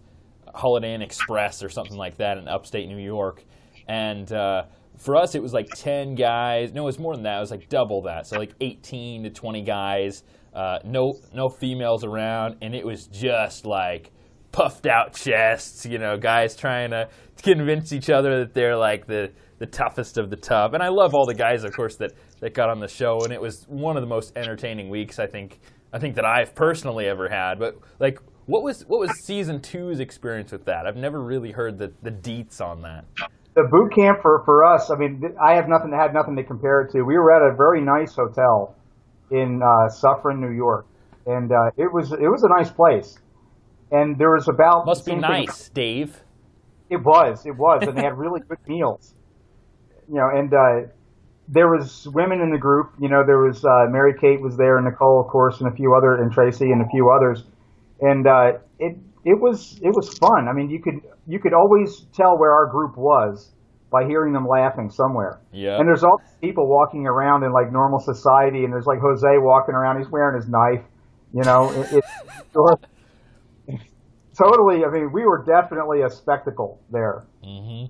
Holiday 0.54 0.94
Inn 0.94 1.02
Express 1.02 1.64
or 1.64 1.70
something 1.70 1.98
like 1.98 2.18
that 2.18 2.38
in 2.38 2.48
upstate 2.48 2.88
New 2.88 2.98
York, 2.98 3.44
and 3.88 4.32
uh, 4.32 4.66
for 4.98 5.16
us 5.16 5.36
it 5.36 5.42
was 5.42 5.54
like 5.54 5.70
ten 5.70 6.16
guys. 6.16 6.74
No, 6.74 6.84
it 6.84 6.86
was 6.86 7.00
more 7.00 7.14
than 7.14 7.24
that. 7.24 7.38
It 7.38 7.42
was 7.42 7.52
like 7.52 7.70
double 7.70 8.02
that. 8.04 8.28
So 8.28 8.38
like 8.38 8.54
eighteen 8.62 9.24
to 9.24 9.30
twenty 9.30 9.62
guys. 9.62 10.24
Uh, 10.54 10.80
no 10.84 11.18
no 11.34 11.48
females 11.48 12.04
around, 12.04 12.58
and 12.62 12.76
it 12.76 12.86
was 12.86 13.08
just 13.08 13.66
like 13.66 14.12
puffed 14.52 14.88
out 14.88 15.14
chests. 15.14 15.86
You 15.86 15.98
know, 15.98 16.18
guys 16.18 16.56
trying 16.56 16.92
to 16.92 17.10
convince 17.42 17.94
each 17.94 18.10
other 18.10 18.40
that 18.40 18.54
they're 18.54 18.78
like 18.78 19.08
the 19.08 19.32
the 19.60 19.66
toughest 19.68 20.18
of 20.18 20.30
the 20.30 20.36
tough. 20.36 20.74
And 20.74 20.82
I 20.82 20.90
love 20.90 21.14
all 21.14 21.26
the 21.26 21.36
guys, 21.36 21.64
of 21.64 21.74
course, 21.74 21.96
that 21.98 22.14
that 22.40 22.54
got 22.54 22.70
on 22.70 22.80
the 22.80 22.88
show, 22.88 23.20
and 23.24 23.32
it 23.32 23.42
was 23.42 23.66
one 23.68 23.96
of 23.98 24.02
the 24.02 24.08
most 24.10 24.36
entertaining 24.36 24.90
weeks 24.90 25.20
I 25.20 25.28
think 25.28 25.60
I 25.94 26.00
think 26.00 26.16
that 26.16 26.26
I've 26.26 26.56
personally 26.56 27.08
ever 27.08 27.30
had. 27.30 27.60
But 27.60 27.76
like, 28.00 28.20
what 28.46 28.64
was 28.64 28.82
what 28.88 29.00
was 29.00 29.12
season 29.26 29.62
two's 29.62 30.00
experience 30.00 30.52
with 30.52 30.66
that? 30.66 30.86
I've 30.88 30.96
never 30.96 31.22
really 31.22 31.52
heard 31.52 31.78
the 31.78 31.94
the 32.02 32.12
deets 32.12 32.60
on 32.62 32.82
that. 32.82 33.06
the 33.54 33.68
boot 33.70 33.94
camp 33.94 34.20
for, 34.22 34.42
for 34.46 34.64
us, 34.64 34.90
I 34.90 34.96
mean, 34.96 35.22
I 35.42 35.56
have 35.56 35.68
nothing, 35.68 35.92
had 35.92 36.14
nothing 36.14 36.36
to 36.38 36.44
compare 36.44 36.82
it 36.82 36.92
to. 36.94 37.04
We 37.04 37.18
were 37.18 37.32
at 37.36 37.42
a 37.42 37.56
very 37.56 37.82
nice 37.82 38.16
hotel 38.16 38.76
in 39.30 39.62
uh, 39.62 39.90
Suffern, 39.90 40.40
New 40.40 40.56
York, 40.56 40.86
and 41.26 41.52
uh, 41.52 41.72
it 41.78 41.92
was 41.92 42.12
it 42.14 42.30
was 42.30 42.44
a 42.44 42.50
nice 42.50 42.72
place. 42.72 43.18
And 43.92 44.18
there 44.18 44.32
was 44.32 44.48
about 44.48 44.86
Must 44.86 45.06
be 45.06 45.12
same 45.12 45.22
thing- 45.22 45.30
nice, 45.46 45.70
Dave. 45.70 46.22
It 46.90 47.04
was, 47.04 47.46
it 47.46 47.56
was, 47.58 47.84
and 47.88 47.98
they 47.98 48.02
had 48.04 48.18
really 48.18 48.42
good 48.48 48.58
meals. 48.68 49.14
You 50.10 50.16
know, 50.16 50.30
and 50.34 50.54
uh, 50.54 50.92
there 51.48 51.68
was 51.68 52.08
women 52.14 52.42
in 52.42 52.52
the 52.52 52.58
group. 52.58 52.92
You 53.00 53.08
know, 53.08 53.24
there 53.26 53.40
was 53.40 53.64
uh, 53.64 53.88
Mary 53.90 54.14
Kate 54.20 54.42
was 54.42 54.58
there, 54.58 54.78
and 54.78 54.86
Nicole, 54.86 55.22
of 55.22 55.28
course, 55.28 55.62
and 55.62 55.72
a 55.72 55.76
few 55.76 55.96
other, 55.96 56.16
and 56.16 56.32
Tracy, 56.32 56.66
and 56.66 56.82
a 56.82 56.90
few 56.90 57.10
others. 57.10 57.44
And 58.02 58.28
uh, 58.28 58.60
it 58.80 58.98
it 59.24 59.40
was 59.40 59.80
it 59.82 59.94
was 59.96 60.18
fun. 60.18 60.48
I 60.50 60.54
mean, 60.54 60.70
you 60.70 60.82
could 60.82 60.96
you 61.28 61.40
could 61.40 61.54
always 61.54 62.08
tell 62.14 62.38
where 62.38 62.52
our 62.52 62.68
group 62.68 62.98
was 62.98 63.52
by 63.92 64.06
hearing 64.06 64.34
them 64.34 64.48
laughing 64.48 64.90
somewhere. 64.90 65.42
Yeah. 65.52 65.78
And 65.78 65.88
there's 65.88 66.04
all 66.04 66.18
these 66.18 66.38
people 66.42 66.68
walking 66.68 67.06
around 67.06 67.44
in 67.44 67.52
like 67.52 67.72
normal 67.72 68.00
society, 68.00 68.64
and 68.64 68.72
there's 68.74 68.88
like 68.88 69.00
Jose 69.00 69.28
walking 69.38 69.76
around. 69.76 70.00
He's 70.00 70.10
wearing 70.12 70.36
his 70.40 70.50
knife. 70.50 70.84
You 71.34 71.44
know, 71.44 71.72
it, 71.72 71.94
it 71.94 72.04
totally. 74.38 74.84
I 74.86 74.90
mean, 74.90 75.12
we 75.12 75.24
were 75.26 75.44
definitely 75.44 76.02
a 76.02 76.10
spectacle 76.10 76.80
there. 76.92 77.26
hmm 77.44 77.86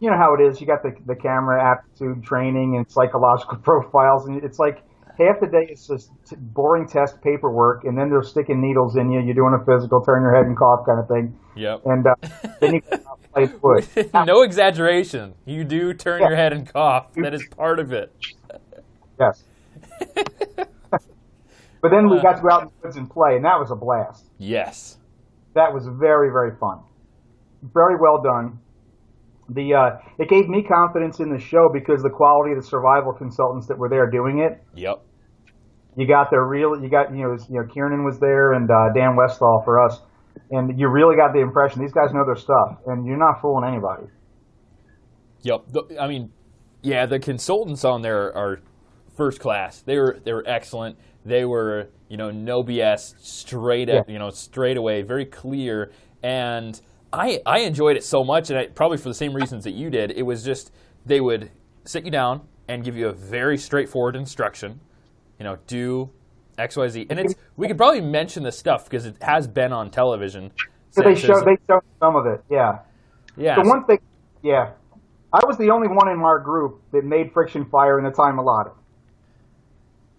You 0.00 0.10
know 0.10 0.16
how 0.16 0.34
it 0.34 0.40
is. 0.42 0.60
You 0.60 0.66
got 0.66 0.82
the 0.82 0.92
the 1.06 1.14
camera 1.16 1.62
aptitude 1.62 2.22
training 2.24 2.76
and 2.76 2.90
psychological 2.90 3.58
profiles, 3.62 4.26
and 4.26 4.42
it's 4.42 4.58
like 4.58 4.82
half 5.18 5.38
the 5.40 5.46
day 5.46 5.66
it's 5.68 5.86
just 5.86 6.10
boring 6.54 6.86
test 6.88 7.20
paperwork, 7.22 7.84
and 7.84 7.96
then 7.98 8.08
they're 8.08 8.22
sticking 8.22 8.60
needles 8.62 8.96
in 8.96 9.10
you. 9.10 9.20
You're 9.20 9.34
doing 9.34 9.58
a 9.60 9.64
physical, 9.64 10.00
turn 10.02 10.22
your 10.22 10.34
head 10.34 10.46
and 10.46 10.56
cough 10.56 10.86
kind 10.86 10.98
of 11.00 11.08
thing, 11.08 11.38
Yep. 11.56 11.82
and 11.84 12.06
uh, 12.06 12.14
then 12.60 12.74
you 12.74 12.80
go 12.80 12.96
out 13.08 13.18
and 13.34 13.50
play 13.50 13.58
wood. 13.62 13.86
no 14.26 14.40
exaggeration. 14.42 15.34
You 15.44 15.64
do 15.64 15.92
turn 15.92 16.22
Yeah. 16.22 16.28
your 16.28 16.36
head 16.36 16.52
and 16.54 16.66
cough. 16.72 17.12
That 17.16 17.34
is 17.34 17.46
part 17.56 17.78
of 17.78 17.92
it. 17.92 18.10
Yes. 19.20 19.44
but 20.56 21.90
then 21.90 22.08
we 22.08 22.18
Uh. 22.18 22.22
got 22.22 22.36
to 22.36 22.42
go 22.42 22.48
out 22.50 22.62
in 22.62 22.68
the 22.68 22.74
woods 22.86 22.96
and 22.96 23.10
play, 23.10 23.36
and 23.36 23.44
that 23.44 23.58
was 23.58 23.70
a 23.70 23.76
blast. 23.76 24.24
Yes. 24.38 24.96
That 25.54 25.72
was 25.72 25.86
very, 25.86 26.30
very 26.30 26.56
fun. 26.58 26.80
Very 27.62 27.96
well 28.00 28.22
done. 28.22 28.58
The 29.48 29.74
uh, 29.74 29.90
it 30.18 30.28
gave 30.28 30.48
me 30.48 30.62
confidence 30.62 31.18
in 31.18 31.32
the 31.32 31.40
show 31.40 31.68
because 31.72 32.02
the 32.02 32.10
quality 32.10 32.52
of 32.52 32.62
the 32.62 32.66
survival 32.66 33.12
consultants 33.12 33.66
that 33.66 33.76
were 33.76 33.88
there 33.88 34.08
doing 34.08 34.38
it. 34.38 34.62
Yep. 34.76 35.02
You 35.96 36.06
got 36.06 36.30
the 36.30 36.38
real, 36.38 36.80
you 36.80 36.88
got 36.88 37.10
you 37.10 37.24
know, 37.24 37.36
you 37.48 37.60
know, 37.60 37.66
Kieran 37.66 38.04
was 38.04 38.20
there 38.20 38.52
and 38.52 38.70
uh, 38.70 38.92
Dan 38.94 39.16
Westall 39.16 39.62
for 39.64 39.84
us, 39.84 40.00
and 40.52 40.78
you 40.78 40.88
really 40.88 41.16
got 41.16 41.32
the 41.32 41.40
impression 41.40 41.80
these 41.80 41.92
guys 41.92 42.14
know 42.14 42.24
their 42.24 42.36
stuff, 42.36 42.78
and 42.86 43.04
you're 43.04 43.18
not 43.18 43.40
fooling 43.42 43.68
anybody. 43.68 44.04
Yep. 45.42 45.64
The, 45.68 46.00
I 46.00 46.06
mean, 46.06 46.30
yeah, 46.82 47.06
the 47.06 47.18
consultants 47.18 47.84
on 47.84 48.02
there 48.02 48.34
are 48.36 48.60
first 49.16 49.40
class. 49.40 49.80
They 49.80 49.98
were 49.98 50.18
they 50.24 50.32
were 50.32 50.44
excellent. 50.46 50.96
They 51.24 51.44
were 51.44 51.88
you 52.08 52.16
know 52.16 52.30
no 52.30 52.62
BS, 52.62 53.14
straight 53.20 53.88
up, 53.88 54.06
Yeah. 54.08 54.12
you 54.12 54.18
know 54.18 54.30
straight 54.30 54.76
away, 54.76 55.02
very 55.02 55.26
clear. 55.26 55.92
And 56.22 56.80
I 57.12 57.40
I 57.46 57.60
enjoyed 57.60 57.96
it 57.96 58.04
so 58.04 58.24
much, 58.24 58.50
and 58.50 58.58
I, 58.58 58.66
probably 58.68 58.98
for 58.98 59.08
the 59.08 59.14
same 59.14 59.34
reasons 59.34 59.64
that 59.64 59.72
you 59.72 59.90
did. 59.90 60.12
It 60.12 60.22
was 60.22 60.44
just 60.44 60.72
they 61.06 61.20
would 61.20 61.50
sit 61.84 62.04
you 62.04 62.10
down 62.10 62.42
and 62.68 62.84
give 62.84 62.96
you 62.96 63.08
a 63.08 63.12
very 63.12 63.58
straightforward 63.58 64.16
instruction. 64.16 64.80
You 65.38 65.44
know, 65.44 65.58
do 65.66 66.10
X 66.58 66.76
Y 66.76 66.88
Z, 66.88 67.06
and 67.10 67.18
it's 67.18 67.34
we 67.56 67.66
could 67.68 67.78
probably 67.78 68.00
mention 68.00 68.42
this 68.42 68.58
stuff 68.58 68.84
because 68.84 69.06
it 69.06 69.16
has 69.22 69.48
been 69.48 69.72
on 69.72 69.90
television. 69.90 70.52
So 70.90 71.02
they 71.02 71.14
show 71.14 71.40
they 71.44 71.56
showed 71.68 71.82
some 72.00 72.16
of 72.16 72.26
it, 72.26 72.42
yeah. 72.50 72.80
yeah. 73.36 73.54
The 73.62 73.68
one 73.68 73.84
thing, 73.84 74.00
yeah, 74.42 74.72
I 75.32 75.40
was 75.46 75.56
the 75.56 75.70
only 75.70 75.88
one 75.88 76.08
in 76.08 76.20
our 76.20 76.38
group 76.38 76.82
that 76.92 77.04
made 77.04 77.32
friction 77.32 77.64
fire 77.64 77.98
in 77.98 78.04
the 78.04 78.10
time 78.10 78.38
allotted. 78.38 78.72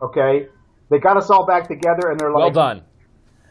Okay, 0.01 0.47
they 0.89 0.99
got 0.99 1.17
us 1.17 1.29
all 1.29 1.45
back 1.45 1.67
together, 1.67 2.09
and 2.09 2.19
they're 2.19 2.31
like, 2.31 2.39
well 2.39 2.51
done. 2.51 2.83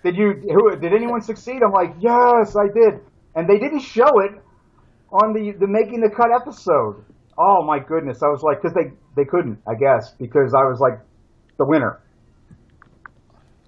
"Did 0.02 0.16
you? 0.16 0.34
Who? 0.52 0.76
Did 0.76 0.92
anyone 0.92 1.20
succeed?" 1.20 1.62
I'm 1.62 1.72
like, 1.72 1.94
"Yes, 2.00 2.56
I 2.56 2.66
did." 2.66 3.00
And 3.34 3.48
they 3.48 3.58
didn't 3.58 3.80
show 3.80 4.20
it 4.20 4.32
on 5.12 5.32
the 5.32 5.52
the 5.52 5.66
making 5.66 6.00
the 6.00 6.10
cut 6.10 6.30
episode. 6.32 7.04
Oh 7.38 7.64
my 7.64 7.78
goodness! 7.78 8.22
I 8.22 8.28
was 8.28 8.42
like, 8.42 8.60
because 8.60 8.74
they 8.74 8.92
they 9.16 9.24
couldn't, 9.24 9.58
I 9.66 9.74
guess, 9.74 10.12
because 10.18 10.54
I 10.54 10.64
was 10.64 10.80
like 10.80 10.98
the 11.56 11.64
winner. 11.64 12.00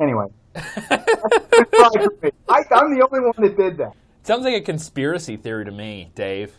Anyway, 0.00 0.26
I, 0.56 0.60
I'm 2.72 2.94
the 2.94 3.06
only 3.10 3.20
one 3.20 3.34
that 3.38 3.56
did 3.56 3.78
that. 3.78 3.92
Sounds 4.24 4.44
like 4.44 4.54
a 4.54 4.60
conspiracy 4.60 5.36
theory 5.36 5.64
to 5.64 5.70
me, 5.70 6.10
Dave. 6.14 6.52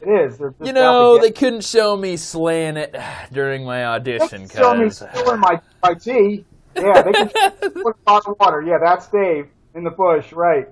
It 0.00 0.08
is. 0.08 0.40
You 0.62 0.72
know, 0.72 1.18
they 1.18 1.32
couldn't 1.32 1.64
show 1.64 1.96
me 1.96 2.16
slaying 2.16 2.76
it 2.76 2.94
during 3.32 3.64
my 3.64 3.84
audition 3.84 4.46
They 4.46 4.54
show 4.54 4.74
me 4.74 4.90
spilling 4.90 5.40
my, 5.40 5.60
my 5.82 5.94
tea. 5.94 6.46
Yeah, 6.76 7.02
they 7.02 7.12
can 7.14 7.30
put 7.82 7.96
a 7.96 8.04
pot 8.06 8.22
of 8.26 8.36
water. 8.40 8.62
Yeah, 8.62 8.78
that's 8.78 9.08
Dave 9.08 9.48
in 9.74 9.84
the 9.84 9.90
bush, 9.90 10.32
right? 10.32 10.68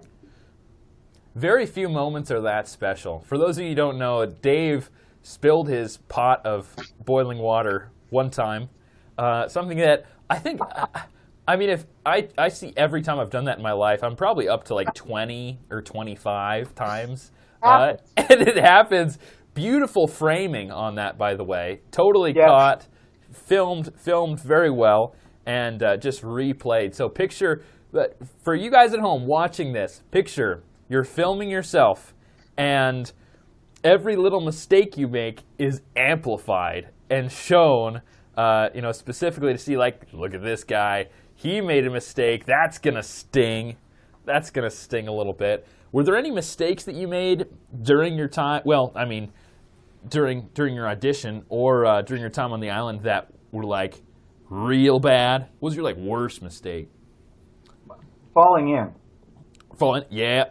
very 1.35 1.66
few 1.66 1.88
moments 1.88 2.31
are 2.31 2.40
that 2.40 2.66
special. 2.69 3.21
For 3.21 3.37
those 3.38 3.59
of 3.59 3.64
you 3.64 3.71
who 3.71 3.75
don't 3.75 3.99
know, 3.99 4.25
Dave 4.27 4.90
spilled 5.23 5.69
his 5.69 5.99
pot 5.99 6.45
of 6.47 6.75
boiling 7.05 7.38
water 7.38 7.90
one 8.11 8.31
time. 8.31 8.71
Uh, 9.18 9.49
something 9.49 9.78
that 9.78 10.07
I 10.31 10.39
think, 10.39 10.61
I 11.47 11.57
mean, 11.57 11.70
if 11.70 11.87
I, 12.07 12.28
I 12.39 12.49
see 12.49 12.72
every 12.76 13.03
time 13.03 13.18
I've 13.18 13.31
done 13.31 13.45
that 13.45 13.59
in 13.59 13.62
my 13.62 13.72
life, 13.72 14.03
I'm 14.03 14.16
probably 14.16 14.49
up 14.49 14.64
to 14.64 14.74
like 14.74 14.95
20 14.95 15.61
or 15.70 15.83
25 15.83 16.74
times. 16.74 17.33
Uh, 17.62 17.95
and 18.16 18.41
it 18.43 18.57
happens. 18.57 19.18
Beautiful 19.55 20.07
framing 20.09 20.70
on 20.70 20.97
that, 20.97 21.18
by 21.18 21.35
the 21.35 21.45
way. 21.45 21.81
Totally 21.91 22.33
Yes. 22.35 22.47
caught, 22.49 22.87
filmed, 23.37 23.93
filmed 23.97 24.41
very 24.41 24.70
well, 24.70 25.14
and 25.45 25.82
uh, 25.82 25.97
just 25.97 26.22
replayed. 26.22 26.95
So 26.95 27.09
picture 27.09 27.62
that 27.93 28.16
for 28.43 28.55
you 28.55 28.70
guys 28.70 28.93
at 28.93 29.01
home 29.01 29.26
watching 29.26 29.72
this. 29.72 30.03
Picture 30.11 30.62
you're 30.89 31.05
filming 31.05 31.51
yourself, 31.51 32.14
and 32.57 33.12
every 33.82 34.16
little 34.16 34.41
mistake 34.41 34.97
you 34.97 35.09
make 35.09 35.43
is 35.59 35.82
amplified 35.97 36.89
and 37.11 37.30
shown. 37.30 38.03
Uh, 38.37 38.68
you 38.74 38.82
know, 38.82 38.93
specifically 38.93 39.53
to 39.53 39.59
see 39.59 39.76
like, 39.76 40.07
look 40.12 40.34
at 40.34 40.43
this 40.43 40.62
guy. 40.62 41.09
He 41.34 41.61
made 41.61 41.87
a 41.87 41.91
mistake. 41.91 42.45
That's 42.45 42.78
gonna 42.78 43.03
sting. 43.03 43.76
that's 44.24 44.51
gonna 44.51 44.70
sting 44.70 45.09
a 45.09 45.12
little 45.12 45.32
bit. 45.32 45.66
Were 45.93 46.03
there 46.03 46.16
any 46.16 46.30
mistakes 46.30 46.84
that 46.84 46.95
you 46.95 47.09
made 47.09 47.47
during 47.82 48.16
your 48.16 48.28
time? 48.28 48.62
Well, 48.64 48.93
I 48.95 49.05
mean, 49.05 49.32
during 50.09 50.49
during 50.55 50.74
your 50.74 50.88
audition 50.88 51.44
or 51.49 51.86
uh, 51.86 52.03
during 52.03 52.20
your 52.20 52.30
time 52.30 52.53
on 52.53 52.61
the 52.61 52.70
island 52.70 53.03
that 53.03 53.28
were 53.53 53.64
like 53.64 54.03
real 54.49 54.99
bad? 54.99 55.49
What 55.59 55.70
was 55.70 55.76
your 55.76 55.84
like 55.84 55.97
worst 55.97 56.42
mistake? 56.42 56.90
Falling 58.34 58.68
in. 58.68 58.92
Falling, 59.78 60.05
yeah. 60.11 60.44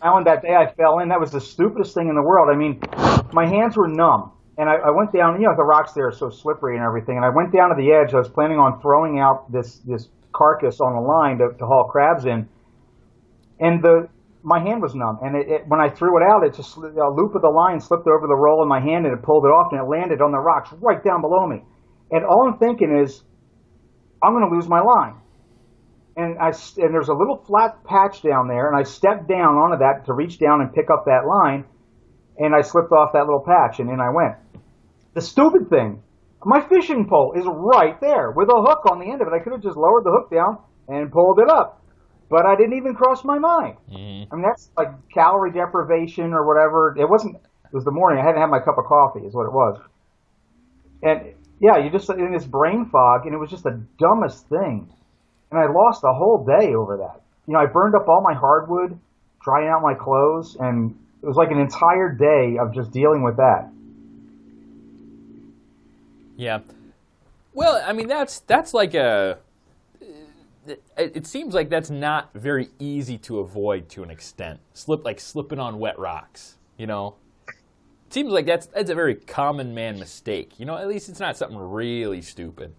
Island 0.00 0.26
that 0.26 0.42
day 0.42 0.54
I 0.54 0.72
fell 0.74 0.98
in. 1.00 1.08
That 1.08 1.20
was 1.20 1.30
the 1.30 1.40
stupidest 1.40 1.94
thing 1.94 2.08
in 2.08 2.14
the 2.14 2.22
world. 2.22 2.48
I 2.52 2.56
mean, 2.56 2.80
my 3.32 3.46
hands 3.46 3.76
were 3.76 3.88
numb, 3.88 4.32
and 4.58 4.68
I, 4.68 4.74
I 4.74 4.90
went 4.90 5.12
down. 5.12 5.40
You 5.40 5.46
know, 5.46 5.54
the 5.56 5.64
rocks 5.64 5.92
there 5.92 6.06
are 6.06 6.12
so 6.12 6.30
slippery 6.30 6.76
and 6.76 6.84
everything. 6.84 7.16
And 7.16 7.24
I 7.24 7.30
went 7.30 7.52
down 7.52 7.68
to 7.70 7.76
the 7.76 7.92
edge. 7.92 8.14
I 8.14 8.18
was 8.18 8.28
planning 8.28 8.58
on 8.58 8.80
throwing 8.80 9.18
out 9.20 9.50
this 9.52 9.80
this 9.86 10.08
carcass 10.32 10.80
on 10.80 10.94
the 10.94 11.00
line 11.00 11.38
to, 11.38 11.56
to 11.58 11.66
haul 11.66 11.88
crabs 11.90 12.24
in, 12.24 12.48
and 13.60 13.82
the 13.82 14.08
my 14.42 14.60
hand 14.60 14.82
was 14.82 14.94
numb. 14.94 15.18
And 15.22 15.36
it, 15.36 15.48
it, 15.48 15.62
when 15.68 15.80
I 15.80 15.88
threw 15.88 16.18
it 16.18 16.22
out, 16.22 16.44
it 16.44 16.54
just 16.54 16.76
a 16.76 16.80
loop 16.80 17.34
of 17.34 17.42
the 17.42 17.48
line 17.50 17.80
slipped 17.80 18.06
over 18.06 18.26
the 18.26 18.36
roll 18.36 18.62
in 18.62 18.68
my 18.68 18.80
hand, 18.80 19.06
and 19.06 19.16
it 19.16 19.22
pulled 19.22 19.44
it 19.44 19.54
off, 19.54 19.72
and 19.72 19.80
it 19.80 19.88
landed 19.88 20.20
on 20.20 20.32
the 20.32 20.38
rocks 20.38 20.70
right 20.80 21.02
down 21.02 21.20
below 21.20 21.46
me. 21.46 21.62
And 22.10 22.24
all 22.24 22.48
I'm 22.48 22.58
thinking 22.58 22.94
is, 23.04 23.22
I'm 24.22 24.32
going 24.32 24.48
to 24.48 24.54
lose 24.54 24.68
my 24.68 24.80
line 24.80 25.22
and 26.16 26.38
I 26.38 26.48
and 26.48 26.92
there's 26.92 27.08
a 27.08 27.14
little 27.14 27.42
flat 27.46 27.84
patch 27.84 28.22
down 28.22 28.48
there, 28.48 28.68
and 28.68 28.76
I 28.76 28.82
stepped 28.82 29.28
down 29.28 29.56
onto 29.56 29.78
that 29.78 30.06
to 30.06 30.12
reach 30.12 30.38
down 30.38 30.60
and 30.60 30.72
pick 30.72 30.90
up 30.90 31.04
that 31.06 31.26
line, 31.26 31.64
and 32.38 32.54
I 32.54 32.60
slipped 32.60 32.92
off 32.92 33.12
that 33.14 33.24
little 33.24 33.44
patch, 33.44 33.80
and 33.80 33.90
in 33.90 34.00
I 34.00 34.10
went. 34.10 34.36
The 35.14 35.20
stupid 35.20 35.68
thing, 35.70 36.02
my 36.44 36.60
fishing 36.60 37.06
pole 37.08 37.34
is 37.36 37.44
right 37.46 38.00
there 38.00 38.30
with 38.30 38.48
a 38.48 38.60
hook 38.60 38.90
on 38.90 38.98
the 38.98 39.10
end 39.10 39.22
of 39.22 39.28
it. 39.28 39.34
I 39.34 39.42
could 39.42 39.52
have 39.52 39.62
just 39.62 39.76
lowered 39.76 40.04
the 40.04 40.12
hook 40.12 40.30
down 40.30 40.58
and 40.88 41.10
pulled 41.10 41.38
it 41.38 41.48
up, 41.48 41.81
but 42.32 42.46
I 42.46 42.56
didn't 42.56 42.76
even 42.78 42.94
cross 42.96 43.22
my 43.24 43.38
mind. 43.38 43.76
Mm-hmm. 43.92 44.32
I 44.32 44.36
mean, 44.36 44.42
that's 44.42 44.70
like 44.76 44.90
calorie 45.14 45.52
deprivation 45.52 46.32
or 46.32 46.44
whatever. 46.44 46.96
It 46.98 47.08
wasn't. 47.08 47.36
It 47.36 47.74
was 47.74 47.84
the 47.84 47.92
morning. 47.92 48.20
I 48.20 48.26
hadn't 48.26 48.40
had 48.40 48.50
my 48.50 48.58
cup 48.58 48.78
of 48.78 48.86
coffee, 48.86 49.20
is 49.20 49.34
what 49.34 49.44
it 49.44 49.52
was. 49.52 49.80
And 51.02 51.34
yeah, 51.60 51.78
you 51.78 51.90
just 51.90 52.10
in 52.10 52.32
this 52.32 52.44
brain 52.44 52.86
fog, 52.90 53.26
and 53.26 53.34
it 53.34 53.38
was 53.38 53.50
just 53.50 53.62
the 53.62 53.80
dumbest 53.98 54.48
thing 54.48 54.90
and 55.52 55.60
I 55.60 55.70
lost 55.70 56.02
a 56.02 56.12
whole 56.12 56.44
day 56.44 56.74
over 56.74 56.96
that. 56.96 57.20
You 57.46 57.52
know, 57.52 57.60
I 57.60 57.66
burned 57.66 57.94
up 57.94 58.08
all 58.08 58.22
my 58.22 58.34
hardwood, 58.34 58.98
drying 59.44 59.68
out 59.68 59.82
my 59.82 59.94
clothes, 59.94 60.56
and 60.58 60.98
it 61.22 61.26
was 61.26 61.36
like 61.36 61.50
an 61.50 61.58
entire 61.58 62.10
day 62.10 62.56
of 62.58 62.74
just 62.74 62.90
dealing 62.90 63.22
with 63.22 63.36
that. 63.36 63.70
Yeah. 66.36 66.60
Well, 67.52 67.82
I 67.86 67.92
mean 67.92 68.08
that's 68.08 68.40
that's 68.40 68.72
like 68.72 68.94
a 68.94 69.38
it, 70.96 71.26
seems 71.26 71.54
like 71.54 71.68
that's 71.68 71.90
not 71.90 72.30
very 72.34 72.68
easy 72.78 73.18
to 73.18 73.40
avoid 73.40 73.88
to 73.90 74.02
an 74.02 74.10
extent. 74.10 74.60
Slip 74.74 75.04
like 75.04 75.20
slipping 75.20 75.58
on 75.58 75.78
wet 75.78 75.98
rocks, 75.98 76.58
you 76.76 76.86
know. 76.86 77.16
It 77.48 78.12
seems 78.12 78.32
like 78.32 78.46
that's 78.46 78.66
that's 78.66 78.90
a 78.90 78.94
very 78.94 79.14
common 79.14 79.74
man 79.74 79.98
mistake. 79.98 80.58
You 80.58 80.66
know, 80.66 80.76
at 80.76 80.88
least 80.88 81.08
it's 81.08 81.20
not 81.20 81.36
something 81.36 81.58
really 81.58 82.22
stupid. 82.22 82.74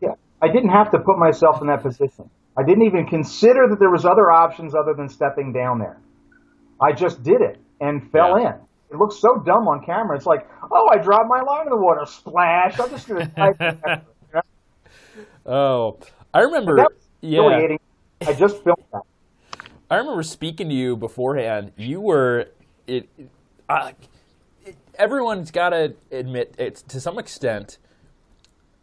Yeah, 0.00 0.14
I 0.42 0.48
didn't 0.48 0.70
have 0.70 0.90
to 0.92 0.98
put 0.98 1.18
myself 1.18 1.60
in 1.60 1.68
that 1.68 1.82
position. 1.82 2.30
I 2.56 2.62
didn't 2.62 2.84
even 2.84 3.06
consider 3.06 3.68
that 3.68 3.78
there 3.78 3.90
was 3.90 4.04
other 4.04 4.30
options 4.30 4.74
other 4.74 4.94
than 4.94 5.08
stepping 5.08 5.52
down 5.52 5.78
there. 5.78 5.98
I 6.80 6.92
just 6.92 7.22
did 7.22 7.40
it 7.40 7.58
and 7.80 8.10
fell 8.10 8.38
yeah. 8.38 8.54
in. 8.54 8.60
It 8.90 8.96
looks 8.96 9.16
so 9.16 9.42
dumb 9.44 9.66
on 9.66 9.84
camera. 9.84 10.16
It's 10.16 10.26
like, 10.26 10.48
oh, 10.70 10.88
I 10.92 10.98
dropped 10.98 11.28
my 11.28 11.40
line 11.40 11.66
in 11.66 11.70
the 11.70 11.76
water, 11.76 12.06
splash. 12.06 12.78
I'm 12.78 12.90
just 12.90 13.08
going 13.08 13.26
to 13.28 13.34
type. 13.34 13.56
It. 13.60 14.02
Oh, 15.46 15.98
I 16.32 16.40
remember. 16.40 16.86
Yeah, 17.24 17.76
I 18.26 18.32
just 18.32 18.62
filmed 18.62 18.84
that. 18.92 19.02
I 19.90 19.96
remember 19.96 20.22
speaking 20.22 20.68
to 20.68 20.74
you 20.74 20.96
beforehand. 20.96 21.72
You 21.76 22.00
were 22.00 22.48
it. 22.86 23.08
Uh, 23.68 23.92
it 24.64 24.76
everyone's 24.98 25.50
got 25.50 25.70
to 25.70 25.94
admit, 26.10 26.54
it's 26.58 26.82
to 26.82 27.00
some 27.00 27.18
extent 27.18 27.78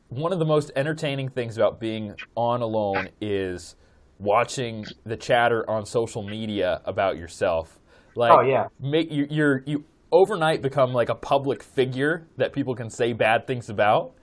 one 0.09 0.33
of 0.33 0.39
the 0.39 0.45
most 0.45 0.71
entertaining 0.75 1.29
things 1.29 1.55
about 1.55 1.79
being 1.79 2.13
on 2.35 2.61
alone 2.61 3.09
is 3.21 3.75
watching 4.19 4.85
the 5.05 5.15
chatter 5.15 5.67
on 5.69 5.85
social 5.85 6.21
media 6.21 6.81
about 6.85 7.17
yourself. 7.17 7.79
Like, 8.15 8.31
oh 8.31 8.41
yeah, 8.41 8.67
make 8.79 9.09
you 9.09 9.25
you're 9.29 9.63
you 9.65 9.85
overnight 10.11 10.61
become 10.61 10.91
like 10.91 11.07
a 11.07 11.15
public 11.15 11.63
figure 11.63 12.27
that 12.35 12.51
people 12.51 12.75
can 12.75 12.89
say 12.89 13.13
bad 13.13 13.47
things 13.47 13.69
about. 13.69 14.13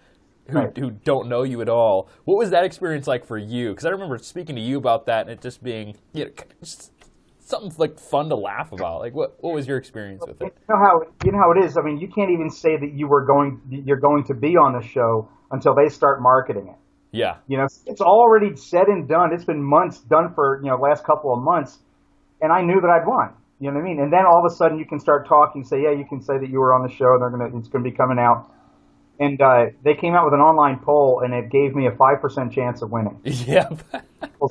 Who, 0.50 0.58
right. 0.58 0.76
who 0.76 0.90
don't 0.90 1.28
know 1.28 1.42
you 1.42 1.60
at 1.60 1.68
all. 1.68 2.08
What 2.24 2.38
was 2.38 2.50
that 2.50 2.64
experience 2.64 3.06
like 3.06 3.26
for 3.26 3.36
you? 3.36 3.70
Because 3.70 3.84
I 3.84 3.90
remember 3.90 4.16
speaking 4.18 4.56
to 4.56 4.62
you 4.62 4.78
about 4.78 5.06
that 5.06 5.22
and 5.22 5.30
it 5.30 5.42
just 5.42 5.62
being 5.62 5.94
you 6.12 6.24
know, 6.24 6.30
just 6.60 6.92
something 7.38 7.72
like 7.76 7.98
fun 7.98 8.28
to 8.30 8.36
laugh 8.36 8.72
about. 8.72 9.00
Like 9.00 9.14
what 9.14 9.36
what 9.40 9.54
was 9.54 9.66
your 9.66 9.76
experience 9.76 10.22
with 10.26 10.40
it? 10.40 10.54
You 10.68 10.74
know 10.74 10.80
how 10.82 11.00
you 11.24 11.32
know 11.32 11.38
how 11.38 11.52
it 11.52 11.64
is. 11.64 11.76
I 11.76 11.82
mean, 11.82 11.98
you 11.98 12.08
can't 12.08 12.30
even 12.30 12.50
say 12.50 12.76
that 12.76 12.92
you 12.94 13.08
were 13.08 13.26
going 13.26 13.60
you're 13.68 14.00
going 14.00 14.24
to 14.24 14.34
be 14.34 14.56
on 14.56 14.72
the 14.72 14.86
show 14.86 15.28
until 15.50 15.74
they 15.74 15.88
start 15.88 16.22
marketing 16.22 16.68
it. 16.68 16.76
Yeah. 17.10 17.36
You 17.46 17.58
know, 17.58 17.66
it's 17.86 18.00
already 18.00 18.56
said 18.56 18.88
and 18.88 19.08
done. 19.08 19.32
It's 19.32 19.44
been 19.44 19.62
months 19.62 20.00
done 20.00 20.32
for, 20.34 20.60
you 20.62 20.70
know, 20.70 20.76
last 20.76 21.04
couple 21.04 21.32
of 21.32 21.42
months. 21.42 21.78
And 22.40 22.52
I 22.52 22.62
knew 22.62 22.80
that 22.80 22.88
I'd 22.90 23.06
won. 23.06 23.34
You 23.60 23.70
know 23.70 23.78
what 23.78 23.84
I 23.84 23.88
mean? 23.88 24.00
And 24.00 24.12
then 24.12 24.24
all 24.26 24.38
of 24.38 24.50
a 24.50 24.54
sudden 24.54 24.78
you 24.78 24.86
can 24.86 25.00
start 25.00 25.26
talking, 25.26 25.64
say, 25.64 25.82
yeah, 25.82 25.90
you 25.90 26.04
can 26.08 26.20
say 26.20 26.38
that 26.38 26.48
you 26.48 26.60
were 26.60 26.74
on 26.74 26.86
the 26.86 26.92
show 26.92 27.16
and 27.16 27.22
they're 27.22 27.30
going 27.30 27.50
to, 27.50 27.58
it's 27.58 27.68
going 27.68 27.82
to 27.82 27.90
be 27.90 27.96
coming 27.96 28.18
out. 28.18 28.52
And, 29.20 29.40
uh, 29.40 29.66
they 29.82 29.94
came 29.94 30.14
out 30.14 30.24
with 30.24 30.34
an 30.34 30.40
online 30.40 30.78
poll 30.78 31.22
and 31.24 31.34
it 31.34 31.50
gave 31.50 31.74
me 31.74 31.86
a 31.86 31.90
5% 31.90 32.52
chance 32.52 32.82
of 32.82 32.90
winning. 32.90 33.20
Yeah. 33.24 33.68
well, 34.38 34.50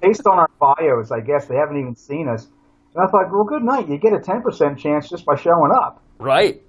based 0.00 0.26
on 0.26 0.38
our 0.38 0.48
bios, 0.58 1.10
I 1.10 1.20
guess 1.20 1.46
they 1.46 1.56
haven't 1.56 1.78
even 1.78 1.94
seen 1.96 2.28
us. 2.28 2.46
And 2.94 3.04
I 3.04 3.10
thought, 3.10 3.30
well, 3.30 3.44
good 3.44 3.62
night. 3.62 3.88
You 3.88 3.98
get 3.98 4.12
a 4.14 4.18
10% 4.18 4.78
chance 4.78 5.08
just 5.10 5.24
by 5.26 5.36
showing 5.36 5.72
up. 5.72 6.02
Right. 6.18 6.62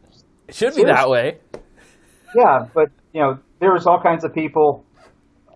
It 0.47 0.55
should 0.55 0.73
Seriously. 0.73 0.83
be 0.83 0.87
that 0.91 1.09
way. 1.09 1.37
Yeah, 2.35 2.67
but 2.73 2.89
you 3.13 3.21
know, 3.21 3.39
there 3.59 3.71
was 3.71 3.87
all 3.87 4.01
kinds 4.01 4.23
of 4.23 4.33
people. 4.33 4.85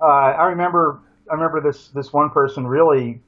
Uh, 0.02 0.06
I 0.06 0.46
remember, 0.48 1.00
I 1.30 1.36
remember 1.36 1.62
this 1.62 1.90
this 1.90 2.12
one 2.12 2.30
person 2.32 2.66
really 2.66 3.22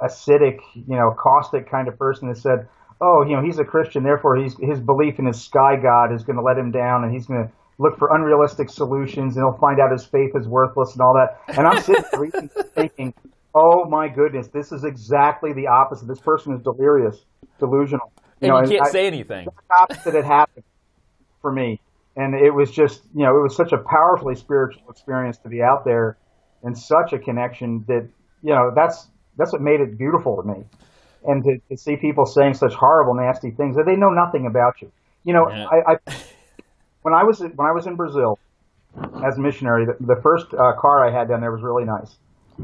acidic, 0.00 0.58
you 0.74 0.96
know, 0.96 1.14
caustic 1.18 1.70
kind 1.70 1.88
of 1.88 1.98
person 1.98 2.28
that 2.28 2.36
said, 2.36 2.68
"Oh, 3.00 3.24
you 3.26 3.36
know, 3.36 3.42
he's 3.42 3.58
a 3.58 3.64
Christian, 3.64 4.02
therefore 4.02 4.36
he's 4.36 4.56
his 4.58 4.80
belief 4.80 5.18
in 5.18 5.26
his 5.26 5.40
sky 5.42 5.76
god 5.76 6.12
is 6.12 6.24
going 6.24 6.36
to 6.36 6.42
let 6.42 6.58
him 6.58 6.70
down, 6.70 7.04
and 7.04 7.12
he's 7.12 7.26
going 7.26 7.46
to 7.46 7.52
look 7.80 7.98
for 7.98 8.14
unrealistic 8.14 8.70
solutions, 8.70 9.36
and 9.36 9.44
he'll 9.44 9.58
find 9.58 9.80
out 9.80 9.90
his 9.90 10.04
faith 10.04 10.36
is 10.36 10.46
worthless 10.46 10.92
and 10.92 11.00
all 11.00 11.14
that." 11.14 11.40
And 11.56 11.66
I'm 11.66 11.82
sitting 11.82 12.48
thinking, 12.74 13.14
"Oh 13.54 13.84
my 13.86 14.08
goodness, 14.08 14.48
this 14.48 14.70
is 14.70 14.84
exactly 14.84 15.52
the 15.52 15.66
opposite. 15.66 16.06
This 16.06 16.20
person 16.20 16.54
is 16.54 16.62
delirious, 16.62 17.24
delusional." 17.58 18.12
You 18.40 18.48
and 18.48 18.48
know, 18.48 18.60
you 18.62 18.78
can't 18.78 18.88
I, 18.88 18.90
say 18.90 19.06
anything. 19.06 19.46
The 19.46 19.74
opposite 19.74 20.14
had 20.14 20.24
happened 20.24 20.64
for 21.40 21.50
me 21.50 21.80
and 22.16 22.34
it 22.34 22.50
was 22.50 22.70
just 22.70 23.02
you 23.14 23.22
know 23.24 23.38
it 23.38 23.42
was 23.42 23.56
such 23.56 23.72
a 23.72 23.78
powerfully 23.78 24.34
spiritual 24.34 24.82
experience 24.90 25.38
to 25.38 25.48
be 25.48 25.62
out 25.62 25.84
there 25.84 26.16
and 26.62 26.76
such 26.76 27.12
a 27.12 27.18
connection 27.18 27.84
that 27.88 28.06
you 28.42 28.54
know 28.54 28.72
that's 28.74 29.08
that's 29.36 29.52
what 29.52 29.62
made 29.62 29.80
it 29.80 29.96
beautiful 29.96 30.36
to 30.42 30.48
me 30.48 30.64
and 31.26 31.44
to, 31.44 31.58
to 31.68 31.76
see 31.76 31.96
people 31.96 32.26
saying 32.26 32.54
such 32.54 32.74
horrible 32.74 33.14
nasty 33.14 33.50
things 33.50 33.76
that 33.76 33.86
they 33.86 33.96
know 33.96 34.10
nothing 34.10 34.46
about 34.46 34.80
you 34.80 34.90
you 35.24 35.32
know 35.32 35.48
yeah. 35.50 35.66
I, 35.66 35.92
I, 35.92 35.96
when 37.02 37.14
i 37.14 37.22
was 37.22 37.40
when 37.40 37.66
i 37.66 37.72
was 37.72 37.86
in 37.86 37.96
brazil 37.96 38.38
as 39.24 39.36
a 39.36 39.40
missionary 39.40 39.86
the, 39.86 39.96
the 40.00 40.20
first 40.22 40.46
uh, 40.54 40.72
car 40.78 41.06
i 41.06 41.12
had 41.12 41.28
down 41.28 41.40
there 41.40 41.52
was 41.52 41.62
really 41.62 41.84
nice 41.84 42.16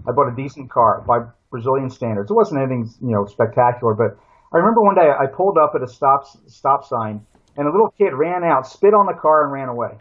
i 0.09 0.13
bought 0.13 0.29
a 0.33 0.37
decent 0.37 0.71
car 0.71 1.03
by 1.07 1.21
brazilian 1.51 1.91
standards 1.91 2.31
it 2.31 2.35
wasn't 2.35 2.59
anything 2.59 2.89
you 3.01 3.13
know 3.13 3.25
spectacular 3.27 3.95
but 3.95 4.19
i 4.53 4.59
remember 4.59 4.83
one 4.83 4.95
day 4.95 5.11
i 5.19 5.27
pulled 5.27 5.57
up 5.59 5.73
at 5.75 5.83
a 5.83 5.89
stop 5.89 6.25
stop 6.49 6.85
sign 6.85 7.25
and 7.57 7.67
a 7.67 7.71
little 7.71 7.93
kid 7.97 8.13
ran 8.13 8.45
out, 8.45 8.67
spit 8.67 8.95
on 8.95 9.07
the 9.07 9.15
car, 9.15 9.45
and 9.45 9.53
ran 9.53 9.69
away. 9.69 9.97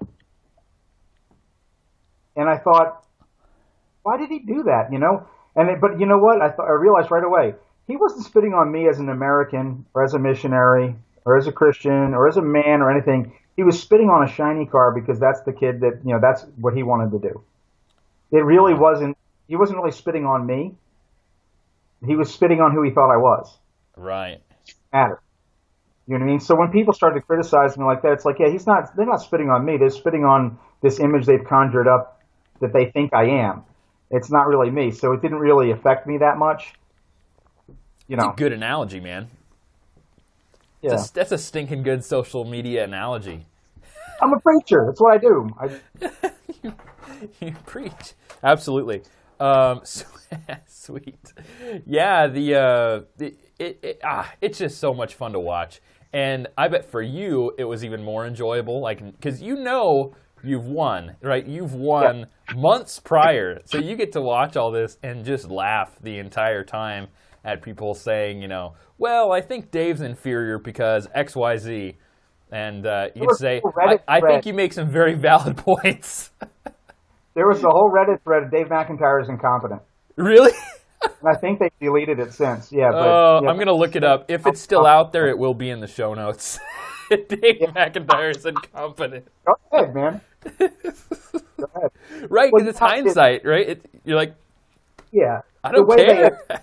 And 2.35 2.49
I 2.49 2.57
thought, 2.57 3.05
why 4.03 4.17
did 4.17 4.29
he 4.29 4.39
do 4.39 4.63
that? 4.63 4.89
You 4.91 4.99
know, 4.99 5.25
and 5.55 5.69
it, 5.69 5.79
but 5.79 5.99
you 5.99 6.05
know 6.05 6.17
what? 6.17 6.41
I 6.41 6.51
thought 6.51 6.67
I 6.67 6.73
realized 6.73 7.11
right 7.11 7.23
away 7.23 7.53
he 7.87 7.95
wasn't 7.95 8.25
spitting 8.25 8.53
on 8.53 8.71
me 8.71 8.87
as 8.89 8.99
an 8.99 9.09
American 9.09 9.85
or 9.93 10.03
as 10.03 10.15
a 10.15 10.19
missionary 10.19 10.95
or 11.23 11.37
as 11.37 11.47
a 11.47 11.51
Christian 11.51 12.13
or 12.13 12.27
as 12.27 12.35
a 12.37 12.41
man 12.41 12.81
or 12.81 12.91
anything. 12.91 13.33
He 13.55 13.63
was 13.63 13.81
spitting 13.81 14.09
on 14.09 14.27
a 14.27 14.31
shiny 14.31 14.65
car 14.65 14.93
because 14.93 15.19
that's 15.19 15.41
the 15.41 15.53
kid 15.53 15.81
that 15.81 16.01
you 16.03 16.13
know 16.13 16.19
that's 16.21 16.45
what 16.57 16.75
he 16.75 16.83
wanted 16.83 17.11
to 17.11 17.19
do. 17.19 17.43
It 18.31 18.43
really 18.43 18.73
wasn't. 18.73 19.17
He 19.47 19.55
wasn't 19.55 19.79
really 19.79 19.91
spitting 19.91 20.25
on 20.25 20.45
me. 20.45 20.75
He 22.05 22.15
was 22.15 22.33
spitting 22.33 22.59
on 22.59 22.73
who 22.73 22.83
he 22.83 22.91
thought 22.91 23.11
I 23.11 23.17
was. 23.17 23.57
Right. 23.95 24.41
Matter. 24.91 25.21
You 26.07 26.13
know 26.13 26.19
what 26.19 26.29
I 26.29 26.31
mean? 26.31 26.39
So 26.39 26.55
when 26.55 26.71
people 26.71 26.93
started 26.93 27.19
to 27.19 27.25
criticize 27.25 27.77
me 27.77 27.85
like 27.85 28.03
that, 28.03 28.11
it's 28.13 28.25
like, 28.25 28.37
yeah, 28.39 28.49
he's 28.49 28.67
not. 28.67 28.95
They're 28.95 29.05
not 29.05 29.21
spitting 29.21 29.49
on 29.49 29.65
me. 29.65 29.77
They're 29.77 29.89
spitting 29.89 30.23
on 30.23 30.59
this 30.81 30.99
image 30.99 31.25
they've 31.25 31.43
conjured 31.43 31.87
up 31.87 32.21
that 32.61 32.73
they 32.73 32.91
think 32.91 33.13
I 33.13 33.25
am. 33.25 33.63
It's 34.11 34.31
not 34.31 34.47
really 34.47 34.69
me. 34.69 34.91
So 34.91 35.13
it 35.13 35.21
didn't 35.21 35.39
really 35.39 35.71
affect 35.71 36.05
me 36.05 36.19
that 36.19 36.37
much. 36.37 36.73
You 38.07 38.17
know, 38.17 38.31
a 38.31 38.35
good 38.35 38.53
analogy, 38.53 38.99
man. 38.99 39.29
Yeah, 40.85 40.91
that's 40.91 41.09
a, 41.09 41.13
that's 41.13 41.31
a 41.31 41.37
stinking 41.37 41.83
good 41.83 42.03
social 42.03 42.45
media 42.45 42.83
analogy. 42.83 43.45
I'm 44.21 44.33
a 44.33 44.39
preacher. 44.39 44.85
That's 44.87 45.01
what 45.01 45.13
I 45.13 45.17
do. 45.17 45.49
I... 45.59 46.31
you, 46.63 46.73
you 47.41 47.55
preach 47.65 48.13
absolutely. 48.43 49.01
Um, 49.39 49.81
sweet. 50.67 51.33
Yeah, 51.85 52.27
the, 52.27 52.55
uh, 52.55 53.01
the 53.17 53.35
it, 53.59 53.79
it, 53.81 53.99
ah, 54.03 54.31
it's 54.41 54.59
just 54.59 54.79
so 54.79 54.93
much 54.93 55.15
fun 55.15 55.33
to 55.33 55.39
watch. 55.39 55.81
And 56.13 56.47
I 56.57 56.69
bet 56.69 56.89
for 56.89 57.01
you, 57.01 57.51
it 57.57 57.65
was 57.65 57.83
even 57.83 58.03
more 58.03 58.25
enjoyable, 58.25 58.79
like 58.79 59.03
because 59.03 59.41
you 59.41 59.55
know 59.55 60.15
you've 60.43 60.67
won, 60.67 61.15
right? 61.21 61.45
You've 61.45 61.73
won 61.73 62.27
yeah. 62.49 62.55
months 62.55 62.99
prior, 62.99 63.59
so 63.65 63.79
you 63.79 63.97
get 63.97 64.13
to 64.13 64.21
watch 64.21 64.55
all 64.55 64.71
this 64.71 64.97
and 65.03 65.25
just 65.25 65.49
laugh 65.49 65.97
the 66.01 66.19
entire 66.19 66.63
time 66.63 67.07
at 67.45 67.61
people 67.61 67.93
saying, 67.93 68.41
you 68.41 68.47
know, 68.47 68.73
well, 68.97 69.31
I 69.31 69.39
think 69.39 69.71
Dave's 69.71 70.01
inferior 70.01 70.57
because 70.57 71.07
X, 71.13 71.35
Y, 71.35 71.57
Z, 71.57 71.97
and 72.51 72.85
uh, 72.85 73.09
you'd 73.15 73.35
say, 73.35 73.61
I, 73.79 73.99
I 74.07 74.21
think 74.21 74.45
you 74.45 74.53
make 74.53 74.73
some 74.73 74.89
very 74.89 75.13
valid 75.13 75.55
points. 75.65 76.31
there 77.35 77.47
was 77.47 77.63
a 77.63 77.69
whole 77.69 77.91
Reddit 77.93 78.21
thread: 78.23 78.43
of 78.43 78.51
Dave 78.51 78.67
McIntyre 78.67 79.21
is 79.21 79.29
incompetent. 79.29 79.81
Really? 80.15 80.51
I 81.25 81.35
think 81.35 81.59
they 81.59 81.69
deleted 81.79 82.19
it 82.19 82.33
since. 82.33 82.71
Yeah. 82.71 82.89
But, 82.91 82.97
uh, 82.97 83.41
yeah. 83.43 83.49
I'm 83.49 83.57
gonna 83.57 83.73
look 83.73 83.95
it 83.95 84.03
up. 84.03 84.25
If 84.27 84.47
it's 84.47 84.61
still 84.61 84.85
out 84.85 85.11
there, 85.11 85.27
it 85.27 85.37
will 85.37 85.53
be 85.53 85.69
in 85.69 85.79
the 85.79 85.87
show 85.87 86.13
notes. 86.13 86.59
Dave 87.09 87.57
yeah. 87.61 87.71
McIntyre 87.71 88.35
is 88.35 88.45
incompetent. 88.45 89.27
Go 89.45 89.53
ahead, 89.71 89.93
man. 89.93 90.21
Go 90.57 91.69
ahead. 91.75 91.91
Right, 92.29 92.51
because 92.51 92.51
well, 92.51 92.67
it's 92.67 92.79
hindsight, 92.79 93.41
it, 93.43 93.47
right? 93.47 93.69
It, 93.69 93.85
you're 94.03 94.17
like, 94.17 94.35
yeah. 95.11 95.41
I 95.63 95.71
don't 95.71 95.87
care. 95.95 96.39
They, 96.49 96.55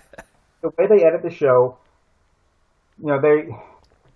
the 0.63 0.69
way 0.69 0.87
they 0.87 1.05
edit 1.05 1.21
the 1.21 1.29
show, 1.29 1.77
you 2.99 3.07
know, 3.07 3.21
they 3.21 3.53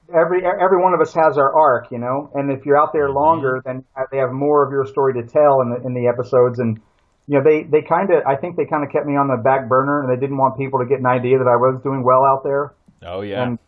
every 0.10 0.42
every 0.44 0.82
one 0.82 0.96
of 0.96 1.02
us 1.02 1.14
has 1.14 1.38
our 1.38 1.54
arc, 1.54 1.92
you 1.92 2.00
know, 2.00 2.32
and 2.34 2.50
if 2.52 2.66
you're 2.66 2.82
out 2.82 2.94
there 2.94 3.08
mm-hmm. 3.08 3.18
longer, 3.18 3.62
then 3.64 3.84
they 4.12 4.18
have 4.18 4.32
more 4.32 4.66
of 4.66 4.72
your 4.72 4.86
story 4.88 5.14
to 5.22 5.28
tell 5.28 5.62
in 5.62 5.70
the 5.70 5.86
in 5.86 5.94
the 5.94 6.08
episodes 6.08 6.58
and 6.58 6.80
you 7.28 7.38
know, 7.38 7.44
they, 7.44 7.64
they 7.64 7.82
kind 7.82 8.10
of, 8.10 8.24
I 8.26 8.36
think 8.36 8.56
they 8.56 8.66
kind 8.66 8.84
of 8.84 8.92
kept 8.92 9.06
me 9.06 9.18
on 9.18 9.28
the 9.28 9.36
back 9.36 9.68
burner 9.68 10.02
and 10.02 10.10
they 10.10 10.20
didn't 10.20 10.38
want 10.38 10.58
people 10.58 10.80
to 10.80 10.86
get 10.86 11.00
an 11.00 11.06
idea 11.06 11.38
that 11.38 11.48
I 11.48 11.58
was 11.58 11.82
doing 11.84 12.02
well 12.04 12.24
out 12.24 12.44
there. 12.44 12.74
Oh, 13.04 13.22
yeah. 13.22 13.44
And, 13.44 13.60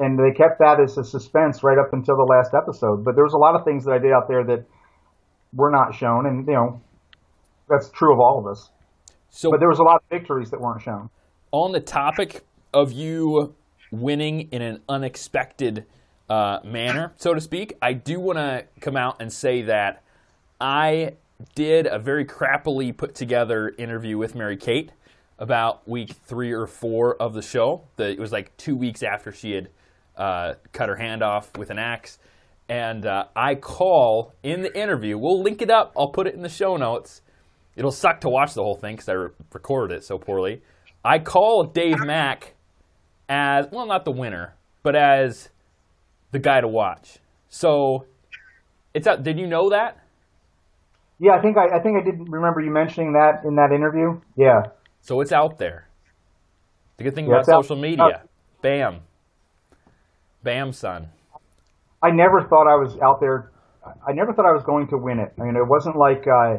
and 0.00 0.18
they 0.18 0.36
kept 0.36 0.58
that 0.58 0.80
as 0.80 0.98
a 0.98 1.04
suspense 1.04 1.62
right 1.62 1.78
up 1.78 1.92
until 1.92 2.16
the 2.16 2.24
last 2.24 2.54
episode. 2.54 3.04
But 3.04 3.14
there 3.14 3.22
was 3.22 3.34
a 3.34 3.38
lot 3.38 3.54
of 3.54 3.64
things 3.64 3.84
that 3.84 3.92
I 3.92 3.98
did 3.98 4.10
out 4.10 4.26
there 4.26 4.42
that 4.44 4.64
were 5.52 5.70
not 5.70 5.94
shown. 5.94 6.26
And, 6.26 6.46
you 6.46 6.54
know, 6.54 6.80
that's 7.68 7.88
true 7.90 8.12
of 8.12 8.18
all 8.18 8.40
of 8.40 8.46
us. 8.48 8.68
So, 9.30 9.50
but 9.50 9.60
there 9.60 9.68
was 9.68 9.78
a 9.78 9.84
lot 9.84 10.02
of 10.02 10.08
victories 10.10 10.50
that 10.50 10.60
weren't 10.60 10.82
shown. 10.82 11.08
On 11.50 11.72
the 11.72 11.80
topic 11.80 12.44
of 12.74 12.92
you 12.92 13.54
winning 13.90 14.48
in 14.52 14.60
an 14.60 14.82
unexpected 14.86 15.86
uh, 16.28 16.58
manner, 16.62 17.14
so 17.16 17.32
to 17.32 17.40
speak, 17.40 17.74
I 17.80 17.94
do 17.94 18.20
want 18.20 18.36
to 18.36 18.66
come 18.80 18.98
out 18.98 19.22
and 19.22 19.32
say 19.32 19.62
that 19.62 20.02
I 20.60 21.14
did 21.54 21.86
a 21.86 21.98
very 21.98 22.26
crappily 22.26 22.94
put 22.94 23.14
together 23.14 23.72
interview 23.78 24.18
with 24.18 24.34
Mary 24.34 24.58
Kate 24.58 24.92
about 25.38 25.88
week 25.88 26.10
three 26.26 26.52
or 26.52 26.66
four 26.66 27.16
of 27.16 27.32
the 27.32 27.40
show. 27.40 27.82
The, 27.96 28.10
it 28.10 28.18
was 28.18 28.30
like 28.30 28.54
two 28.58 28.76
weeks 28.76 29.02
after 29.02 29.32
she 29.32 29.52
had 29.52 29.70
uh, 30.18 30.54
cut 30.72 30.90
her 30.90 30.96
hand 30.96 31.22
off 31.22 31.56
with 31.56 31.70
an 31.70 31.78
axe. 31.78 32.18
And 32.68 33.06
uh, 33.06 33.24
I 33.34 33.54
call 33.54 34.34
in 34.42 34.60
the 34.60 34.78
interview, 34.78 35.16
we'll 35.16 35.42
link 35.42 35.62
it 35.62 35.70
up, 35.70 35.94
I'll 35.96 36.10
put 36.10 36.26
it 36.26 36.34
in 36.34 36.42
the 36.42 36.50
show 36.50 36.76
notes. 36.76 37.22
It'll 37.74 37.90
suck 37.90 38.20
to 38.20 38.28
watch 38.28 38.52
the 38.52 38.62
whole 38.62 38.76
thing 38.76 38.96
because 38.96 39.08
I 39.08 39.12
re- 39.12 39.30
recorded 39.54 39.94
it 39.94 40.04
so 40.04 40.18
poorly. 40.18 40.60
I 41.08 41.18
call 41.18 41.64
Dave 41.64 42.00
Mack 42.00 42.54
as, 43.30 43.66
well, 43.72 43.86
not 43.86 44.04
the 44.04 44.10
winner, 44.10 44.54
but 44.82 44.94
as 44.94 45.48
the 46.32 46.38
guy 46.38 46.60
to 46.60 46.68
watch. 46.68 47.16
So 47.48 48.04
it's 48.92 49.06
out. 49.06 49.22
Did 49.22 49.38
you 49.38 49.46
know 49.46 49.70
that? 49.70 49.96
Yeah, 51.18 51.32
I 51.32 51.40
think 51.40 51.56
I, 51.56 51.78
I 51.78 51.80
think 51.80 51.96
I 51.96 52.04
did 52.04 52.28
remember 52.28 52.60
you 52.60 52.70
mentioning 52.70 53.14
that 53.14 53.42
in 53.46 53.56
that 53.56 53.72
interview. 53.72 54.20
Yeah. 54.36 54.64
So 55.00 55.22
it's 55.22 55.32
out 55.32 55.56
there. 55.56 55.88
The 56.98 57.04
good 57.04 57.14
thing 57.14 57.26
yeah, 57.26 57.36
about 57.36 57.46
social 57.46 57.76
out, 57.76 57.82
media, 57.82 58.04
uh, 58.04 58.18
bam, 58.60 59.00
bam, 60.42 60.72
son. 60.74 61.08
I 62.02 62.10
never 62.10 62.42
thought 62.42 62.68
I 62.68 62.76
was 62.76 62.98
out 63.02 63.18
there. 63.18 63.50
I 64.06 64.12
never 64.12 64.34
thought 64.34 64.44
I 64.44 64.52
was 64.52 64.62
going 64.62 64.88
to 64.88 64.98
win 64.98 65.20
it. 65.20 65.32
I 65.40 65.44
mean, 65.44 65.56
it 65.56 65.66
wasn't 65.66 65.96
like 65.96 66.26
uh, 66.28 66.58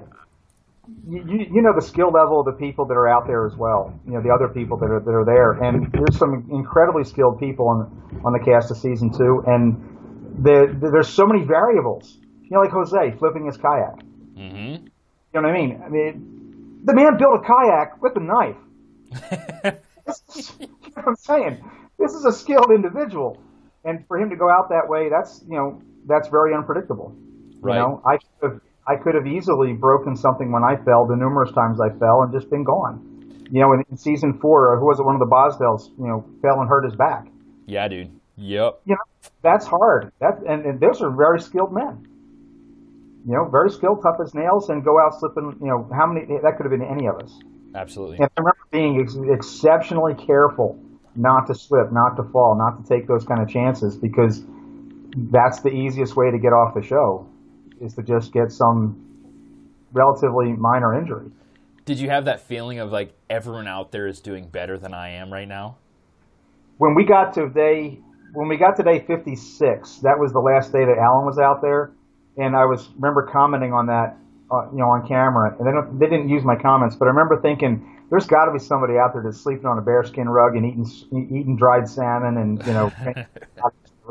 you, 1.09 1.47
you 1.51 1.61
know 1.61 1.73
the 1.73 1.81
skill 1.81 2.11
level 2.11 2.39
of 2.39 2.45
the 2.45 2.53
people 2.53 2.85
that 2.85 2.93
are 2.93 3.07
out 3.07 3.27
there 3.27 3.45
as 3.45 3.55
well. 3.55 3.99
You 4.05 4.13
know 4.13 4.21
the 4.21 4.29
other 4.29 4.47
people 4.47 4.77
that 4.77 4.89
are 4.89 4.99
that 4.99 5.11
are 5.11 5.25
there, 5.25 5.51
and 5.63 5.91
there's 5.91 6.17
some 6.17 6.47
incredibly 6.51 7.03
skilled 7.03 7.39
people 7.39 7.67
on 7.67 8.21
on 8.25 8.33
the 8.33 8.39
cast 8.39 8.71
of 8.71 8.77
season 8.77 9.11
two, 9.11 9.43
and 9.47 9.77
the, 10.43 10.75
the, 10.79 10.91
there's 10.91 11.09
so 11.09 11.25
many 11.25 11.45
variables. 11.45 12.17
You 12.43 12.51
know, 12.51 12.61
like 12.61 12.71
Jose 12.71 13.17
flipping 13.17 13.45
his 13.45 13.57
kayak. 13.57 13.99
Mm-hmm. 14.37 14.85
You 14.85 15.41
know 15.41 15.41
what 15.41 15.45
I 15.45 15.53
mean? 15.53 15.81
I 15.85 15.89
mean, 15.89 16.81
the 16.83 16.93
man 16.93 17.17
built 17.17 17.41
a 17.41 17.45
kayak 17.45 18.01
with 18.01 18.15
a 18.15 18.21
knife. 18.21 18.57
is, 20.07 20.53
you 20.59 20.67
know 20.67 21.03
what 21.03 21.07
I'm 21.07 21.15
saying? 21.15 21.63
This 21.97 22.13
is 22.13 22.25
a 22.25 22.31
skilled 22.31 22.71
individual, 22.71 23.41
and 23.83 24.05
for 24.07 24.17
him 24.17 24.29
to 24.29 24.35
go 24.35 24.49
out 24.49 24.69
that 24.69 24.87
way, 24.87 25.09
that's 25.09 25.43
you 25.47 25.57
know 25.57 25.81
that's 26.07 26.27
very 26.29 26.53
unpredictable. 26.53 27.15
Right. 27.61 27.75
You 27.75 27.81
know, 27.81 28.01
I 28.05 28.17
could 28.17 28.51
have 28.51 28.61
I 28.89 28.95
could 28.95 29.13
have 29.15 29.27
easily 29.27 29.73
broken 29.73 30.15
something 30.15 30.51
when 30.51 30.63
I 30.63 30.75
fell. 30.83 31.05
The 31.05 31.15
numerous 31.15 31.51
times 31.51 31.79
I 31.79 31.89
fell 31.99 32.23
and 32.23 32.33
just 32.33 32.49
been 32.49 32.63
gone. 32.63 33.05
You 33.51 33.61
know, 33.61 33.73
in, 33.73 33.83
in 33.91 33.97
season 33.97 34.39
four, 34.39 34.77
who 34.79 34.85
was 34.85 34.99
it? 34.99 35.03
One 35.03 35.15
of 35.15 35.19
the 35.19 35.27
Bosdells, 35.29 35.89
you 35.97 36.07
know, 36.07 36.25
fell 36.41 36.59
and 36.59 36.69
hurt 36.69 36.85
his 36.85 36.95
back. 36.95 37.27
Yeah, 37.65 37.87
dude. 37.87 38.11
Yep. 38.37 38.81
You 38.85 38.95
know, 38.95 39.29
that's 39.41 39.65
hard. 39.65 40.11
That 40.19 40.39
and, 40.47 40.65
and 40.65 40.79
those 40.79 41.01
are 41.01 41.11
very 41.11 41.39
skilled 41.41 41.73
men 41.73 42.07
you 43.25 43.33
know, 43.33 43.47
very 43.49 43.69
skilled, 43.69 44.01
tough 44.01 44.17
as 44.23 44.33
nails, 44.33 44.69
and 44.69 44.83
go 44.83 44.99
out 44.99 45.19
slipping. 45.19 45.57
You 45.61 45.67
know, 45.67 45.89
how 45.93 46.07
many? 46.07 46.25
That 46.25 46.57
could 46.57 46.65
have 46.65 46.71
been 46.71 46.87
any 46.87 47.07
of 47.07 47.17
us. 47.17 47.37
Absolutely. 47.75 48.17
And 48.17 48.25
I 48.25 48.39
remember 48.39 48.65
being 48.71 49.01
ex- 49.01 49.17
exceptionally 49.29 50.15
careful 50.15 50.79
not 51.15 51.47
to 51.47 51.55
slip, 51.55 51.91
not 51.91 52.15
to 52.15 52.23
fall, 52.31 52.57
not 52.57 52.81
to 52.81 52.89
take 52.89 53.07
those 53.07 53.25
kind 53.25 53.41
of 53.41 53.49
chances 53.49 53.97
because 53.97 54.43
that's 55.15 55.59
the 55.61 55.69
easiest 55.69 56.15
way 56.15 56.31
to 56.31 56.39
get 56.39 56.53
off 56.53 56.73
the 56.73 56.81
show 56.81 57.27
is 57.81 57.93
to 57.95 58.03
just 58.03 58.31
get 58.31 58.51
some 58.51 59.05
relatively 59.91 60.53
minor 60.53 60.97
injury. 60.97 61.31
Did 61.85 61.99
you 61.99 62.09
have 62.09 62.25
that 62.25 62.41
feeling 62.41 62.79
of 62.79 62.91
like 62.91 63.13
everyone 63.29 63.67
out 63.67 63.91
there 63.91 64.07
is 64.07 64.19
doing 64.19 64.47
better 64.47 64.77
than 64.77 64.93
I 64.93 65.09
am 65.09 65.33
right 65.33 65.47
now? 65.47 65.77
When 66.77 66.95
we 66.95 67.03
got 67.03 67.33
to 67.33 67.49
day 67.49 67.99
when 68.33 68.47
we 68.47 68.57
got 68.57 68.77
to 68.77 68.83
day 68.83 68.99
56, 68.99 69.97
that 69.97 70.19
was 70.19 70.31
the 70.31 70.39
last 70.39 70.71
day 70.71 70.85
that 70.85 70.97
Alan 70.99 71.25
was 71.25 71.39
out 71.39 71.61
there 71.61 71.91
and 72.37 72.55
I 72.55 72.65
was 72.65 72.89
remember 72.95 73.27
commenting 73.31 73.73
on 73.73 73.87
that, 73.87 74.15
uh, 74.51 74.69
you 74.71 74.77
know, 74.77 74.89
on 74.89 75.07
camera. 75.07 75.55
And 75.57 75.67
they 75.67 75.71
don't, 75.71 75.99
they 75.99 76.05
didn't 76.05 76.29
use 76.29 76.43
my 76.43 76.55
comments, 76.55 76.95
but 76.95 77.05
I 77.05 77.09
remember 77.09 77.41
thinking, 77.41 77.97
there's 78.09 78.25
got 78.25 78.45
to 78.45 78.51
be 78.51 78.59
somebody 78.59 78.97
out 78.97 79.13
there 79.13 79.21
that's 79.21 79.39
sleeping 79.39 79.65
on 79.65 79.77
a 79.77 79.81
bearskin 79.81 80.27
rug 80.29 80.55
and 80.55 80.65
eating 80.65 80.85
eating 81.11 81.55
dried 81.55 81.87
salmon 81.87 82.37
and 82.37 82.65
you 82.65 82.73
know. 82.73 82.91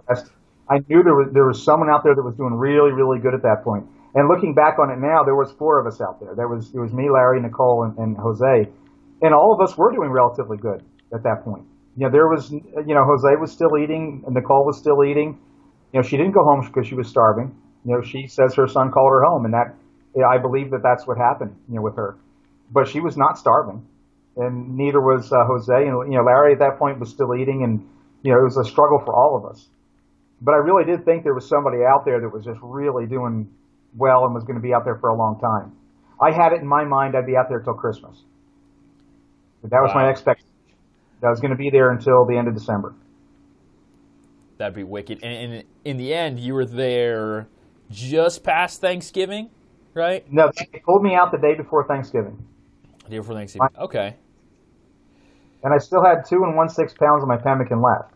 I 0.70 0.78
knew 0.88 1.02
there 1.02 1.14
was 1.14 1.28
there 1.32 1.46
was 1.46 1.62
someone 1.62 1.90
out 1.90 2.04
there 2.04 2.14
that 2.14 2.22
was 2.22 2.34
doing 2.36 2.54
really 2.54 2.92
really 2.92 3.18
good 3.18 3.34
at 3.34 3.42
that 3.42 3.64
point. 3.64 3.86
And 4.14 4.28
looking 4.28 4.54
back 4.54 4.78
on 4.78 4.90
it 4.90 4.98
now, 4.98 5.22
there 5.22 5.36
was 5.36 5.52
four 5.52 5.78
of 5.78 5.86
us 5.86 6.00
out 6.00 6.18
there. 6.20 6.34
There 6.34 6.48
was 6.48 6.74
it 6.74 6.78
was 6.78 6.92
me, 6.92 7.10
Larry, 7.10 7.40
Nicole, 7.40 7.84
and, 7.84 7.96
and 7.98 8.16
Jose, 8.16 8.68
and 9.22 9.34
all 9.34 9.54
of 9.54 9.60
us 9.60 9.76
were 9.76 9.92
doing 9.92 10.10
relatively 10.10 10.56
good 10.56 10.82
at 11.12 11.22
that 11.22 11.44
point. 11.44 11.64
You 11.96 12.06
know, 12.06 12.12
there 12.12 12.28
was 12.28 12.50
you 12.50 12.94
know 12.94 13.04
Jose 13.04 13.28
was 13.40 13.52
still 13.52 13.76
eating, 13.78 14.22
and 14.26 14.34
Nicole 14.34 14.64
was 14.64 14.78
still 14.78 15.04
eating. 15.04 15.38
You 15.92 16.00
know, 16.00 16.06
she 16.06 16.16
didn't 16.16 16.32
go 16.32 16.44
home 16.44 16.66
because 16.66 16.86
she 16.86 16.94
was 16.94 17.08
starving 17.08 17.54
you 17.84 17.94
know, 17.94 18.02
she 18.02 18.26
says 18.26 18.54
her 18.54 18.68
son 18.68 18.90
called 18.90 19.10
her 19.12 19.24
home, 19.24 19.44
and 19.44 19.54
that 19.54 19.74
I 20.20 20.38
believe 20.38 20.70
that 20.72 20.82
that's 20.82 21.06
what 21.06 21.16
happened, 21.16 21.56
you 21.68 21.76
know, 21.76 21.82
with 21.82 21.96
her. 21.96 22.18
But 22.70 22.88
she 22.88 23.00
was 23.00 23.16
not 23.16 23.38
starving, 23.38 23.86
and 24.36 24.76
neither 24.76 25.00
was 25.00 25.32
uh, 25.32 25.44
Jose. 25.46 25.72
And 25.72 26.12
you 26.12 26.18
know, 26.18 26.24
Larry 26.24 26.52
at 26.52 26.58
that 26.58 26.78
point 26.78 26.98
was 26.98 27.08
still 27.08 27.34
eating, 27.34 27.62
and 27.62 27.88
you 28.22 28.32
know, 28.32 28.40
it 28.40 28.44
was 28.44 28.58
a 28.58 28.64
struggle 28.64 29.00
for 29.04 29.14
all 29.14 29.36
of 29.36 29.50
us. 29.50 29.68
But 30.40 30.52
I 30.52 30.58
really 30.58 30.84
did 30.84 31.04
think 31.04 31.24
there 31.24 31.34
was 31.34 31.48
somebody 31.48 31.78
out 31.84 32.04
there 32.04 32.20
that 32.20 32.28
was 32.28 32.44
just 32.44 32.60
really 32.62 33.06
doing 33.06 33.50
well 33.96 34.24
and 34.24 34.34
was 34.34 34.44
going 34.44 34.56
to 34.56 34.62
be 34.62 34.72
out 34.72 34.84
there 34.84 34.96
for 34.96 35.10
a 35.10 35.16
long 35.16 35.38
time. 35.40 35.72
I 36.20 36.30
had 36.30 36.52
it 36.52 36.60
in 36.60 36.66
my 36.66 36.84
mind 36.84 37.16
I'd 37.16 37.26
be 37.26 37.36
out 37.36 37.48
there 37.48 37.60
till 37.60 37.74
Christmas. 37.74 38.22
But 39.62 39.70
that 39.70 39.80
was 39.80 39.90
wow. 39.94 40.02
my 40.02 40.08
expectation. 40.08 40.44
That 41.20 41.28
I 41.28 41.30
was 41.30 41.40
going 41.40 41.50
to 41.50 41.56
be 41.56 41.70
there 41.70 41.90
until 41.90 42.24
the 42.24 42.36
end 42.36 42.46
of 42.46 42.54
December. 42.54 42.94
That'd 44.58 44.74
be 44.74 44.84
wicked. 44.84 45.20
And, 45.22 45.52
and 45.54 45.64
in 45.84 45.96
the 45.96 46.14
end, 46.14 46.38
you 46.38 46.54
were 46.54 46.64
there 46.64 47.48
just 47.90 48.44
past 48.44 48.80
Thanksgiving, 48.80 49.50
right? 49.94 50.30
No, 50.32 50.50
they 50.56 50.80
pulled 50.80 51.02
me 51.02 51.14
out 51.14 51.32
the 51.32 51.38
day 51.38 51.54
before 51.56 51.86
Thanksgiving. 51.86 52.44
The 53.04 53.10
day 53.10 53.18
before 53.18 53.34
Thanksgiving. 53.34 53.68
Okay. 53.78 54.16
And 55.64 55.74
I 55.74 55.78
still 55.78 56.04
had 56.04 56.24
two 56.24 56.44
and 56.44 56.56
one 56.56 56.68
six 56.68 56.94
pounds 56.94 57.22
of 57.22 57.28
my 57.28 57.36
pemmican 57.36 57.82
left. 57.82 58.14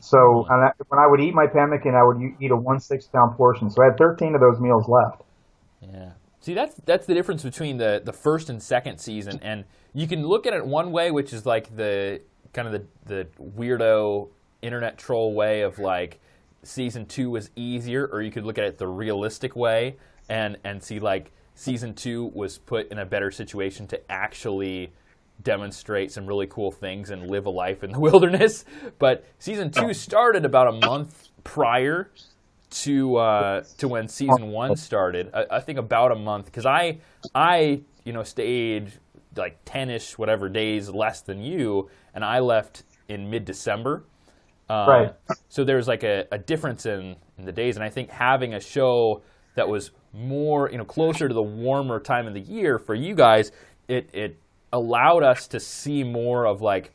So 0.00 0.46
I, 0.50 0.70
when 0.88 0.98
I 0.98 1.06
would 1.06 1.20
eat 1.20 1.34
my 1.34 1.46
pemmican, 1.46 1.94
I 1.94 2.02
would 2.02 2.20
eat 2.40 2.50
a 2.50 2.56
one 2.56 2.80
six 2.80 3.06
pound 3.06 3.36
portion. 3.36 3.70
So 3.70 3.82
I 3.82 3.86
had 3.86 3.98
13 3.98 4.34
of 4.34 4.40
those 4.40 4.58
meals 4.58 4.88
left. 4.88 5.22
Yeah. 5.80 6.12
See, 6.40 6.54
that's 6.54 6.74
that's 6.86 7.06
the 7.06 7.14
difference 7.14 7.42
between 7.42 7.76
the 7.76 8.00
the 8.02 8.12
first 8.12 8.48
and 8.48 8.62
second 8.62 8.98
season, 8.98 9.38
and 9.42 9.64
you 9.92 10.06
can 10.06 10.26
look 10.26 10.46
at 10.46 10.54
it 10.54 10.64
one 10.64 10.90
way, 10.90 11.10
which 11.10 11.34
is 11.34 11.44
like 11.44 11.76
the 11.76 12.22
kind 12.54 12.66
of 12.66 12.72
the 12.72 12.84
the 13.04 13.26
weirdo 13.38 14.28
internet 14.62 14.96
troll 14.96 15.34
way 15.34 15.60
of 15.60 15.78
like 15.78 16.18
season 16.62 17.04
two 17.04 17.30
was 17.30 17.50
easier, 17.56 18.06
or 18.06 18.22
you 18.22 18.30
could 18.30 18.44
look 18.44 18.56
at 18.56 18.64
it 18.64 18.78
the 18.78 18.88
realistic 18.88 19.54
way 19.54 19.96
and 20.30 20.56
and 20.64 20.82
see 20.82 20.98
like 20.98 21.32
season 21.54 21.92
two 21.92 22.30
was 22.34 22.56
put 22.56 22.90
in 22.90 22.98
a 22.98 23.04
better 23.04 23.30
situation 23.30 23.86
to 23.88 24.10
actually 24.10 24.92
demonstrate 25.42 26.12
some 26.12 26.26
really 26.26 26.46
cool 26.46 26.70
things 26.70 27.10
and 27.10 27.30
live 27.30 27.46
a 27.46 27.50
life 27.50 27.82
in 27.82 27.92
the 27.92 28.00
wilderness. 28.08 28.64
But 28.98 29.24
season 29.38 29.70
two 29.70 29.92
started 29.94 30.44
about 30.44 30.68
a 30.68 30.86
month 30.86 31.28
prior 31.44 32.10
to 32.70 33.16
uh, 33.16 33.62
to 33.78 33.88
when 33.88 34.08
season 34.08 34.48
one 34.48 34.76
started. 34.76 35.30
I, 35.34 35.46
I 35.50 35.60
think 35.60 35.78
about 35.78 36.12
a 36.12 36.16
month 36.16 36.46
because 36.46 36.66
I 36.66 36.98
I 37.34 37.82
you 38.04 38.12
know 38.12 38.22
stayed 38.22 38.92
like 39.36 39.58
ten 39.64 39.90
ish 39.90 40.18
whatever 40.18 40.48
days 40.48 40.88
less 40.88 41.22
than 41.22 41.42
you, 41.42 41.88
and 42.14 42.24
I 42.24 42.40
left 42.40 42.84
in 43.08 43.30
mid 43.30 43.44
December. 43.44 44.04
Um, 44.68 44.88
Right. 44.88 45.12
So 45.48 45.64
there's 45.64 45.88
like 45.88 46.04
a, 46.04 46.26
a 46.30 46.38
difference 46.38 46.86
in, 46.86 47.16
in 47.38 47.44
the 47.44 47.50
days, 47.52 47.76
and 47.76 47.84
I 47.84 47.90
think 47.90 48.08
having 48.10 48.54
a 48.54 48.60
show 48.60 49.22
that 49.56 49.68
was 49.68 49.90
more 50.12 50.70
you 50.70 50.78
know 50.78 50.84
closer 50.84 51.28
to 51.28 51.34
the 51.34 51.42
warmer 51.42 51.98
time 52.00 52.26
of 52.26 52.34
the 52.34 52.40
year 52.40 52.78
for 52.78 52.94
you 52.94 53.14
guys, 53.14 53.50
it 53.88 54.10
it 54.12 54.38
allowed 54.72 55.22
us 55.22 55.48
to 55.48 55.60
see 55.60 56.04
more 56.04 56.46
of 56.46 56.62
like 56.62 56.92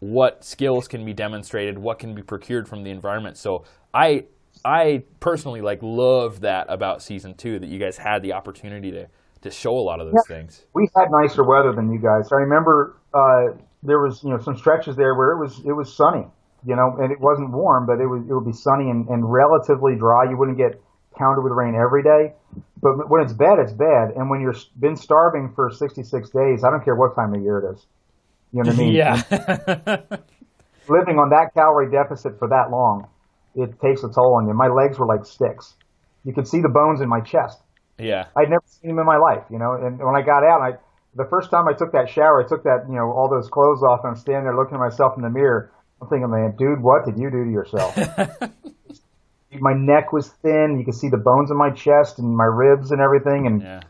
what 0.00 0.44
skills 0.44 0.88
can 0.88 1.04
be 1.04 1.12
demonstrated, 1.12 1.78
what 1.78 1.98
can 1.98 2.14
be 2.14 2.22
procured 2.22 2.68
from 2.68 2.82
the 2.82 2.90
environment. 2.90 3.36
So 3.36 3.64
I 3.92 4.24
I 4.64 5.04
personally 5.20 5.60
like 5.60 5.80
loved 5.82 6.42
that 6.42 6.66
about 6.68 7.02
season 7.02 7.34
two 7.34 7.58
that 7.58 7.68
you 7.68 7.78
guys 7.78 7.96
had 7.96 8.22
the 8.22 8.32
opportunity 8.32 8.90
to 8.92 9.08
to 9.42 9.50
show 9.50 9.76
a 9.78 9.80
lot 9.80 10.00
of 10.00 10.06
those 10.06 10.26
things. 10.26 10.64
we 10.74 10.88
had 10.96 11.08
nicer 11.10 11.44
weather 11.44 11.72
than 11.72 11.92
you 11.92 11.98
guys. 11.98 12.32
I 12.32 12.36
remember 12.36 12.96
uh, 13.12 13.56
there 13.82 14.00
was 14.00 14.22
you 14.24 14.30
know 14.30 14.38
some 14.38 14.56
stretches 14.56 14.96
there 14.96 15.14
where 15.14 15.32
it 15.32 15.38
was 15.38 15.60
it 15.64 15.72
was 15.72 15.94
sunny, 15.94 16.26
you 16.66 16.76
know, 16.76 16.96
and 16.98 17.12
it 17.12 17.20
wasn't 17.20 17.50
warm, 17.50 17.86
but 17.86 18.00
it 18.00 18.06
was 18.06 18.22
it 18.28 18.32
would 18.32 18.46
be 18.46 18.52
sunny 18.56 18.90
and, 18.90 19.06
and 19.08 19.30
relatively 19.30 19.96
dry. 19.96 20.24
You 20.24 20.36
wouldn't 20.36 20.56
get 20.58 20.80
pounded 21.16 21.44
with 21.44 21.52
rain 21.52 21.74
every 21.74 22.02
day, 22.02 22.34
but 22.80 23.08
when 23.08 23.22
it's 23.22 23.32
bad, 23.32 23.58
it's 23.58 23.72
bad. 23.72 24.12
And 24.16 24.28
when 24.28 24.40
you've 24.40 24.62
been 24.78 24.96
starving 24.96 25.52
for 25.54 25.70
66 25.70 26.30
days, 26.30 26.64
I 26.64 26.70
don't 26.70 26.84
care 26.84 26.94
what 26.94 27.14
time 27.14 27.34
of 27.34 27.42
year 27.42 27.58
it 27.58 27.74
is. 27.74 27.86
You 28.52 28.62
know 28.62 28.70
what 28.70 28.78
I 28.78 28.82
mean? 28.82 28.92
Yeah. 28.94 29.14
Living 30.88 31.18
on 31.18 31.30
that 31.30 31.50
calorie 31.54 31.90
deficit 31.90 32.38
for 32.38 32.48
that 32.48 32.70
long, 32.70 33.08
it 33.56 33.80
takes 33.80 34.04
a 34.04 34.08
toll 34.12 34.36
on 34.36 34.46
you. 34.46 34.54
My 34.54 34.68
legs 34.68 34.98
were 34.98 35.06
like 35.06 35.24
sticks. 35.24 35.74
You 36.24 36.34
could 36.34 36.46
see 36.46 36.60
the 36.60 36.68
bones 36.68 37.00
in 37.00 37.08
my 37.08 37.20
chest. 37.20 37.60
yeah. 37.98 38.26
I'd 38.36 38.50
never 38.50 38.64
seen 38.66 38.90
him 38.90 38.98
in 38.98 39.06
my 39.06 39.16
life, 39.16 39.44
you 39.50 39.58
know. 39.58 39.72
And 39.74 39.98
when 39.98 40.14
I 40.14 40.22
got 40.22 40.44
out, 40.44 40.60
I 40.60 40.78
the 41.16 41.26
first 41.30 41.50
time 41.50 41.68
I 41.68 41.72
took 41.72 41.92
that 41.92 42.08
shower, 42.10 42.44
I 42.44 42.48
took 42.48 42.64
that, 42.64 42.86
you 42.88 42.96
know, 42.96 43.12
all 43.12 43.28
those 43.30 43.48
clothes 43.48 43.82
off, 43.82 44.00
and 44.02 44.10
I'm 44.10 44.16
standing 44.16 44.44
there 44.44 44.56
looking 44.56 44.74
at 44.74 44.80
myself 44.80 45.14
in 45.16 45.22
the 45.22 45.30
mirror. 45.30 45.70
I'm 46.02 46.08
thinking, 46.08 46.30
man, 46.30 46.54
dude, 46.58 46.82
what 46.82 47.04
did 47.04 47.18
you 47.18 47.30
do 47.30 47.44
to 47.44 47.50
yourself? 47.50 47.94
my 49.60 49.72
neck 49.74 50.12
was 50.12 50.28
thin. 50.42 50.76
You 50.78 50.84
could 50.84 50.94
see 50.94 51.08
the 51.08 51.16
bones 51.18 51.50
in 51.50 51.56
my 51.56 51.70
chest 51.70 52.18
and 52.18 52.36
my 52.36 52.44
ribs 52.44 52.90
and 52.90 53.00
everything, 53.00 53.46
and 53.46 53.62
Yeah. 53.62 53.80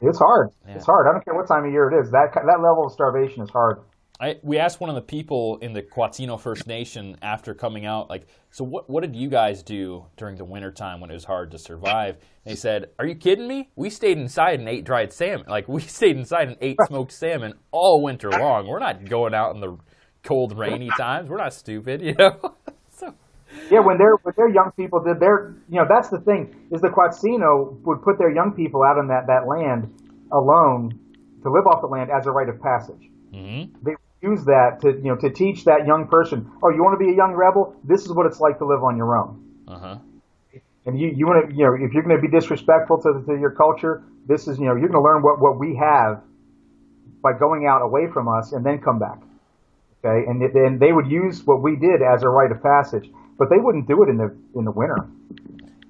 it's 0.00 0.18
hard. 0.18 0.50
Yeah. 0.66 0.74
It's 0.74 0.86
hard. 0.86 1.06
I 1.08 1.12
don't 1.12 1.24
care 1.24 1.34
what 1.34 1.46
time 1.48 1.64
of 1.64 1.72
year 1.72 1.90
it 1.90 2.00
is. 2.00 2.10
That 2.10 2.30
that 2.34 2.60
level 2.62 2.86
of 2.86 2.92
starvation 2.92 3.42
is 3.42 3.50
hard. 3.50 3.78
I, 4.20 4.36
we 4.44 4.56
asked 4.58 4.80
one 4.80 4.88
of 4.88 4.94
the 4.94 5.02
people 5.02 5.58
in 5.62 5.72
the 5.72 5.82
Quatsino 5.82 6.38
First 6.38 6.68
Nation 6.68 7.16
after 7.22 7.54
coming 7.54 7.86
out, 7.86 8.08
like, 8.08 8.28
so 8.52 8.62
what, 8.62 8.88
what 8.88 9.00
did 9.00 9.16
you 9.16 9.28
guys 9.28 9.64
do 9.64 10.06
during 10.16 10.36
the 10.36 10.44
wintertime 10.44 11.00
when 11.00 11.10
it 11.10 11.14
was 11.14 11.24
hard 11.24 11.50
to 11.50 11.58
survive? 11.58 12.18
And 12.44 12.52
they 12.52 12.54
said, 12.54 12.90
Are 13.00 13.06
you 13.06 13.16
kidding 13.16 13.48
me? 13.48 13.70
We 13.74 13.90
stayed 13.90 14.18
inside 14.18 14.60
and 14.60 14.68
ate 14.68 14.84
dried 14.84 15.12
salmon. 15.12 15.46
Like, 15.48 15.66
we 15.66 15.80
stayed 15.98 16.16
inside 16.16 16.46
and 16.46 16.56
ate 16.60 16.76
smoked 16.86 17.10
salmon 17.10 17.54
all 17.72 18.00
winter 18.00 18.30
long. 18.30 18.68
We're 18.68 18.78
not 18.78 19.04
going 19.06 19.34
out 19.34 19.56
in 19.56 19.60
the 19.60 19.76
cold, 20.22 20.56
rainy 20.56 20.90
times. 20.96 21.28
We're 21.28 21.38
not 21.38 21.52
stupid, 21.52 22.00
you 22.02 22.14
know? 22.16 22.38
Yeah, 23.70 23.80
when 23.80 23.98
they're 23.98 24.16
when 24.22 24.34
their 24.36 24.48
young 24.48 24.72
people 24.76 25.02
did 25.02 25.20
their, 25.20 25.54
you 25.68 25.76
know, 25.76 25.86
that's 25.88 26.08
the 26.08 26.20
thing 26.20 26.68
is 26.70 26.80
the 26.80 26.88
Quatsino 26.88 27.80
would 27.84 28.02
put 28.02 28.18
their 28.18 28.30
young 28.30 28.52
people 28.52 28.82
out 28.82 28.98
on 28.98 29.08
that 29.08 29.26
that 29.28 29.46
land 29.46 29.92
alone 30.30 30.98
to 31.42 31.50
live 31.50 31.66
off 31.66 31.80
the 31.80 31.86
land 31.86 32.10
as 32.10 32.26
a 32.26 32.30
rite 32.30 32.48
of 32.48 32.60
passage. 32.60 33.10
mhm. 33.32 33.70
they 33.82 33.92
use 34.22 34.44
that 34.44 34.78
to 34.80 34.88
you 34.92 35.10
know 35.10 35.16
to 35.16 35.30
teach 35.30 35.64
that 35.64 35.84
young 35.86 36.06
person 36.06 36.48
oh 36.62 36.70
you 36.70 36.82
want 36.82 36.94
to 36.98 37.04
be 37.04 37.10
a 37.12 37.16
young 37.16 37.32
rebel 37.32 37.74
this 37.82 38.02
is 38.02 38.12
what 38.12 38.24
it's 38.24 38.38
like 38.38 38.56
to 38.58 38.64
live 38.64 38.84
on 38.84 38.96
your 38.96 39.16
own 39.16 39.42
uh-huh. 39.66 39.98
and 40.86 40.98
you 41.00 41.08
you 41.08 41.26
want 41.26 41.48
to 41.48 41.54
you 41.54 41.66
know 41.66 41.74
if 41.74 41.92
you're 41.92 42.04
going 42.04 42.14
to 42.14 42.22
be 42.22 42.28
disrespectful 42.28 43.02
to, 43.02 43.22
to 43.26 43.38
your 43.38 43.50
culture 43.50 44.04
this 44.26 44.46
is 44.46 44.58
you 44.58 44.66
know 44.66 44.76
you're 44.76 44.88
going 44.88 45.02
to 45.02 45.08
learn 45.10 45.22
what 45.22 45.40
what 45.40 45.58
we 45.58 45.74
have 45.74 46.22
by 47.20 47.32
going 47.32 47.66
out 47.66 47.82
away 47.82 48.06
from 48.06 48.28
us 48.28 48.52
and 48.52 48.64
then 48.64 48.78
come 48.78 48.98
back 49.00 49.18
okay 50.04 50.24
and 50.28 50.40
then 50.54 50.78
they 50.78 50.92
would 50.92 51.10
use 51.10 51.44
what 51.44 51.60
we 51.60 51.74
did 51.74 52.00
as 52.00 52.22
a 52.22 52.28
rite 52.28 52.52
of 52.52 52.62
passage 52.62 53.10
but 53.42 53.50
they 53.50 53.58
wouldn't 53.58 53.88
do 53.88 53.98
it 54.04 54.08
in 54.08 54.16
the 54.16 54.30
in 54.54 54.64
the 54.64 54.70
winter 54.70 54.94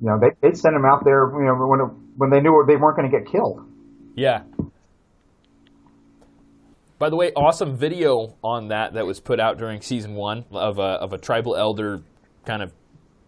you 0.00 0.08
know 0.08 0.16
they 0.18 0.30
they'd 0.40 0.56
send 0.56 0.74
them 0.74 0.86
out 0.86 1.04
there 1.04 1.28
you 1.36 1.44
know 1.44 1.54
when 1.68 1.80
when 2.16 2.30
they 2.30 2.40
knew 2.40 2.64
they 2.66 2.76
weren't 2.76 2.96
going 2.96 3.10
to 3.10 3.12
get 3.12 3.30
killed 3.30 3.60
Yeah. 4.14 4.42
By 6.98 7.10
the 7.10 7.16
way, 7.16 7.32
awesome 7.34 7.76
video 7.76 8.36
on 8.44 8.68
that 8.68 8.94
that 8.94 9.04
was 9.04 9.18
put 9.18 9.40
out 9.40 9.58
during 9.58 9.80
season 9.80 10.14
one 10.14 10.44
of 10.52 10.78
a, 10.78 11.00
of 11.02 11.12
a 11.12 11.18
tribal 11.18 11.56
elder 11.56 12.00
kind 12.46 12.62
of 12.62 12.72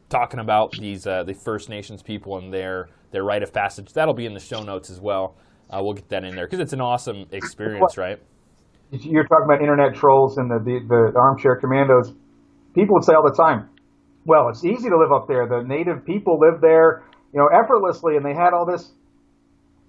talking 0.08 0.38
about 0.38 0.72
these 0.72 1.06
uh, 1.06 1.24
the 1.24 1.34
First 1.34 1.68
Nations 1.68 2.02
people 2.02 2.38
and 2.38 2.52
their 2.52 2.88
their 3.10 3.24
rite 3.24 3.42
of 3.42 3.52
passage. 3.52 3.92
That'll 3.92 4.14
be 4.14 4.26
in 4.26 4.34
the 4.34 4.40
show 4.40 4.62
notes 4.62 4.90
as 4.90 5.00
well. 5.00 5.36
Uh, 5.70 5.80
we'll 5.82 5.94
get 5.94 6.08
that 6.10 6.24
in 6.24 6.36
there 6.36 6.46
because 6.46 6.60
it's 6.60 6.72
an 6.72 6.80
awesome 6.80 7.26
experience, 7.32 7.96
right? 7.96 8.20
you're 8.90 9.24
talking 9.24 9.46
about 9.46 9.60
internet 9.60 9.92
trolls 9.94 10.38
and 10.38 10.48
the, 10.48 10.60
the, 10.62 11.10
the 11.12 11.18
armchair 11.18 11.56
commandos. 11.56 12.12
People 12.74 12.94
would 12.94 13.04
say 13.04 13.14
all 13.14 13.24
the 13.24 13.34
time, 13.34 13.68
well, 14.24 14.48
it's 14.48 14.64
easy 14.64 14.88
to 14.88 14.98
live 14.98 15.12
up 15.12 15.28
there. 15.28 15.46
The 15.46 15.62
native 15.62 16.04
people 16.04 16.38
lived 16.38 16.62
there, 16.62 17.04
you 17.32 17.40
know, 17.40 17.48
effortlessly, 17.48 18.16
and 18.16 18.24
they 18.24 18.34
had 18.34 18.52
all 18.52 18.64
this, 18.64 18.90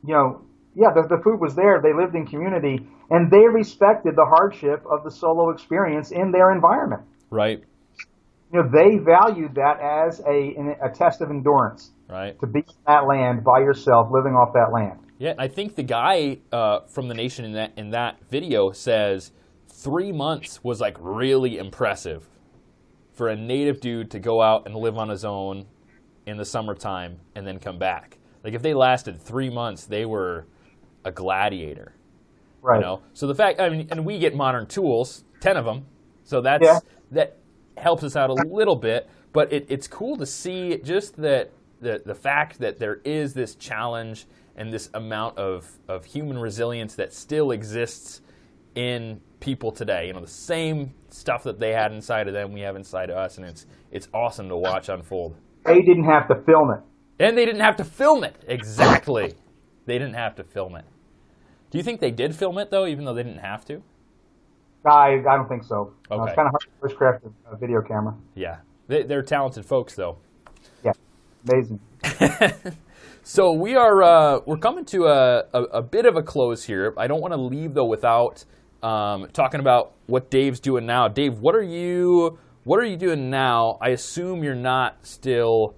you 0.05 0.13
know, 0.13 0.41
yeah, 0.75 0.91
the, 0.93 1.07
the 1.07 1.21
food 1.23 1.39
was 1.39 1.55
there. 1.55 1.81
They 1.81 1.93
lived 1.93 2.15
in 2.15 2.27
community, 2.27 2.85
and 3.09 3.31
they 3.31 3.47
respected 3.47 4.15
the 4.15 4.25
hardship 4.25 4.83
of 4.89 5.03
the 5.03 5.11
solo 5.11 5.49
experience 5.51 6.11
in 6.11 6.31
their 6.31 6.51
environment. 6.51 7.03
Right, 7.29 7.63
You 8.53 8.61
know, 8.61 8.69
they 8.69 8.97
valued 8.97 9.55
that 9.55 9.79
as 9.79 10.19
a, 10.21 10.75
a 10.81 10.89
test 10.89 11.21
of 11.21 11.29
endurance 11.29 11.91
right. 12.07 12.39
to 12.39 12.47
be 12.47 12.59
in 12.59 12.75
that 12.85 13.07
land 13.07 13.43
by 13.43 13.59
yourself, 13.59 14.09
living 14.11 14.33
off 14.33 14.53
that 14.53 14.71
land. 14.71 14.99
Yeah, 15.17 15.33
I 15.37 15.47
think 15.47 15.75
the 15.75 15.83
guy 15.83 16.39
uh, 16.51 16.81
from 16.81 17.07
the 17.07 17.13
nation 17.13 17.45
in 17.45 17.53
that 17.53 17.71
in 17.77 17.91
that 17.91 18.17
video 18.29 18.71
says 18.71 19.31
three 19.69 20.11
months 20.11 20.61
was 20.61 20.81
like 20.81 20.97
really 20.99 21.57
impressive 21.57 22.27
for 23.15 23.29
a 23.29 23.35
native 23.35 23.79
dude 23.79 24.11
to 24.11 24.19
go 24.19 24.41
out 24.41 24.65
and 24.65 24.75
live 24.75 24.97
on 24.97 25.09
his 25.09 25.25
own 25.25 25.65
in 26.25 26.37
the 26.37 26.45
summertime 26.45 27.19
and 27.35 27.45
then 27.47 27.59
come 27.59 27.79
back. 27.79 28.17
Like 28.43 28.53
if 28.53 28.61
they 28.61 28.73
lasted 28.73 29.19
three 29.21 29.49
months, 29.49 29.85
they 29.85 30.05
were 30.05 30.45
a 31.03 31.11
gladiator. 31.11 31.93
Right. 32.61 32.77
You 32.77 32.81
know, 32.81 33.01
so 33.13 33.27
the 33.27 33.35
fact 33.35 33.59
I 33.59 33.69
mean, 33.69 33.87
and 33.91 34.05
we 34.05 34.17
get 34.19 34.35
modern 34.35 34.65
tools, 34.67 35.23
ten 35.39 35.55
of 35.57 35.65
them, 35.65 35.85
so 36.23 36.41
that's 36.41 36.63
Yeah. 36.63 36.79
that 37.11 37.37
helps 37.77 38.03
us 38.03 38.15
out 38.15 38.29
a 38.29 38.33
little 38.33 38.75
bit. 38.75 39.09
But 39.33 39.51
it, 39.51 39.65
it's 39.69 39.87
cool 39.87 40.17
to 40.17 40.25
see 40.25 40.77
just 40.77 41.17
that 41.17 41.51
the 41.81 42.01
the 42.05 42.15
fact 42.15 42.59
that 42.59 42.79
there 42.79 43.01
is 43.03 43.33
this 43.33 43.55
challenge 43.55 44.25
and 44.55 44.71
this 44.73 44.89
amount 44.93 45.37
of 45.37 45.69
of 45.87 46.05
human 46.05 46.37
resilience 46.37 46.95
that 46.95 47.13
still 47.13 47.51
exists 47.51 48.21
in 48.75 49.19
people 49.39 49.71
today. 49.71 50.07
You 50.07 50.13
know, 50.13 50.19
the 50.21 50.27
same 50.27 50.93
stuff 51.09 51.43
that 51.43 51.59
they 51.59 51.71
had 51.71 51.91
inside 51.91 52.27
of 52.27 52.33
them, 52.33 52.51
we 52.53 52.61
have 52.61 52.75
inside 52.75 53.09
of 53.09 53.17
us, 53.17 53.37
and 53.37 53.45
it's 53.45 53.65
it's 53.91 54.07
awesome 54.13 54.49
to 54.49 54.55
watch 54.57 54.89
unfold. 54.89 55.35
They 55.65 55.81
didn't 55.81 56.05
have 56.05 56.27
to 56.27 56.35
film 56.45 56.71
it. 56.71 56.79
And 57.19 57.37
they 57.37 57.45
didn't 57.45 57.61
have 57.61 57.77
to 57.77 57.83
film 57.85 58.23
it. 58.23 58.35
Exactly. 58.47 59.33
they 59.85 59.97
didn't 59.97 60.15
have 60.15 60.35
to 60.35 60.43
film 60.43 60.75
it. 60.75 60.85
Do 61.71 61.77
you 61.77 61.83
think 61.83 61.99
they 62.01 62.11
did 62.11 62.35
film 62.35 62.57
it 62.57 62.69
though, 62.71 62.85
even 62.85 63.05
though 63.05 63.13
they 63.13 63.23
didn't 63.23 63.39
have 63.39 63.65
to? 63.65 63.81
I, 64.85 65.13
I 65.27 65.35
don't 65.35 65.47
think 65.49 65.63
so. 65.63 65.93
Uh, 66.11 66.15
Okay. 66.15 66.31
it's 66.31 66.35
kind 66.35 66.47
of 66.47 66.51
hard 66.53 66.61
to 66.61 66.95
bushcraft 66.95 67.31
a, 67.49 67.55
a 67.55 67.57
video 67.57 67.81
camera. 67.81 68.13
Yeah, 68.35 68.57
they, 68.87 69.03
they're 69.03 69.23
talented 69.23 69.65
folks 69.65 69.95
though. 69.95 70.17
Yeah, 70.83 70.91
amazing. 71.49 71.79
So 73.27 73.53
we 73.53 73.75
are 73.75 74.03
uh, 74.03 74.39
we're 74.45 74.57
coming 74.57 74.85
to 74.85 75.07
a, 75.07 75.45
a, 75.51 75.61
a 75.63 75.81
bit 75.81 76.05
of 76.05 76.15
a 76.15 76.21
close 76.21 76.63
here. 76.65 76.93
I 76.95 77.07
don't 77.07 77.21
want 77.21 77.33
to 77.33 77.39
leave 77.39 77.73
though 77.73 77.85
without 77.85 78.45
um, 78.85 79.27
talking 79.33 79.59
about 79.59 79.93
what 80.05 80.29
Dave's 80.29 80.59
doing 80.59 80.85
now. 80.85 81.07
Dave, 81.07 81.39
what 81.39 81.55
are 81.55 81.63
you 81.63 82.37
what 82.65 82.79
are 82.79 82.85
you 82.85 82.97
doing 82.97 83.31
now? 83.31 83.77
I 83.81 83.89
assume 83.89 84.43
you're 84.43 84.53
not 84.53 85.05
still 85.05 85.75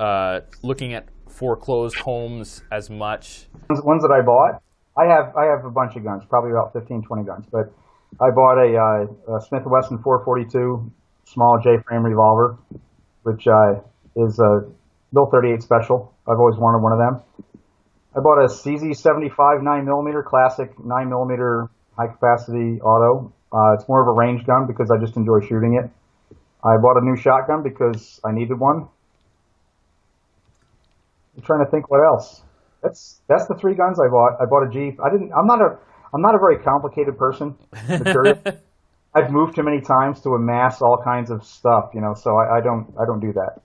uh, 0.00 0.40
looking 0.62 0.92
at 0.94 1.06
foreclosed 1.28 1.96
homes 1.96 2.62
as 2.72 2.90
much. 2.90 3.46
Ones, 3.70 4.02
that 4.02 4.10
I 4.10 4.22
bought, 4.22 4.62
I 4.98 5.04
have 5.06 5.36
I 5.36 5.44
have 5.44 5.64
a 5.64 5.70
bunch 5.70 5.94
of 5.94 6.02
guns, 6.02 6.24
probably 6.28 6.50
about 6.50 6.72
15, 6.72 7.02
20 7.02 7.24
guns. 7.24 7.46
But 7.52 7.72
I 8.20 8.30
bought 8.34 8.58
a, 8.58 8.76
uh, 8.76 9.36
a 9.36 9.40
Smith 9.42 9.62
& 9.64 9.66
Wesson 9.66 10.02
442 10.02 10.90
small 11.26 11.60
J-frame 11.62 12.02
revolver, 12.02 12.58
which 13.22 13.46
uh, 13.46 13.74
is 14.16 14.40
a 14.40 14.66
Bill 15.14 15.28
38 15.30 15.62
special. 15.62 16.12
I've 16.26 16.38
always 16.38 16.58
wanted 16.58 16.82
one 16.82 16.92
of 16.92 16.98
them. 16.98 17.22
I 18.16 18.18
bought 18.18 18.42
a 18.42 18.48
CZ75 18.48 19.62
9mm 19.62 20.24
classic 20.24 20.76
9mm 20.78 21.68
high 22.00 22.12
capacity 22.12 22.80
auto. 22.80 23.32
Uh, 23.52 23.74
it's 23.74 23.88
more 23.88 24.00
of 24.00 24.08
a 24.08 24.12
range 24.12 24.46
gun 24.46 24.66
because 24.66 24.90
I 24.90 24.98
just 24.98 25.16
enjoy 25.16 25.40
shooting 25.40 25.74
it. 25.82 25.90
I 26.64 26.76
bought 26.76 26.96
a 26.96 27.04
new 27.04 27.16
shotgun 27.16 27.62
because 27.62 28.20
I 28.24 28.32
needed 28.32 28.58
one. 28.58 28.88
I'm 31.36 31.42
trying 31.42 31.64
to 31.64 31.70
think 31.70 31.90
what 31.90 32.00
else. 32.04 32.42
that's 32.82 33.20
that's 33.28 33.46
the 33.46 33.54
three 33.54 33.74
guns 33.74 33.98
I 34.00 34.08
bought. 34.08 34.40
I 34.40 34.46
bought 34.46 34.66
a 34.66 34.70
Jeep. 34.70 35.00
I 35.02 35.10
didn't. 35.10 35.32
I'm 35.32 35.46
not 35.46 35.60
a. 35.60 35.78
I'm 36.12 36.22
not 36.22 36.34
a 36.34 36.38
very 36.38 36.58
complicated 36.58 37.16
person. 37.16 37.56
I've 39.14 39.30
moved 39.30 39.56
too 39.56 39.62
many 39.62 39.80
times 39.80 40.20
to 40.22 40.30
amass 40.30 40.82
all 40.82 41.00
kinds 41.02 41.30
of 41.30 41.44
stuff, 41.44 41.90
you 41.94 42.00
know. 42.00 42.14
So 42.14 42.36
I, 42.36 42.58
I 42.58 42.60
don't. 42.60 42.92
I 43.00 43.04
don't 43.04 43.20
do 43.20 43.32
that. 43.32 43.60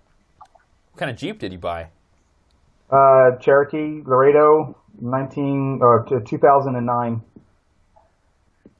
What 0.91 0.97
kind 0.99 1.11
of 1.11 1.17
Jeep 1.17 1.39
did 1.39 1.51
you 1.51 1.59
buy? 1.59 1.89
Uh, 2.89 3.37
Cherokee 3.41 4.03
Laredo, 4.05 4.77
19 5.01 5.79
or 5.81 6.05
2009. 6.25 7.21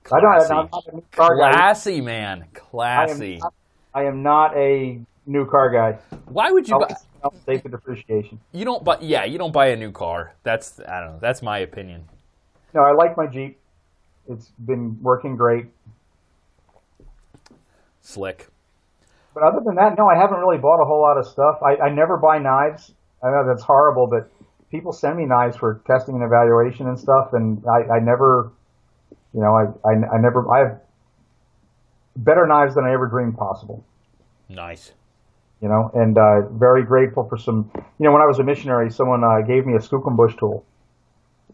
Classy. 0.06 0.26
I 0.26 0.48
don't. 0.48 0.52
I'm 0.52 0.70
not 0.72 0.88
a 0.88 0.96
new 0.96 1.04
car 1.12 1.36
Classy 1.36 1.98
guy. 1.98 2.06
man. 2.06 2.46
Classy. 2.54 3.34
I 3.34 3.36
am, 3.36 3.42
not, 3.42 3.54
I 3.94 4.04
am 4.04 4.24
not 4.24 4.58
a 4.58 5.02
new 5.26 5.46
car 5.50 5.70
guy. 5.70 6.00
Why 6.26 6.52
would 6.52 6.68
you? 6.70 6.76
I'll, 6.76 6.88
buy? 6.88 6.96
I'll 7.24 7.34
the 7.46 7.70
depreciation. 7.70 8.40
You 8.54 8.66
don't. 8.66 8.84
But 8.84 9.04
yeah, 9.04 9.26
you 9.26 9.38
don't 9.38 9.52
buy 9.52 9.68
a 9.68 9.76
new 9.76 9.92
car. 9.92 10.36
That's 10.44 10.80
I 10.80 11.02
don't 11.02 11.14
know. 11.14 11.20
That's 11.20 11.42
my 11.42 11.60
opinion. 11.60 12.06
No, 12.74 12.82
I 12.82 12.94
like 12.94 13.18
my 13.18 13.28
Jeep. 13.28 13.60
It's 14.30 14.52
been 14.66 15.02
working 15.02 15.36
great. 15.36 15.68
Slick. 18.02 18.48
But 19.34 19.44
other 19.44 19.60
than 19.66 19.76
that, 19.76 19.98
no, 19.98 20.08
I 20.08 20.16
haven't 20.16 20.40
really 20.40 20.58
bought 20.58 20.82
a 20.82 20.86
whole 20.86 21.02
lot 21.02 21.18
of 21.18 21.28
stuff. 21.28 21.60
I, 21.62 21.88
I 21.88 21.90
never 21.90 22.18
buy 22.18 22.38
knives. 22.38 22.94
I 23.22 23.32
know 23.32 23.44
that's 23.46 23.64
horrible, 23.64 24.08
but 24.08 24.32
people 24.72 24.94
send 24.94 25.18
me 25.18 25.26
knives 25.26 25.58
for 25.58 25.82
testing 25.86 26.16
and 26.16 26.24
evaluation 26.24 26.88
and 26.88 26.98
stuff, 26.98 27.34
and 27.34 27.64
I, 27.68 27.96
I 27.96 28.00
never, 28.00 28.52
you 29.36 29.42
know, 29.42 29.54
I, 29.54 29.88
I, 29.88 30.16
I 30.16 30.18
never, 30.22 30.50
I 30.50 30.60
have 30.60 30.80
better 32.16 32.48
knives 32.48 32.76
than 32.76 32.86
I 32.86 32.94
ever 32.94 33.06
dreamed 33.08 33.38
possible. 33.38 33.84
Nice. 34.48 34.94
You 35.62 35.68
know, 35.68 35.92
and 35.94 36.18
uh, 36.18 36.48
very 36.50 36.84
grateful 36.84 37.28
for 37.28 37.38
some. 37.38 37.70
You 37.76 38.06
know, 38.06 38.12
when 38.12 38.22
I 38.22 38.26
was 38.26 38.40
a 38.40 38.44
missionary, 38.44 38.92
someone 38.92 39.24
uh, 39.24 39.42
gave 39.42 39.66
me 39.66 39.74
a 39.74 39.80
Skookum 39.80 40.16
Bush 40.16 40.36
tool. 40.38 40.66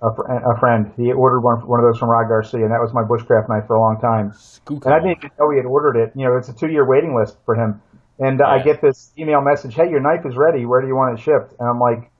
A, 0.01 0.13
fr- 0.13 0.23
a, 0.23 0.59
friend, 0.59 0.91
he 0.97 1.11
ordered 1.11 1.41
one 1.41 1.65
one 1.67 1.79
of 1.79 1.86
those 1.86 1.99
from 1.99 2.09
Rod 2.09 2.27
Garcia, 2.27 2.63
and 2.63 2.71
that 2.71 2.82
was 2.82 2.93
my 2.93 3.03
bushcraft 3.03 3.49
knife 3.49 3.67
for 3.67 3.75
a 3.75 3.79
long 3.79 3.99
time. 3.99 4.34
And 4.67 4.93
I 4.93 4.99
didn't 4.99 5.17
even 5.17 5.32
know 5.39 5.51
he 5.51 5.57
had 5.57 5.65
ordered 5.65 5.95
it. 5.95 6.11
You 6.15 6.25
know, 6.25 6.38
it's 6.38 6.49
a 6.49 6.53
two 6.53 6.67
year 6.67 6.86
waiting 6.86 7.15
list 7.15 7.38
for 7.45 7.55
him. 7.55 7.82
And 8.19 8.39
yeah. 8.39 8.47
I 8.47 8.61
get 8.61 8.82
this 8.82 9.11
email 9.17 9.41
message, 9.41 9.75
"Hey, 9.75 9.89
your 9.89 10.01
knife 10.01 10.25
is 10.25 10.36
ready. 10.36 10.65
Where 10.65 10.82
do 10.82 10.88
you 10.88 10.95
want 10.95 11.17
it 11.17 11.21
shipped?" 11.21 11.53
And 11.59 11.69
I'm 11.69 11.79
like, 11.79 12.11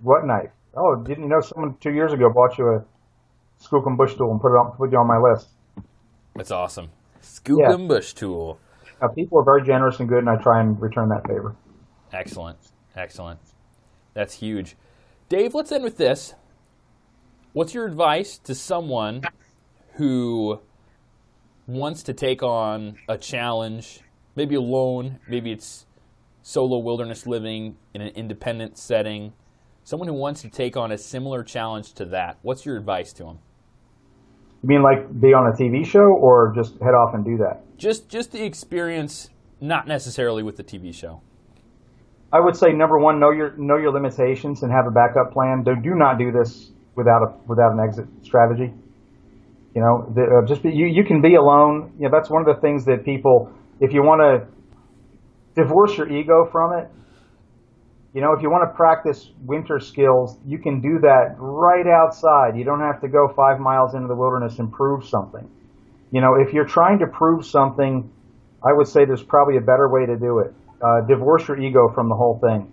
"What 0.00 0.26
knife? 0.26 0.50
Oh, 0.74 0.96
didn't 0.96 1.24
you 1.24 1.28
know 1.28 1.40
someone 1.40 1.76
two 1.80 1.92
years 1.92 2.12
ago 2.12 2.30
bought 2.30 2.56
you 2.58 2.68
a 2.68 2.84
Skookum 3.62 3.96
Bush 3.96 4.14
tool 4.14 4.30
and 4.30 4.40
put 4.40 4.52
it 4.52 4.58
on 4.58 4.72
put 4.76 4.92
you 4.92 4.98
on 4.98 5.06
my 5.06 5.18
list?" 5.18 5.48
That's 6.34 6.50
awesome. 6.50 6.90
Skookum 7.22 7.80
yeah. 7.80 7.86
Bush 7.88 8.12
tool. 8.12 8.58
Uh, 9.00 9.08
people 9.08 9.38
are 9.38 9.44
very 9.44 9.64
generous 9.64 10.00
and 10.00 10.08
good, 10.08 10.18
and 10.18 10.30
I 10.30 10.36
try 10.36 10.60
and 10.60 10.80
return 10.80 11.08
that 11.10 11.26
favor. 11.26 11.54
Excellent, 12.12 12.58
excellent. 12.96 13.38
That's 14.14 14.34
huge. 14.34 14.76
Dave, 15.28 15.54
let's 15.54 15.70
end 15.70 15.84
with 15.84 15.98
this. 15.98 16.34
What's 17.52 17.74
your 17.74 17.86
advice 17.86 18.38
to 18.38 18.54
someone 18.54 19.22
who 19.94 20.60
wants 21.66 22.02
to 22.04 22.14
take 22.14 22.42
on 22.42 22.96
a 23.08 23.18
challenge, 23.18 24.00
maybe 24.34 24.54
alone, 24.54 25.20
maybe 25.28 25.52
it's 25.52 25.86
solo 26.42 26.78
wilderness 26.78 27.26
living 27.26 27.76
in 27.94 28.00
an 28.00 28.08
independent 28.14 28.78
setting, 28.78 29.34
someone 29.84 30.08
who 30.08 30.14
wants 30.14 30.40
to 30.42 30.48
take 30.48 30.76
on 30.76 30.90
a 30.90 30.98
similar 30.98 31.42
challenge 31.42 31.92
to 31.94 32.04
that? 32.06 32.38
What's 32.42 32.64
your 32.64 32.76
advice 32.76 33.12
to 33.14 33.24
them? 33.24 33.38
You 34.62 34.68
mean 34.68 34.82
like 34.82 35.20
be 35.20 35.34
on 35.34 35.46
a 35.46 35.52
TV 35.52 35.86
show 35.86 36.00
or 36.00 36.52
just 36.54 36.74
head 36.80 36.94
off 36.94 37.14
and 37.14 37.24
do 37.24 37.36
that? 37.38 37.62
Just 37.76 38.08
just 38.08 38.32
the 38.32 38.44
experience, 38.44 39.30
not 39.60 39.86
necessarily 39.86 40.42
with 40.42 40.56
the 40.56 40.64
TV 40.64 40.92
show. 40.92 41.20
I 42.32 42.40
would 42.40 42.56
say 42.56 42.72
number 42.72 42.98
one, 42.98 43.20
know 43.20 43.30
your 43.30 43.56
know 43.56 43.76
your 43.76 43.92
limitations 43.92 44.62
and 44.62 44.72
have 44.72 44.86
a 44.86 44.90
backup 44.90 45.32
plan. 45.32 45.62
Do, 45.64 45.76
do 45.76 45.94
not 45.94 46.18
do 46.18 46.32
this 46.32 46.72
without 46.96 47.22
a 47.22 47.34
without 47.46 47.72
an 47.72 47.80
exit 47.80 48.06
strategy. 48.22 48.72
You 49.74 49.82
know, 49.82 50.12
the, 50.14 50.22
uh, 50.22 50.46
just 50.46 50.62
be, 50.62 50.70
you 50.70 50.86
you 50.86 51.04
can 51.04 51.22
be 51.22 51.36
alone. 51.36 51.92
You 51.98 52.08
know, 52.08 52.10
that's 52.10 52.28
one 52.28 52.46
of 52.46 52.54
the 52.54 52.60
things 52.60 52.84
that 52.86 53.04
people, 53.04 53.52
if 53.80 53.92
you 53.92 54.02
want 54.02 54.20
to 54.20 55.62
divorce 55.62 55.96
your 55.96 56.10
ego 56.10 56.48
from 56.50 56.78
it, 56.78 56.90
you 58.14 58.20
know, 58.20 58.32
if 58.32 58.42
you 58.42 58.50
want 58.50 58.68
to 58.68 58.74
practice 58.74 59.30
winter 59.44 59.78
skills, 59.80 60.38
you 60.46 60.58
can 60.58 60.80
do 60.80 60.98
that 61.00 61.34
right 61.38 61.86
outside. 61.86 62.56
You 62.56 62.64
don't 62.64 62.80
have 62.80 63.00
to 63.02 63.08
go 63.08 63.32
five 63.36 63.60
miles 63.60 63.94
into 63.94 64.08
the 64.08 64.14
wilderness 64.14 64.58
and 64.58 64.72
prove 64.72 65.06
something. 65.06 65.48
You 66.10 66.20
know, 66.22 66.34
if 66.34 66.54
you're 66.54 66.64
trying 66.64 67.00
to 67.00 67.06
prove 67.06 67.44
something, 67.44 68.10
I 68.64 68.72
would 68.72 68.88
say 68.88 69.04
there's 69.04 69.22
probably 69.22 69.58
a 69.58 69.60
better 69.60 69.88
way 69.88 70.06
to 70.06 70.16
do 70.16 70.38
it. 70.38 70.54
Uh, 70.82 71.02
divorce 71.02 71.48
your 71.48 71.60
ego 71.60 71.92
from 71.94 72.08
the 72.08 72.14
whole 72.14 72.38
thing. 72.38 72.72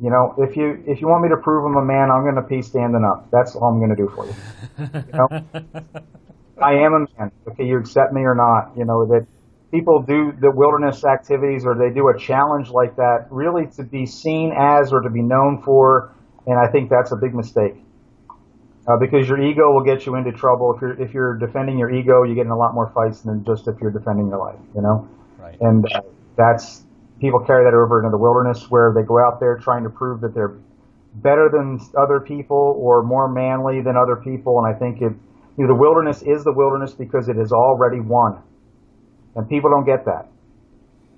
You 0.00 0.10
know, 0.10 0.34
if 0.38 0.56
you 0.56 0.82
if 0.86 1.00
you 1.00 1.08
want 1.08 1.24
me 1.24 1.28
to 1.30 1.36
prove 1.36 1.64
I'm 1.66 1.76
a 1.76 1.84
man, 1.84 2.10
I'm 2.10 2.22
going 2.22 2.36
to 2.36 2.42
pee 2.42 2.62
standing 2.62 3.04
up. 3.04 3.30
That's 3.30 3.56
all 3.56 3.68
I'm 3.68 3.78
going 3.78 3.90
to 3.90 3.96
do 3.96 4.08
for 4.14 4.26
you. 4.26 4.34
you 4.78 5.12
know? 5.12 5.28
I 6.62 6.74
am 6.74 6.94
a 6.94 6.98
man. 7.18 7.32
Okay, 7.48 7.64
you 7.64 7.78
accept 7.78 8.12
me 8.12 8.22
or 8.22 8.34
not. 8.34 8.76
You 8.76 8.84
know 8.84 9.06
that 9.06 9.26
people 9.70 10.02
do 10.02 10.32
the 10.40 10.50
wilderness 10.50 11.04
activities 11.04 11.64
or 11.64 11.74
they 11.74 11.92
do 11.94 12.08
a 12.08 12.18
challenge 12.18 12.70
like 12.70 12.96
that 12.96 13.26
really 13.30 13.66
to 13.76 13.84
be 13.84 14.06
seen 14.06 14.52
as 14.56 14.92
or 14.92 15.00
to 15.02 15.10
be 15.10 15.22
known 15.22 15.62
for, 15.62 16.14
and 16.46 16.58
I 16.58 16.70
think 16.70 16.90
that's 16.90 17.12
a 17.12 17.16
big 17.16 17.34
mistake. 17.34 17.74
Uh, 18.88 18.96
because 18.98 19.28
your 19.28 19.38
ego 19.38 19.70
will 19.70 19.84
get 19.84 20.06
you 20.06 20.14
into 20.14 20.32
trouble. 20.32 20.72
If 20.74 20.80
you're 20.80 21.02
if 21.02 21.12
you're 21.12 21.36
defending 21.36 21.78
your 21.78 21.90
ego, 21.90 22.22
you 22.22 22.34
get 22.34 22.46
in 22.46 22.50
a 22.50 22.56
lot 22.56 22.72
more 22.72 22.90
fights 22.94 23.20
than 23.20 23.44
just 23.44 23.68
if 23.68 23.76
you're 23.82 23.90
defending 23.90 24.28
your 24.28 24.38
life. 24.38 24.58
You 24.74 24.80
know, 24.80 25.08
right. 25.38 25.60
and 25.60 25.84
uh, 25.92 26.00
that's 26.36 26.84
people 27.20 27.40
carry 27.44 27.64
that 27.64 27.76
over 27.76 28.00
into 28.00 28.10
the 28.10 28.16
wilderness 28.16 28.70
where 28.70 28.94
they 28.96 29.02
go 29.02 29.18
out 29.18 29.40
there 29.40 29.58
trying 29.58 29.84
to 29.84 29.90
prove 29.90 30.22
that 30.22 30.32
they're 30.34 30.56
better 31.16 31.50
than 31.52 31.78
other 31.98 32.20
people 32.20 32.76
or 32.78 33.02
more 33.02 33.28
manly 33.28 33.82
than 33.82 33.96
other 33.96 34.16
people. 34.16 34.58
And 34.62 34.74
I 34.74 34.78
think 34.78 35.02
it, 35.02 35.12
you 35.58 35.66
know, 35.66 35.68
the 35.68 35.78
wilderness 35.78 36.22
is 36.22 36.44
the 36.44 36.52
wilderness 36.52 36.94
because 36.94 37.28
it 37.28 37.36
is 37.36 37.52
already 37.52 38.00
won. 38.00 38.40
And 39.36 39.48
people 39.48 39.70
don't 39.70 39.84
get 39.84 40.04
that. 40.06 40.28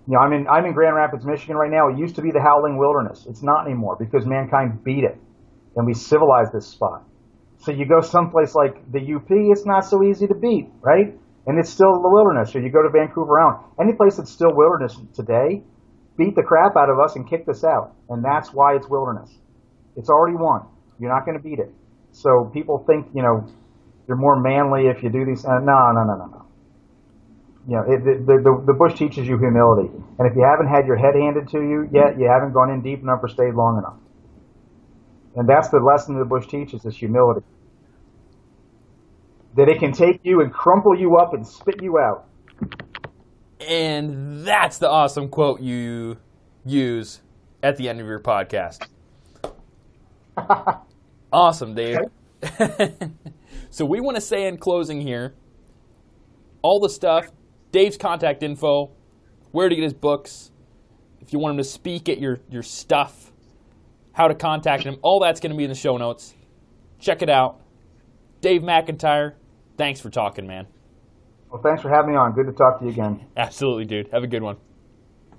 You 0.07 0.15
know, 0.15 0.21
I'm 0.21 0.33
in, 0.33 0.49
I'm 0.49 0.65
in 0.65 0.73
Grand 0.73 0.97
Rapids, 0.97 1.25
Michigan 1.25 1.57
right 1.57 1.71
now. 1.71 1.89
It 1.89 1.99
used 1.99 2.17
to 2.17 2.23
be 2.23 2.31
the 2.31 2.41
howling 2.41 2.79
wilderness. 2.79 3.27
It's 3.29 3.43
not 3.43 3.67
anymore 3.67 3.97
because 3.99 4.27
mankind 4.27 4.83
beat 4.85 5.05
it 5.05 5.19
and 5.77 5.87
we 5.87 5.95
civilized 5.95 6.53
this 6.53 6.67
spot. 6.67 7.05
So 7.59 7.73
you 7.73 7.87
go 7.87 8.01
someplace 8.01 8.55
like 8.55 8.91
the 8.91 9.01
UP, 9.01 9.31
it's 9.31 9.67
not 9.67 9.85
so 9.85 10.03
easy 10.03 10.27
to 10.27 10.35
beat, 10.35 10.69
right? 10.81 11.15
And 11.47 11.59
it's 11.59 11.71
still 11.71 11.93
the 12.03 12.09
wilderness. 12.09 12.55
Or 12.55 12.61
you 12.61 12.71
go 12.71 12.83
to 12.83 12.91
Vancouver 12.91 13.39
Island. 13.39 13.65
Any 13.81 13.93
place 13.93 14.17
that's 14.17 14.31
still 14.31 14.55
wilderness 14.55 14.97
today, 15.15 15.63
beat 16.17 16.35
the 16.35 16.43
crap 16.43 16.77
out 16.77 16.91
of 16.91 16.99
us 16.99 17.17
and 17.17 17.29
kicked 17.29 17.49
us 17.49 17.65
out. 17.65 17.95
And 18.09 18.25
that's 18.25 18.53
why 18.53 18.77
it's 18.77 18.89
wilderness. 18.89 19.31
It's 19.97 20.09
already 20.09 20.37
won. 20.37 20.63
You're 20.99 21.13
not 21.13 21.25
going 21.25 21.37
to 21.37 21.43
beat 21.43 21.59
it. 21.59 21.73
So 22.13 22.51
people 22.53 22.85
think, 22.87 23.09
you 23.15 23.23
know, 23.23 23.47
you're 24.09 24.17
more 24.17 24.41
manly 24.41 24.89
if 24.89 25.03
you 25.03 25.11
do 25.11 25.25
these. 25.25 25.45
Uh, 25.45 25.59
no, 25.61 25.93
no, 25.93 26.05
no, 26.05 26.17
no, 26.17 26.27
no. 26.27 26.40
You 27.71 27.77
know, 27.77 27.83
it, 27.87 28.03
the, 28.27 28.43
the, 28.43 28.65
the 28.67 28.75
bush 28.75 28.99
teaches 28.99 29.29
you 29.29 29.39
humility. 29.39 29.95
And 30.19 30.29
if 30.29 30.35
you 30.35 30.43
haven't 30.43 30.67
had 30.67 30.89
your 30.89 30.97
head 30.97 31.15
handed 31.15 31.47
to 31.51 31.59
you 31.59 31.89
yet, 31.95 32.19
you 32.19 32.27
haven't 32.27 32.53
gone 32.53 32.69
in 32.69 32.83
deep 32.83 33.01
enough 33.01 33.21
or 33.23 33.29
stayed 33.29 33.55
long 33.55 33.79
enough. 33.79 33.97
And 35.37 35.49
that's 35.49 35.69
the 35.69 35.79
lesson 35.79 36.19
the 36.19 36.25
bush 36.25 36.49
teaches 36.49 36.85
is 36.85 36.97
humility. 36.97 37.47
That 39.55 39.69
it 39.69 39.79
can 39.79 39.93
take 39.93 40.19
you 40.25 40.41
and 40.41 40.53
crumple 40.53 40.99
you 40.99 41.17
up 41.17 41.33
and 41.33 41.47
spit 41.47 41.81
you 41.81 41.97
out. 41.97 42.27
And 43.61 44.45
that's 44.45 44.79
the 44.79 44.91
awesome 44.91 45.29
quote 45.29 45.61
you 45.61 46.17
use 46.65 47.23
at 47.63 47.77
the 47.77 47.89
end 47.89 48.01
of 48.01 48.07
your 48.09 48.19
podcast. 48.19 48.89
awesome, 51.33 51.77
Dave. 51.77 51.99
so 53.71 53.85
we 53.85 54.01
want 54.01 54.17
to 54.17 54.21
say 54.21 54.49
in 54.49 54.57
closing 54.57 55.01
here 55.01 55.35
all 56.63 56.81
the 56.81 56.91
stuff, 56.91 57.27
Dave's 57.73 57.97
contact 57.97 58.43
info, 58.43 58.91
where 59.53 59.69
to 59.69 59.75
get 59.75 59.83
his 59.83 59.95
books, 59.95 60.51
if 61.21 61.33
you 61.33 61.39
want 61.39 61.53
him 61.53 61.59
to 61.59 61.65
speak 61.65 62.09
at 62.09 62.19
your, 62.19 62.41
your 62.49 62.63
stuff, 62.63 63.33
how 64.13 64.29
to 64.29 64.35
contact 64.35 64.85
him, 64.85 64.97
all 65.03 65.21
that's 65.21 65.41
going 65.41 65.53
to 65.53 65.57
be 65.57 65.65
in 65.65 65.71
the 65.71 65.77
show 65.77 65.97
notes. 65.97 66.35
Check 66.99 67.23
it 67.23 67.31
out. 67.31 67.61
Dave 68.41 68.63
McIntyre, 68.63 69.35
thanks 69.77 70.01
for 70.01 70.11
talking, 70.11 70.47
man. 70.47 70.67
Well, 71.51 71.63
thanks 71.63 71.83
for 71.83 71.89
having 71.89 72.13
me 72.13 72.17
on. 72.17 72.33
Good 72.33 72.47
to 72.47 72.53
talk 72.53 72.79
to 72.79 72.85
you 72.85 72.91
again. 72.91 73.27
Absolutely, 73.37 73.85
dude. 73.85 74.09
Have 74.13 74.23
a 74.23 74.27
good 74.27 74.43
one. 74.43 74.57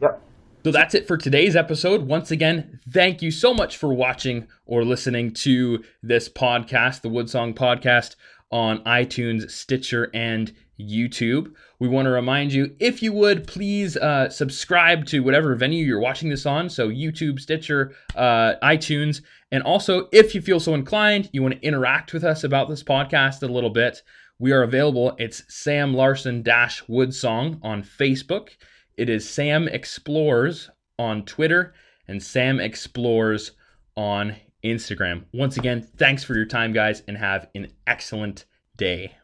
Yep. 0.02 0.22
So 0.64 0.72
that's 0.72 0.94
it 0.94 1.08
for 1.08 1.18
today's 1.18 1.56
episode. 1.56 2.04
Once 2.04 2.32
again, 2.32 2.80
thank 2.90 3.22
you 3.22 3.32
so 3.32 3.54
much 3.54 3.78
for 3.78 3.94
watching 3.94 4.48
or 4.66 4.84
listening 4.84 5.34
to 5.36 5.84
this 6.04 6.30
podcast, 6.30 7.02
the 7.02 7.10
Woodsong 7.10 7.56
Podcast, 7.56 8.16
on 8.52 8.84
iTunes, 8.84 9.49
Stitcher, 9.49 10.10
and 10.14 10.54
YouTube. 10.80 11.54
We 11.80 11.88
want 11.88 12.06
to 12.06 12.12
remind 12.12 12.54
you, 12.54 12.76
if 12.80 13.02
you 13.02 13.14
would, 13.14 13.47
please 13.47 13.97
uh, 13.97 14.30
subscribe 14.30 15.06
to 15.08 15.22
whatever 15.22 15.56
venue 15.56 15.86
you're 15.86 15.99
watching 15.99 16.30
this 16.30 16.45
on. 16.45 16.70
So, 16.70 16.89
YouTube, 16.89 17.39
Stitcher, 17.39 17.93
uh, 18.16 18.56
iTunes. 18.64 19.22
And 19.52 19.64
also, 19.64 20.08
if 20.12 20.34
you 20.36 20.41
feel 20.41 20.60
so 20.60 20.74
inclined, 20.74 21.30
you 21.34 21.41
want 21.41 21.56
to 21.56 21.66
interact 21.68 22.14
with 22.14 22.24
us 22.24 22.43
about 22.43 22.70
this 22.70 22.84
podcast 22.84 23.43
a 23.43 23.52
little 23.52 23.70
bit, 23.70 24.02
we 24.39 24.52
are 24.52 24.64
available. 24.64 25.16
It's 25.20 25.43
Sam 25.54 25.93
Larson 25.93 26.43
Woodsong 26.43 27.60
on 27.62 27.84
Facebook. 27.84 28.49
It 28.97 29.08
is 29.08 29.30
Sam 29.30 29.68
Explores 29.68 30.70
on 30.97 31.26
Twitter 31.26 31.76
and 32.08 32.22
Sam 32.22 32.60
Explores 32.60 33.52
on 33.95 34.36
Instagram. 34.64 35.26
Once 35.34 35.57
again, 35.57 35.88
thanks 35.97 36.24
for 36.24 36.36
your 36.36 36.45
time, 36.45 36.74
guys, 36.74 37.03
and 37.07 37.18
have 37.18 37.49
an 37.55 37.68
excellent 37.88 38.45
day. 38.78 39.16